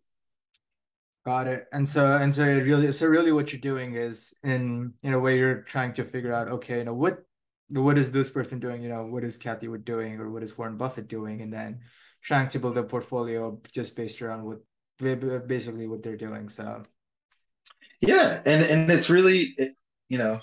Got 1.25 1.47
it. 1.47 1.65
And 1.73 1.89
so 1.89 2.17
and 2.17 2.33
so 2.33 2.43
it 2.43 2.63
really 2.63 2.91
so 2.91 3.07
really 3.07 3.31
what 3.31 3.51
you're 3.51 3.61
doing 3.61 3.95
is 3.95 4.33
in 4.43 4.93
in 5.01 5.13
a 5.13 5.19
way 5.19 5.37
you're 5.37 5.61
trying 5.61 5.93
to 5.93 6.03
figure 6.03 6.33
out 6.33 6.47
okay, 6.47 6.79
you 6.79 6.83
know, 6.83 6.93
what 6.93 7.23
what 7.69 7.97
is 7.97 8.11
this 8.11 8.29
person 8.29 8.59
doing? 8.59 8.81
You 8.81 8.89
know, 8.89 9.05
what 9.05 9.23
is 9.23 9.37
Cathie 9.37 9.67
Wood 9.67 9.85
doing, 9.85 10.19
or 10.19 10.29
what 10.29 10.43
is 10.43 10.57
Warren 10.57 10.77
Buffett 10.77 11.07
doing, 11.07 11.41
and 11.41 11.51
then 11.51 11.81
trying 12.21 12.49
to 12.49 12.59
build 12.59 12.77
a 12.77 12.83
portfolio 12.83 13.59
just 13.71 13.95
based 13.95 14.21
around 14.21 14.43
what 14.43 14.59
basically 15.47 15.87
what 15.87 16.03
they're 16.03 16.17
doing. 16.17 16.49
So, 16.49 16.83
yeah, 18.01 18.41
and 18.45 18.63
and 18.63 18.91
it's 18.91 19.09
really, 19.09 19.55
you 20.09 20.17
know, 20.17 20.39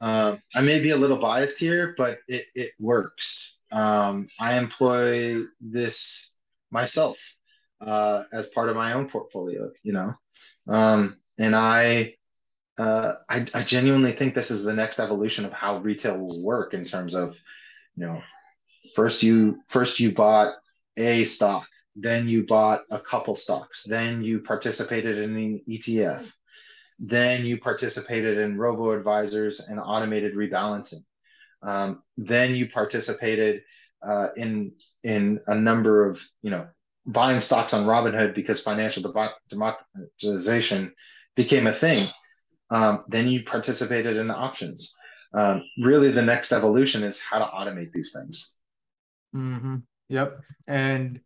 um, 0.00 0.42
I 0.54 0.60
may 0.60 0.80
be 0.80 0.90
a 0.90 0.96
little 0.96 1.16
biased 1.16 1.58
here, 1.58 1.94
but 1.96 2.18
it 2.28 2.46
it 2.54 2.72
works. 2.78 3.56
Um, 3.72 4.28
I 4.38 4.58
employ 4.58 5.40
this 5.60 6.36
myself 6.70 7.16
uh, 7.80 8.24
as 8.32 8.48
part 8.48 8.68
of 8.68 8.76
my 8.76 8.92
own 8.92 9.08
portfolio. 9.08 9.70
You 9.82 9.92
know, 9.92 10.12
um, 10.68 11.18
and 11.38 11.54
I 11.54 12.14
uh, 12.78 13.12
I, 13.28 13.46
I 13.54 13.62
genuinely 13.62 14.12
think 14.12 14.34
this 14.34 14.50
is 14.50 14.64
the 14.64 14.74
next 14.74 14.98
evolution 14.98 15.44
of 15.44 15.52
how 15.52 15.78
retail 15.78 16.18
will 16.18 16.42
work 16.42 16.74
in 16.74 16.84
terms 16.84 17.14
of, 17.14 17.38
you 17.96 18.06
know, 18.06 18.20
first 18.96 19.22
you 19.22 19.60
first 19.68 20.00
you 20.00 20.12
bought 20.12 20.54
a 20.96 21.24
stock, 21.24 21.66
then 21.94 22.28
you 22.28 22.44
bought 22.44 22.82
a 22.90 22.98
couple 22.98 23.34
stocks, 23.34 23.84
then 23.84 24.22
you 24.22 24.40
participated 24.40 25.18
in 25.18 25.36
an 25.36 25.60
ETF, 25.68 26.30
then 26.98 27.44
you 27.44 27.58
participated 27.58 28.38
in 28.38 28.58
robo 28.58 28.90
advisors 28.90 29.60
and 29.60 29.78
automated 29.78 30.34
rebalancing, 30.34 31.04
um, 31.62 32.02
then 32.16 32.54
you 32.54 32.68
participated 32.68 33.62
uh, 34.02 34.28
in 34.36 34.72
in 35.04 35.40
a 35.46 35.54
number 35.54 36.08
of 36.08 36.20
you 36.42 36.50
know 36.50 36.66
buying 37.06 37.40
stocks 37.40 37.72
on 37.72 37.86
Robinhood 37.86 38.34
because 38.34 38.60
financial 38.60 39.14
democratization 39.48 40.92
became 41.36 41.66
a 41.66 41.72
thing 41.72 42.06
um, 42.74 43.04
then 43.08 43.28
you 43.28 43.44
participated 43.44 44.16
in 44.16 44.26
the 44.26 44.34
options. 44.34 44.96
Um, 45.32 45.62
really, 45.78 46.10
the 46.10 46.22
next 46.22 46.52
evolution 46.52 47.04
is 47.04 47.20
how 47.20 47.38
to 47.38 47.44
automate 47.44 47.92
these 47.92 48.12
things. 48.12 48.56
Mm-hmm. 49.34 49.76
Yep. 50.08 50.40
And 50.66 51.20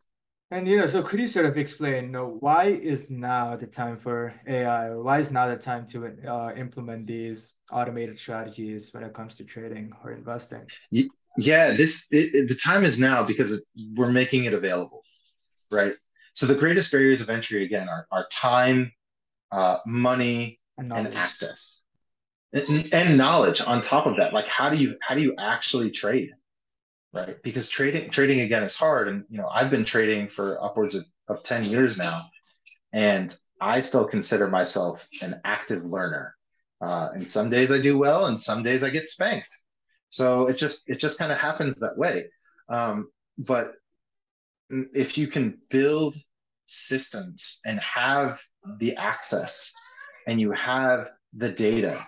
and 0.50 0.66
you 0.68 0.78
know, 0.78 0.86
so 0.86 1.02
could 1.02 1.20
you 1.20 1.26
sort 1.26 1.46
of 1.46 1.58
explain, 1.58 2.04
you 2.04 2.10
know, 2.10 2.36
why 2.40 2.66
is 2.66 3.10
now 3.10 3.56
the 3.56 3.66
time 3.66 3.96
for 3.96 4.34
AI, 4.46 4.86
or 4.86 5.02
why 5.02 5.20
is 5.20 5.30
now 5.30 5.46
the 5.46 5.56
time 5.56 5.86
to 5.88 6.14
uh, 6.26 6.52
implement 6.56 7.06
these 7.06 7.52
automated 7.70 8.18
strategies 8.18 8.92
when 8.92 9.02
it 9.02 9.12
comes 9.12 9.36
to 9.36 9.44
trading 9.44 9.92
or 10.02 10.12
investing? 10.12 10.66
Yeah, 11.36 11.74
this 11.74 12.08
it, 12.12 12.34
it, 12.34 12.48
the 12.48 12.54
time 12.54 12.84
is 12.84 12.98
now 12.98 13.24
because 13.24 13.70
we're 13.94 14.10
making 14.10 14.44
it 14.44 14.54
available, 14.54 15.02
right? 15.70 15.94
So 16.32 16.46
the 16.46 16.54
greatest 16.54 16.90
barriers 16.92 17.20
of 17.20 17.30
entry 17.30 17.64
again 17.64 17.88
are, 17.88 18.06
are 18.10 18.26
time, 18.30 18.92
uh, 19.52 19.78
money, 19.86 20.57
and, 20.78 20.92
and 20.92 21.14
access. 21.14 21.80
And, 22.52 22.92
and 22.94 23.18
knowledge 23.18 23.60
on 23.60 23.82
top 23.82 24.06
of 24.06 24.16
that. 24.16 24.32
Like 24.32 24.46
how 24.46 24.70
do 24.70 24.76
you 24.76 24.96
how 25.02 25.14
do 25.14 25.20
you 25.20 25.34
actually 25.38 25.90
trade? 25.90 26.30
Right? 27.12 27.36
Because 27.42 27.68
trading 27.68 28.10
trading 28.10 28.40
again 28.40 28.62
is 28.62 28.74
hard. 28.74 29.08
And 29.08 29.24
you 29.28 29.38
know 29.38 29.48
i've 29.48 29.70
been 29.70 29.84
trading 29.84 30.28
for 30.28 30.62
upwards 30.62 30.94
of, 30.94 31.04
of 31.28 31.42
10 31.42 31.64
years 31.64 31.98
now. 31.98 32.22
And 32.92 33.34
i 33.60 33.80
still 33.80 34.06
consider 34.06 34.48
myself 34.48 35.06
an 35.20 35.40
active 35.44 35.84
learner. 35.84 36.34
Uh, 36.80 37.10
and 37.12 37.28
some 37.28 37.50
days 37.50 37.70
i 37.72 37.78
do 37.78 37.98
well 37.98 38.26
and 38.26 38.38
some 38.38 38.62
days 38.62 38.82
i 38.82 38.88
get 38.88 39.08
spanked. 39.08 39.52
So 40.08 40.46
it 40.46 40.56
just 40.56 40.84
it 40.86 40.98
just 40.98 41.18
kind 41.18 41.32
of 41.32 41.38
happens 41.38 41.74
that 41.76 41.98
way. 41.98 42.28
Um, 42.70 43.10
but 43.36 43.74
if 44.70 45.18
you 45.18 45.26
can 45.26 45.58
build 45.68 46.16
systems 46.64 47.60
and 47.64 47.78
have 47.80 48.40
the 48.78 48.96
access 48.96 49.72
and 50.28 50.38
you 50.38 50.52
have 50.52 51.08
the 51.34 51.50
data 51.50 52.04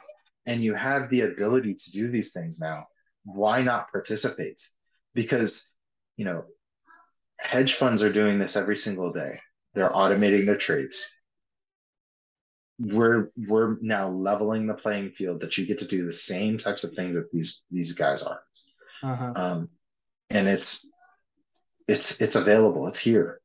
and 0.47 0.63
you 0.63 0.75
have 0.75 1.09
the 1.09 1.23
ability 1.23 1.75
to 1.75 1.91
do 1.91 2.11
these 2.11 2.33
things 2.33 2.61
now, 2.61 2.85
why 3.25 3.63
not 3.63 3.91
participate? 3.91 4.61
Because, 5.15 5.75
you 6.17 6.27
know, 6.27 6.45
hedge 7.39 7.75
funds 7.75 8.03
are 8.03 8.13
doing 8.13 8.39
this 8.39 8.57
every 8.57 8.77
single 8.77 9.11
day. 9.11 9.41
They're 9.75 9.89
automating 9.89 10.45
their 10.45 10.57
trades. 10.57 11.11
We're 12.79 13.31
we're 13.37 13.77
now 13.81 14.11
leveling 14.11 14.67
the 14.67 14.75
playing 14.75 15.11
field 15.11 15.41
that 15.41 15.57
you 15.57 15.67
get 15.67 15.79
to 15.79 15.87
do 15.87 16.05
the 16.05 16.13
same 16.13 16.59
types 16.59 16.85
of 16.85 16.93
things 16.93 17.15
that 17.15 17.31
these 17.33 17.63
these 17.71 17.95
guys 17.95 18.23
are. 18.23 18.41
Uh-huh. 19.03 19.33
Um, 19.35 19.69
and 20.29 20.47
it's 20.47 20.93
it's 21.89 22.21
it's 22.21 22.37
available. 22.37 22.87
It's 22.87 22.99
here. 22.99 23.41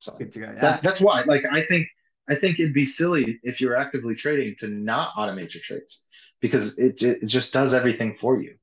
So 0.00 0.16
yeah. 0.18 0.54
that, 0.60 0.82
that's 0.82 1.00
why, 1.00 1.22
like, 1.22 1.44
I 1.50 1.62
think 1.62 1.88
I 2.28 2.34
think 2.34 2.58
it'd 2.58 2.74
be 2.74 2.86
silly 2.86 3.40
if 3.42 3.60
you're 3.60 3.76
actively 3.76 4.14
trading 4.14 4.54
to 4.58 4.68
not 4.68 5.14
automate 5.14 5.54
your 5.54 5.62
trades 5.62 6.06
because 6.40 6.78
it, 6.78 7.02
it 7.02 7.26
just 7.26 7.52
does 7.52 7.74
everything 7.74 8.16
for 8.16 8.40
you. 8.40 8.54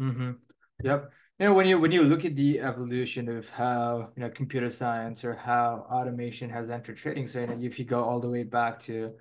Mm-hmm. 0.00 0.32
Yep. 0.84 1.10
you 1.40 1.46
know 1.46 1.54
when 1.54 1.66
you 1.66 1.78
when 1.78 1.90
you 1.90 2.02
look 2.02 2.24
at 2.24 2.36
the 2.36 2.60
evolution 2.60 3.28
of 3.28 3.48
how 3.50 4.10
you 4.16 4.22
know 4.22 4.30
computer 4.30 4.70
science 4.70 5.24
or 5.24 5.34
how 5.34 5.86
automation 5.90 6.50
has 6.50 6.70
entered 6.70 6.96
trading 6.96 7.26
so 7.26 7.40
you 7.40 7.46
know 7.48 7.58
if 7.60 7.80
you 7.80 7.84
go 7.84 8.04
all 8.04 8.20
the 8.20 8.30
way 8.30 8.44
back 8.44 8.78
to 8.80 9.12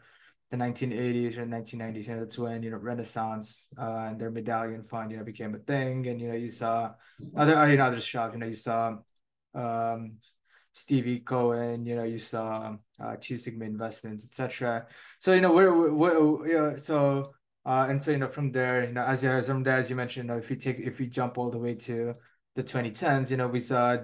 the 0.51 0.57
1980s 0.57 1.37
or 1.37 1.45
1990s 1.45 2.09
and 2.09 2.21
that's 2.21 2.37
when 2.37 2.61
you 2.61 2.69
know 2.69 2.77
renaissance 2.77 3.63
uh, 3.77 4.07
and 4.07 4.19
their 4.19 4.29
medallion 4.29 4.83
fund 4.83 5.11
you 5.11 5.17
know 5.17 5.23
became 5.23 5.55
a 5.55 5.59
thing 5.59 6.05
and 6.07 6.21
you 6.21 6.27
know 6.27 6.35
you 6.35 6.51
saw 6.51 6.91
other 7.35 7.69
you 7.69 7.77
know 7.77 7.85
other 7.85 7.99
shops 7.99 8.33
you 8.33 8.39
know 8.39 8.45
you 8.45 8.53
saw 8.53 8.95
um, 9.55 10.13
Stevie 10.77 11.21
Cohen, 11.21 11.87
you 11.87 11.95
know, 11.95 12.03
you 12.03 12.19
saw 12.19 12.75
uh, 12.99 13.15
Two 13.19 13.35
Sigma 13.35 13.65
Investments, 13.65 14.23
etc. 14.25 14.85
So 15.19 15.33
you 15.33 15.41
know, 15.41 15.51
we're, 15.51 15.91
we're, 15.91 16.47
you 16.47 16.53
know, 16.53 16.75
so 16.77 17.33
uh, 17.65 17.87
and 17.89 18.01
so 18.03 18.11
you 18.11 18.17
know, 18.17 18.27
from 18.27 18.51
there, 18.51 18.85
you 18.85 18.93
know, 18.93 19.03
as 19.03 19.23
as 19.23 19.47
from 19.47 19.63
there, 19.63 19.77
as 19.77 19.89
you 19.89 19.95
mentioned, 19.95 20.25
you 20.25 20.33
know, 20.33 20.37
if 20.37 20.49
we 20.49 20.55
take 20.55 20.77
if 20.79 20.99
we 20.99 21.07
jump 21.07 21.39
all 21.39 21.49
the 21.49 21.57
way 21.57 21.73
to 21.73 22.13
the 22.55 22.63
2010s, 22.63 23.31
you 23.31 23.37
know, 23.37 23.47
we 23.47 23.59
saw 23.59 23.97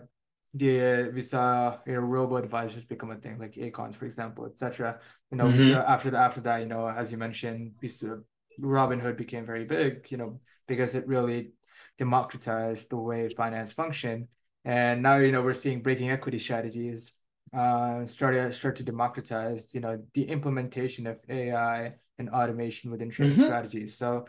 the 0.55 1.11
we 1.13 1.21
saw 1.21 1.78
you 1.86 1.93
know 1.93 1.99
robo 1.99 2.38
advisors 2.38 2.86
become 2.86 3.11
a 3.11 3.17
thing, 3.17 3.38
like 3.38 3.55
Acorns, 3.55 3.95
for 3.95 4.05
example, 4.05 4.47
etc. 4.47 4.99
You 5.30 5.38
know, 5.38 5.45
mm-hmm. 5.45 5.76
after 5.76 6.09
the, 6.09 6.17
after 6.17 6.41
that, 6.41 6.61
you 6.61 6.65
know, 6.65 6.88
as 6.88 7.11
you 7.11 7.19
mentioned, 7.19 7.74
we 7.84 7.88
saw 7.88 8.15
Robinhood 8.59 9.15
became 9.15 9.45
very 9.45 9.65
big, 9.65 10.07
you 10.09 10.17
know, 10.17 10.39
because 10.67 10.95
it 10.95 11.07
really 11.07 11.51
democratized 11.99 12.89
the 12.89 12.97
way 12.97 13.30
finance 13.30 13.74
functioned 13.74 14.28
and 14.66 15.01
now 15.01 15.18
you 15.18 15.32
know 15.32 15.41
we're 15.41 15.53
seeing 15.53 15.82
breaking 15.82 16.09
equity 16.11 16.39
strategies 16.39 17.14
uh, 17.53 18.05
start 18.05 18.34
to 18.34 18.51
start 18.51 18.76
to 18.78 18.84
democratize 18.84 19.70
you 19.74 19.80
know 19.80 20.01
the 20.14 20.24
implementation 20.24 21.07
of 21.07 21.20
AI 21.30 21.93
and 22.20 22.30
automation 22.30 22.91
within 22.91 23.09
trading 23.09 23.38
mm-hmm. 23.38 23.45
strategies. 23.45 23.97
So, 23.97 24.26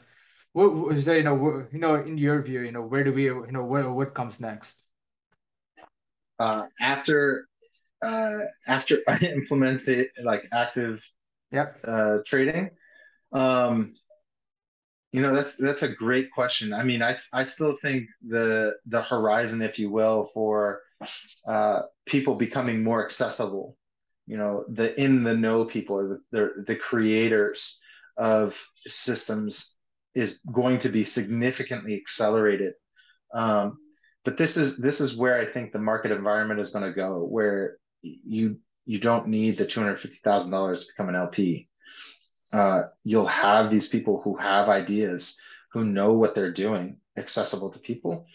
what 0.53 0.74
was 0.74 1.05
there? 1.05 1.18
You 1.18 1.24
know, 1.24 1.66
you 1.72 1.78
know, 1.78 1.97
in 1.97 2.18
your 2.18 2.43
view, 2.43 2.61
you 2.61 2.72
know, 2.72 2.82
where 2.82 3.05
do 3.05 3.12
we, 3.12 3.24
you 3.24 3.47
know, 3.51 3.64
where 3.64 3.91
what 3.91 4.14
comes 4.14 4.41
next? 4.41 4.76
Uh, 6.39 6.64
after 6.80 7.49
uh, 8.03 8.39
after 8.66 8.99
I 9.09 9.18
implemented 9.18 10.09
like 10.22 10.45
active 10.53 11.05
yep. 11.51 11.78
uh, 11.85 12.18
trading, 12.26 12.70
um, 13.32 13.95
you 15.15 15.23
know, 15.23 15.33
that's 15.33 15.55
that's 15.55 15.85
a 15.85 15.95
great 15.95 16.33
question. 16.33 16.73
I 16.73 16.83
mean, 16.83 17.01
I 17.01 17.17
I 17.33 17.45
still 17.45 17.77
think 17.81 18.09
the 18.27 18.75
the 18.87 19.01
horizon, 19.01 19.62
if 19.62 19.79
you 19.79 19.89
will, 19.89 20.25
for 20.35 20.81
uh, 21.47 21.83
people 22.05 22.35
becoming 22.35 22.83
more 22.83 23.05
accessible, 23.05 23.77
you 24.27 24.37
know, 24.37 24.65
the 24.69 25.01
in 25.01 25.23
the 25.23 25.37
know 25.37 25.67
people, 25.67 26.19
the, 26.33 26.65
the 26.67 26.75
creators 26.75 27.79
of 28.17 28.61
systems 28.89 29.77
is 30.17 30.41
going 30.53 30.79
to 30.79 30.89
be 30.89 31.05
significantly 31.05 31.95
accelerated. 31.95 32.73
Um, 33.33 33.79
but 34.25 34.37
this 34.37 34.57
is 34.57 34.77
this 34.79 35.01
is 35.01 35.17
where 35.17 35.41
I 35.41 35.47
think 35.47 35.71
the 35.71 35.79
market 35.79 36.11
environment 36.11 36.59
is 36.59 36.71
going 36.71 36.87
to 36.87 36.93
go, 36.93 37.23
where 37.23 37.77
you 38.03 38.59
you 38.85 38.99
don't 38.99 39.29
need 39.29 39.59
the 39.59 39.67
two 39.67 39.79
hundred 39.79 40.01
fifty 40.01 40.19
thousand 40.25 40.51
dollars 40.51 40.81
to 40.81 40.93
become 40.93 41.09
an 41.09 41.15
LP 41.15 41.69
uh, 42.53 42.82
you'll 43.03 43.26
have 43.26 43.70
these 43.70 43.88
people 43.88 44.20
who 44.22 44.36
have 44.36 44.68
ideas, 44.68 45.38
who 45.72 45.84
know 45.84 46.14
what 46.14 46.34
they're 46.34 46.53
doing, 46.53 46.99
accessible 47.16 47.70
to 47.70 47.78
people. 47.78 48.26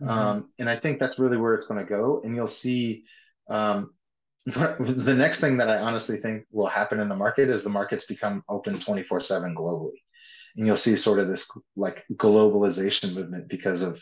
Mm-hmm. 0.00 0.08
Um, 0.08 0.50
and 0.58 0.68
I 0.68 0.76
think 0.76 0.98
that's 0.98 1.18
really 1.18 1.36
where 1.36 1.54
it's 1.54 1.66
going 1.66 1.80
to 1.84 1.88
go. 1.88 2.20
And 2.24 2.34
you'll 2.34 2.46
see 2.46 3.04
um, 3.48 3.92
the 4.46 5.14
next 5.16 5.40
thing 5.40 5.56
that 5.56 5.70
I 5.70 5.78
honestly 5.78 6.18
think 6.18 6.44
will 6.50 6.66
happen 6.66 7.00
in 7.00 7.08
the 7.08 7.16
market 7.16 7.48
is 7.48 7.62
the 7.62 7.70
markets 7.70 8.06
become 8.06 8.44
open 8.48 8.78
24 8.78 9.20
7 9.20 9.54
globally. 9.54 9.98
And 10.56 10.66
you'll 10.66 10.76
see 10.76 10.96
sort 10.96 11.18
of 11.18 11.28
this 11.28 11.50
like 11.76 12.04
globalization 12.14 13.14
movement 13.14 13.48
because 13.48 13.82
of, 13.82 14.00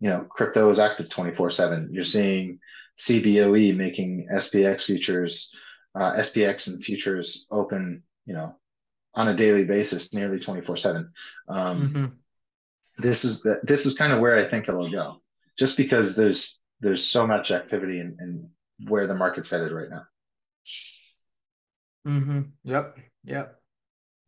you 0.00 0.10
know, 0.10 0.26
crypto 0.28 0.68
is 0.68 0.78
active 0.78 1.08
24 1.08 1.50
7. 1.50 1.88
You're 1.92 2.04
seeing 2.04 2.58
CBOE 2.98 3.76
making 3.76 4.28
SPX 4.32 4.84
futures, 4.84 5.54
uh, 5.94 6.12
SPX 6.14 6.66
and 6.66 6.82
futures 6.84 7.46
open, 7.50 8.02
you 8.26 8.34
know, 8.34 8.56
on 9.14 9.28
a 9.28 9.36
daily 9.36 9.64
basis, 9.64 10.12
nearly 10.12 10.38
24 10.38 10.76
seven. 10.76 11.12
Um, 11.48 11.88
mm-hmm. 11.88 12.06
This 12.98 13.24
is 13.24 13.42
the, 13.42 13.60
this 13.62 13.86
is 13.86 13.94
kind 13.94 14.12
of 14.12 14.20
where 14.20 14.44
I 14.44 14.48
think 14.48 14.68
it'll 14.68 14.90
go, 14.90 15.20
just 15.58 15.76
because 15.76 16.14
there's 16.14 16.58
there's 16.80 17.06
so 17.06 17.26
much 17.26 17.50
activity 17.50 18.00
in, 18.00 18.16
in 18.20 18.50
where 18.88 19.06
the 19.06 19.14
market's 19.14 19.50
headed 19.50 19.72
right 19.72 19.90
now. 19.90 20.02
Mm-hmm. 22.06 22.40
Yep. 22.64 22.98
Yep. 23.24 23.60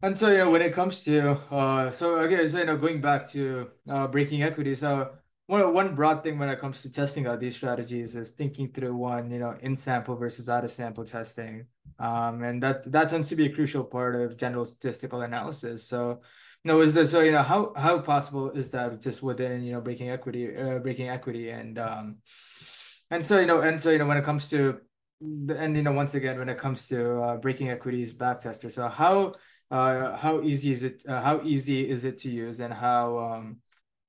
And 0.03 0.19
so, 0.19 0.31
yeah, 0.31 0.47
when 0.47 0.63
it 0.63 0.73
comes 0.73 1.03
to, 1.05 1.39
uh, 1.51 1.91
so 1.91 2.21
again, 2.21 2.49
so, 2.49 2.59
you 2.59 2.65
know, 2.67 2.77
going 2.77 3.01
back 3.01 3.31
to 3.31 3.69
uh, 3.89 4.07
breaking 4.07 4.43
equity, 4.43 4.75
so 4.75 5.11
one 5.47 5.73
one 5.73 5.95
broad 5.95 6.23
thing 6.23 6.39
when 6.39 6.49
it 6.49 6.61
comes 6.61 6.83
to 6.83 6.91
testing 6.91 7.27
out 7.27 7.39
these 7.39 7.57
strategies 7.57 8.17
is 8.17 8.31
thinking 8.31 8.73
through 8.73 8.97
one, 8.97 9.31
you 9.31 9.39
know, 9.39 9.55
in 9.61 9.77
sample 9.77 10.17
versus 10.17 10.49
out 10.49 10.65
of 10.65 10.73
sample 10.73 11.05
testing. 11.05 11.67
Um, 11.99 12.43
and 12.43 12.63
that 12.63 12.91
that 12.91 13.11
tends 13.11 13.29
to 13.29 13.37
be 13.37 13.47
a 13.47 13.55
crucial 13.55 13.85
part 13.85 14.17
of 14.17 14.37
general 14.37 14.67
statistical 14.67 15.23
analysis. 15.23 15.87
So, 15.87 16.21
you 16.65 16.69
know, 16.73 16.81
is 16.81 16.95
this 16.95 17.13
so 17.13 17.21
you 17.21 17.31
know 17.31 17.45
how 17.45 17.73
how 17.77 18.01
possible 18.01 18.51
is 18.51 18.71
that 18.71 19.01
just 19.01 19.23
within 19.23 19.63
you 19.63 19.73
know 19.73 19.81
breaking 19.81 20.11
equity, 20.11 20.57
uh, 20.57 20.79
breaking 20.81 21.09
equity, 21.09 21.51
and 21.51 21.79
um, 21.79 22.17
and 23.11 23.25
so 23.25 23.39
you 23.39 23.47
know, 23.47 23.61
and 23.61 23.81
so 23.81 23.91
you 23.91 23.99
know 23.99 24.07
when 24.07 24.17
it 24.19 24.25
comes 24.25 24.51
to 24.51 24.81
the, 25.21 25.57
and 25.57 25.77
you 25.77 25.83
know 25.83 25.93
once 25.93 26.15
again 26.15 26.39
when 26.39 26.49
it 26.49 26.59
comes 26.59 26.89
to 26.89 27.23
uh, 27.23 27.37
breaking 27.37 27.71
equities 27.71 28.13
backtester. 28.13 28.71
So 28.71 28.89
how 28.89 29.35
uh 29.71 30.17
how 30.17 30.43
easy 30.43 30.73
is 30.73 30.83
it? 30.83 31.03
Uh, 31.09 31.21
how 31.21 31.41
easy 31.43 31.89
is 31.89 32.05
it 32.05 32.19
to 32.23 32.31
use, 32.31 32.59
and 32.59 32.75
how 32.75 33.19
um 33.19 33.59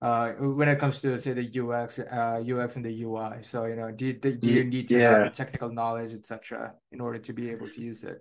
uh, 0.01 0.31
when 0.33 0.69
it 0.69 0.79
comes 0.79 1.01
to 1.01 1.17
say 1.17 1.33
the 1.33 1.61
UX, 1.61 1.99
uh, 1.99 2.43
UX 2.45 2.75
and 2.75 2.85
the 2.85 3.03
UI. 3.03 3.41
So 3.41 3.65
you 3.65 3.75
know, 3.75 3.91
do, 3.91 4.13
do 4.13 4.37
you 4.41 4.63
need 4.63 4.89
to 4.89 4.99
have 4.99 5.23
the 5.23 5.29
technical 5.29 5.69
knowledge, 5.69 6.13
etc., 6.13 6.73
in 6.91 7.01
order 7.01 7.17
to 7.19 7.33
be 7.33 7.49
able 7.49 7.69
to 7.69 7.81
use 7.81 8.03
it? 8.03 8.19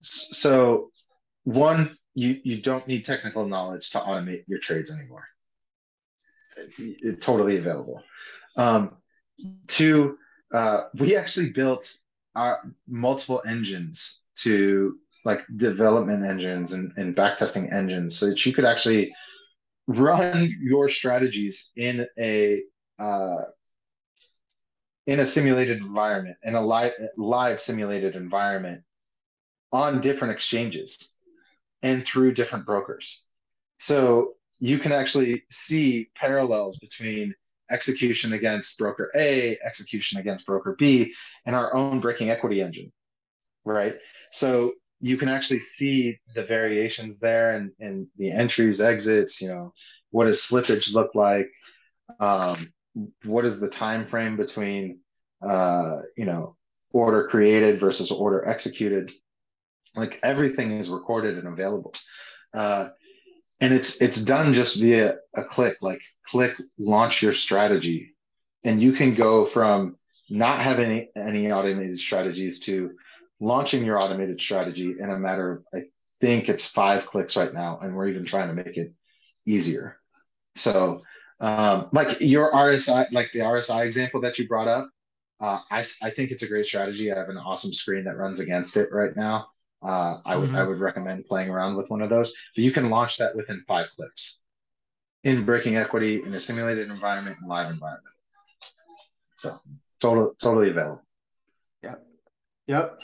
So, 0.00 0.90
one, 1.44 1.96
you 2.14 2.40
you 2.44 2.62
don't 2.62 2.86
need 2.86 3.04
technical 3.04 3.46
knowledge 3.46 3.90
to 3.90 3.98
automate 3.98 4.44
your 4.46 4.60
trades 4.60 4.92
anymore. 4.92 5.24
It's 6.78 7.24
totally 7.24 7.56
available. 7.56 8.02
Um, 8.56 8.96
two, 9.66 10.18
uh, 10.52 10.82
we 10.94 11.16
actually 11.16 11.52
built 11.52 11.96
our 12.34 12.60
multiple 12.86 13.42
engines 13.46 14.24
to 14.36 14.96
like 15.24 15.44
development 15.56 16.24
engines 16.24 16.72
and, 16.72 16.92
and 16.96 17.14
backtesting 17.14 17.72
engines 17.72 18.16
so 18.16 18.26
that 18.26 18.44
you 18.46 18.52
could 18.52 18.64
actually 18.64 19.12
run 19.88 20.54
your 20.60 20.88
strategies 20.88 21.70
in 21.76 22.06
a 22.18 22.62
uh, 22.98 23.42
in 25.06 25.20
a 25.20 25.26
simulated 25.26 25.78
environment 25.78 26.36
in 26.44 26.54
a 26.54 26.60
live 26.60 26.92
live 27.16 27.60
simulated 27.60 28.14
environment 28.14 28.82
on 29.72 30.00
different 30.00 30.32
exchanges 30.32 31.12
and 31.82 32.06
through 32.06 32.32
different 32.32 32.66
brokers. 32.66 33.24
So 33.78 34.34
you 34.60 34.78
can 34.78 34.92
actually 34.92 35.44
see 35.50 36.10
parallels 36.14 36.76
between 36.78 37.34
execution 37.70 38.32
against 38.32 38.78
broker 38.78 39.10
a 39.16 39.58
execution 39.64 40.18
against 40.18 40.46
broker 40.46 40.74
b 40.78 41.14
and 41.44 41.54
our 41.54 41.74
own 41.74 42.00
breaking 42.00 42.30
equity 42.30 42.62
engine 42.62 42.90
right? 43.68 43.96
So 44.32 44.72
you 45.00 45.16
can 45.16 45.28
actually 45.28 45.60
see 45.60 46.18
the 46.34 46.44
variations 46.44 47.18
there 47.18 47.56
and, 47.56 47.70
and 47.78 48.06
the 48.16 48.30
entries, 48.30 48.80
exits, 48.80 49.40
you 49.40 49.48
know, 49.48 49.72
what 50.10 50.24
does 50.24 50.40
slippage 50.40 50.94
look 50.94 51.14
like? 51.14 51.50
Um, 52.20 52.72
what 53.24 53.44
is 53.44 53.60
the 53.60 53.68
time 53.68 54.04
frame 54.04 54.36
between 54.36 55.00
uh, 55.42 56.00
you 56.16 56.24
know, 56.24 56.56
order 56.92 57.28
created 57.28 57.78
versus 57.78 58.10
order 58.10 58.46
executed? 58.48 59.12
Like 59.94 60.18
everything 60.22 60.72
is 60.72 60.90
recorded 60.90 61.38
and 61.38 61.48
available. 61.48 61.94
Uh, 62.52 62.88
and 63.60 63.74
it's 63.74 64.00
it's 64.00 64.22
done 64.22 64.54
just 64.54 64.80
via 64.80 65.16
a 65.34 65.44
click, 65.44 65.78
like 65.80 66.00
click 66.26 66.54
launch 66.78 67.22
your 67.22 67.32
strategy. 67.32 68.14
And 68.64 68.80
you 68.80 68.92
can 68.92 69.14
go 69.14 69.44
from 69.44 69.96
not 70.30 70.60
having 70.60 70.90
any, 70.90 71.10
any 71.16 71.52
automated 71.52 71.98
strategies 71.98 72.60
to 72.60 72.92
launching 73.40 73.84
your 73.84 74.00
automated 74.00 74.40
strategy 74.40 74.96
in 74.98 75.10
a 75.10 75.18
matter 75.18 75.52
of 75.52 75.64
I 75.74 75.84
think 76.20 76.48
it's 76.48 76.66
five 76.66 77.06
clicks 77.06 77.36
right 77.36 77.52
now, 77.52 77.78
and 77.82 77.94
we're 77.94 78.08
even 78.08 78.24
trying 78.24 78.48
to 78.48 78.54
make 78.54 78.76
it 78.76 78.92
easier. 79.46 79.98
So, 80.54 81.02
um, 81.40 81.88
like 81.92 82.20
your 82.20 82.52
RSI, 82.52 83.12
like 83.12 83.30
the 83.32 83.40
RSI 83.40 83.84
example 83.84 84.20
that 84.22 84.38
you 84.38 84.48
brought 84.48 84.68
up, 84.68 84.90
uh, 85.40 85.60
I 85.70 85.84
I 86.02 86.10
think 86.10 86.30
it's 86.30 86.42
a 86.42 86.48
great 86.48 86.66
strategy. 86.66 87.12
I 87.12 87.18
have 87.18 87.28
an 87.28 87.38
awesome 87.38 87.72
screen 87.72 88.04
that 88.04 88.16
runs 88.16 88.40
against 88.40 88.76
it 88.76 88.88
right 88.92 89.16
now. 89.16 89.48
Uh, 89.80 90.18
I 90.24 90.34
would 90.34 90.48
mm-hmm. 90.48 90.56
I 90.56 90.64
would 90.64 90.78
recommend 90.78 91.26
playing 91.26 91.50
around 91.50 91.76
with 91.76 91.90
one 91.90 92.02
of 92.02 92.10
those. 92.10 92.32
But 92.56 92.64
you 92.64 92.72
can 92.72 92.90
launch 92.90 93.18
that 93.18 93.36
within 93.36 93.64
five 93.68 93.86
clicks 93.94 94.40
in 95.22 95.44
breaking 95.44 95.76
equity 95.76 96.22
in 96.24 96.34
a 96.34 96.40
simulated 96.40 96.90
environment 96.90 97.36
and 97.40 97.48
live 97.48 97.70
environment. 97.70 98.14
So 99.36 99.56
total 100.00 100.34
totally 100.40 100.70
available. 100.70 101.02
Yep. 101.84 102.06
Yep. 102.66 103.00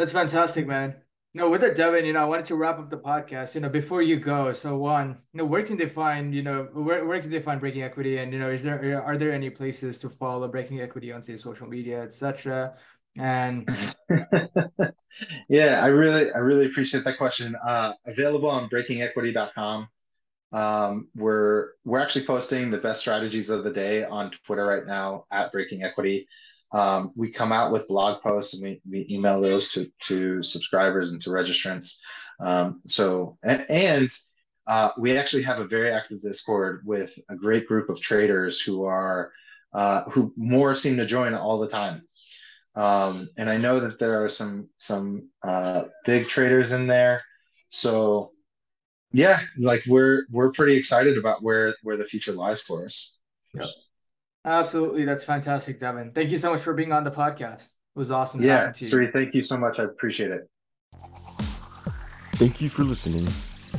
That's 0.00 0.12
fantastic, 0.12 0.66
man. 0.66 0.94
No, 1.34 1.50
with 1.50 1.60
that, 1.60 1.76
Devin, 1.76 2.06
you 2.06 2.14
know, 2.14 2.22
I 2.22 2.24
wanted 2.24 2.46
to 2.46 2.54
wrap 2.54 2.78
up 2.78 2.88
the 2.88 2.96
podcast. 2.96 3.54
You 3.54 3.60
know, 3.60 3.68
before 3.68 4.00
you 4.00 4.16
go, 4.16 4.54
so 4.54 4.78
one, 4.78 5.18
you 5.34 5.38
know, 5.38 5.44
where 5.44 5.62
can 5.62 5.76
they 5.76 5.90
find, 5.90 6.34
you 6.34 6.42
know, 6.42 6.70
where 6.72 7.04
where 7.04 7.20
can 7.20 7.30
they 7.30 7.42
find 7.42 7.60
Breaking 7.60 7.82
Equity, 7.82 8.16
and 8.16 8.32
you 8.32 8.38
know, 8.38 8.48
is 8.48 8.62
there 8.62 9.04
are 9.04 9.18
there 9.18 9.30
any 9.30 9.50
places 9.50 9.98
to 9.98 10.08
follow 10.08 10.48
Breaking 10.48 10.80
Equity 10.80 11.12
on 11.12 11.22
say 11.22 11.36
social 11.36 11.66
media, 11.66 12.00
etc. 12.00 12.76
And 13.18 13.68
yeah, 15.50 15.84
I 15.84 15.88
really 15.88 16.32
I 16.32 16.38
really 16.38 16.64
appreciate 16.64 17.04
that 17.04 17.18
question. 17.18 17.54
Uh, 17.62 17.92
available 18.06 18.48
on 18.48 18.70
breakingequity.com. 18.70 19.86
Um, 20.52 21.08
we're 21.14 21.72
we're 21.84 22.00
actually 22.00 22.24
posting 22.24 22.70
the 22.70 22.78
best 22.78 23.02
strategies 23.02 23.50
of 23.50 23.64
the 23.64 23.70
day 23.70 24.04
on 24.04 24.30
Twitter 24.46 24.64
right 24.64 24.86
now 24.86 25.26
at 25.30 25.52
Breaking 25.52 25.82
Equity. 25.82 26.26
Um, 26.72 27.12
we 27.16 27.30
come 27.30 27.52
out 27.52 27.72
with 27.72 27.88
blog 27.88 28.22
posts 28.22 28.54
and 28.54 28.62
we, 28.62 28.80
we 28.88 29.06
email 29.10 29.40
those 29.40 29.72
to, 29.72 29.90
to 30.02 30.42
subscribers 30.42 31.12
and 31.12 31.20
to 31.22 31.30
registrants. 31.30 31.98
Um, 32.38 32.80
so, 32.86 33.38
and, 33.42 33.68
and 33.68 34.10
uh, 34.66 34.90
we 34.98 35.16
actually 35.16 35.42
have 35.42 35.58
a 35.58 35.66
very 35.66 35.90
active 35.90 36.20
Discord 36.20 36.82
with 36.84 37.18
a 37.28 37.34
great 37.34 37.66
group 37.66 37.88
of 37.88 38.00
traders 38.00 38.60
who 38.60 38.84
are, 38.84 39.32
uh, 39.72 40.04
who 40.04 40.32
more 40.36 40.74
seem 40.74 40.96
to 40.96 41.06
join 41.06 41.34
all 41.34 41.58
the 41.58 41.68
time. 41.68 42.02
Um, 42.76 43.28
and 43.36 43.50
I 43.50 43.56
know 43.56 43.80
that 43.80 43.98
there 43.98 44.22
are 44.22 44.28
some, 44.28 44.68
some 44.76 45.28
uh, 45.42 45.84
big 46.06 46.28
traders 46.28 46.70
in 46.70 46.86
there. 46.86 47.22
So 47.68 48.30
yeah, 49.12 49.40
like 49.58 49.82
we're, 49.88 50.22
we're 50.30 50.52
pretty 50.52 50.76
excited 50.76 51.18
about 51.18 51.42
where, 51.42 51.74
where 51.82 51.96
the 51.96 52.04
future 52.04 52.32
lies 52.32 52.60
for 52.62 52.84
us. 52.84 53.18
Yep. 53.54 53.66
Absolutely. 54.44 55.04
That's 55.04 55.24
fantastic, 55.24 55.78
Devin. 55.78 56.12
Thank 56.12 56.30
you 56.30 56.36
so 56.36 56.52
much 56.52 56.60
for 56.60 56.74
being 56.74 56.92
on 56.92 57.04
the 57.04 57.10
podcast. 57.10 57.64
It 57.64 57.98
was 57.98 58.10
awesome 58.10 58.42
yeah, 58.42 58.60
talking 58.60 58.74
to 58.74 58.84
you. 58.84 58.90
Sri, 58.90 59.10
thank 59.10 59.34
you 59.34 59.42
so 59.42 59.56
much. 59.56 59.78
I 59.78 59.84
appreciate 59.84 60.30
it. 60.30 60.48
Thank 62.34 62.60
you 62.60 62.68
for 62.68 62.84
listening 62.84 63.28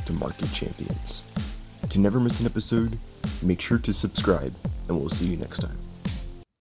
to 0.06 0.12
Market 0.12 0.52
Champions. 0.52 1.24
To 1.90 1.98
never 1.98 2.20
miss 2.20 2.40
an 2.40 2.46
episode, 2.46 2.98
make 3.42 3.60
sure 3.60 3.78
to 3.78 3.92
subscribe, 3.92 4.54
and 4.88 4.98
we'll 4.98 5.10
see 5.10 5.26
you 5.26 5.36
next 5.36 5.58
time. 5.58 5.76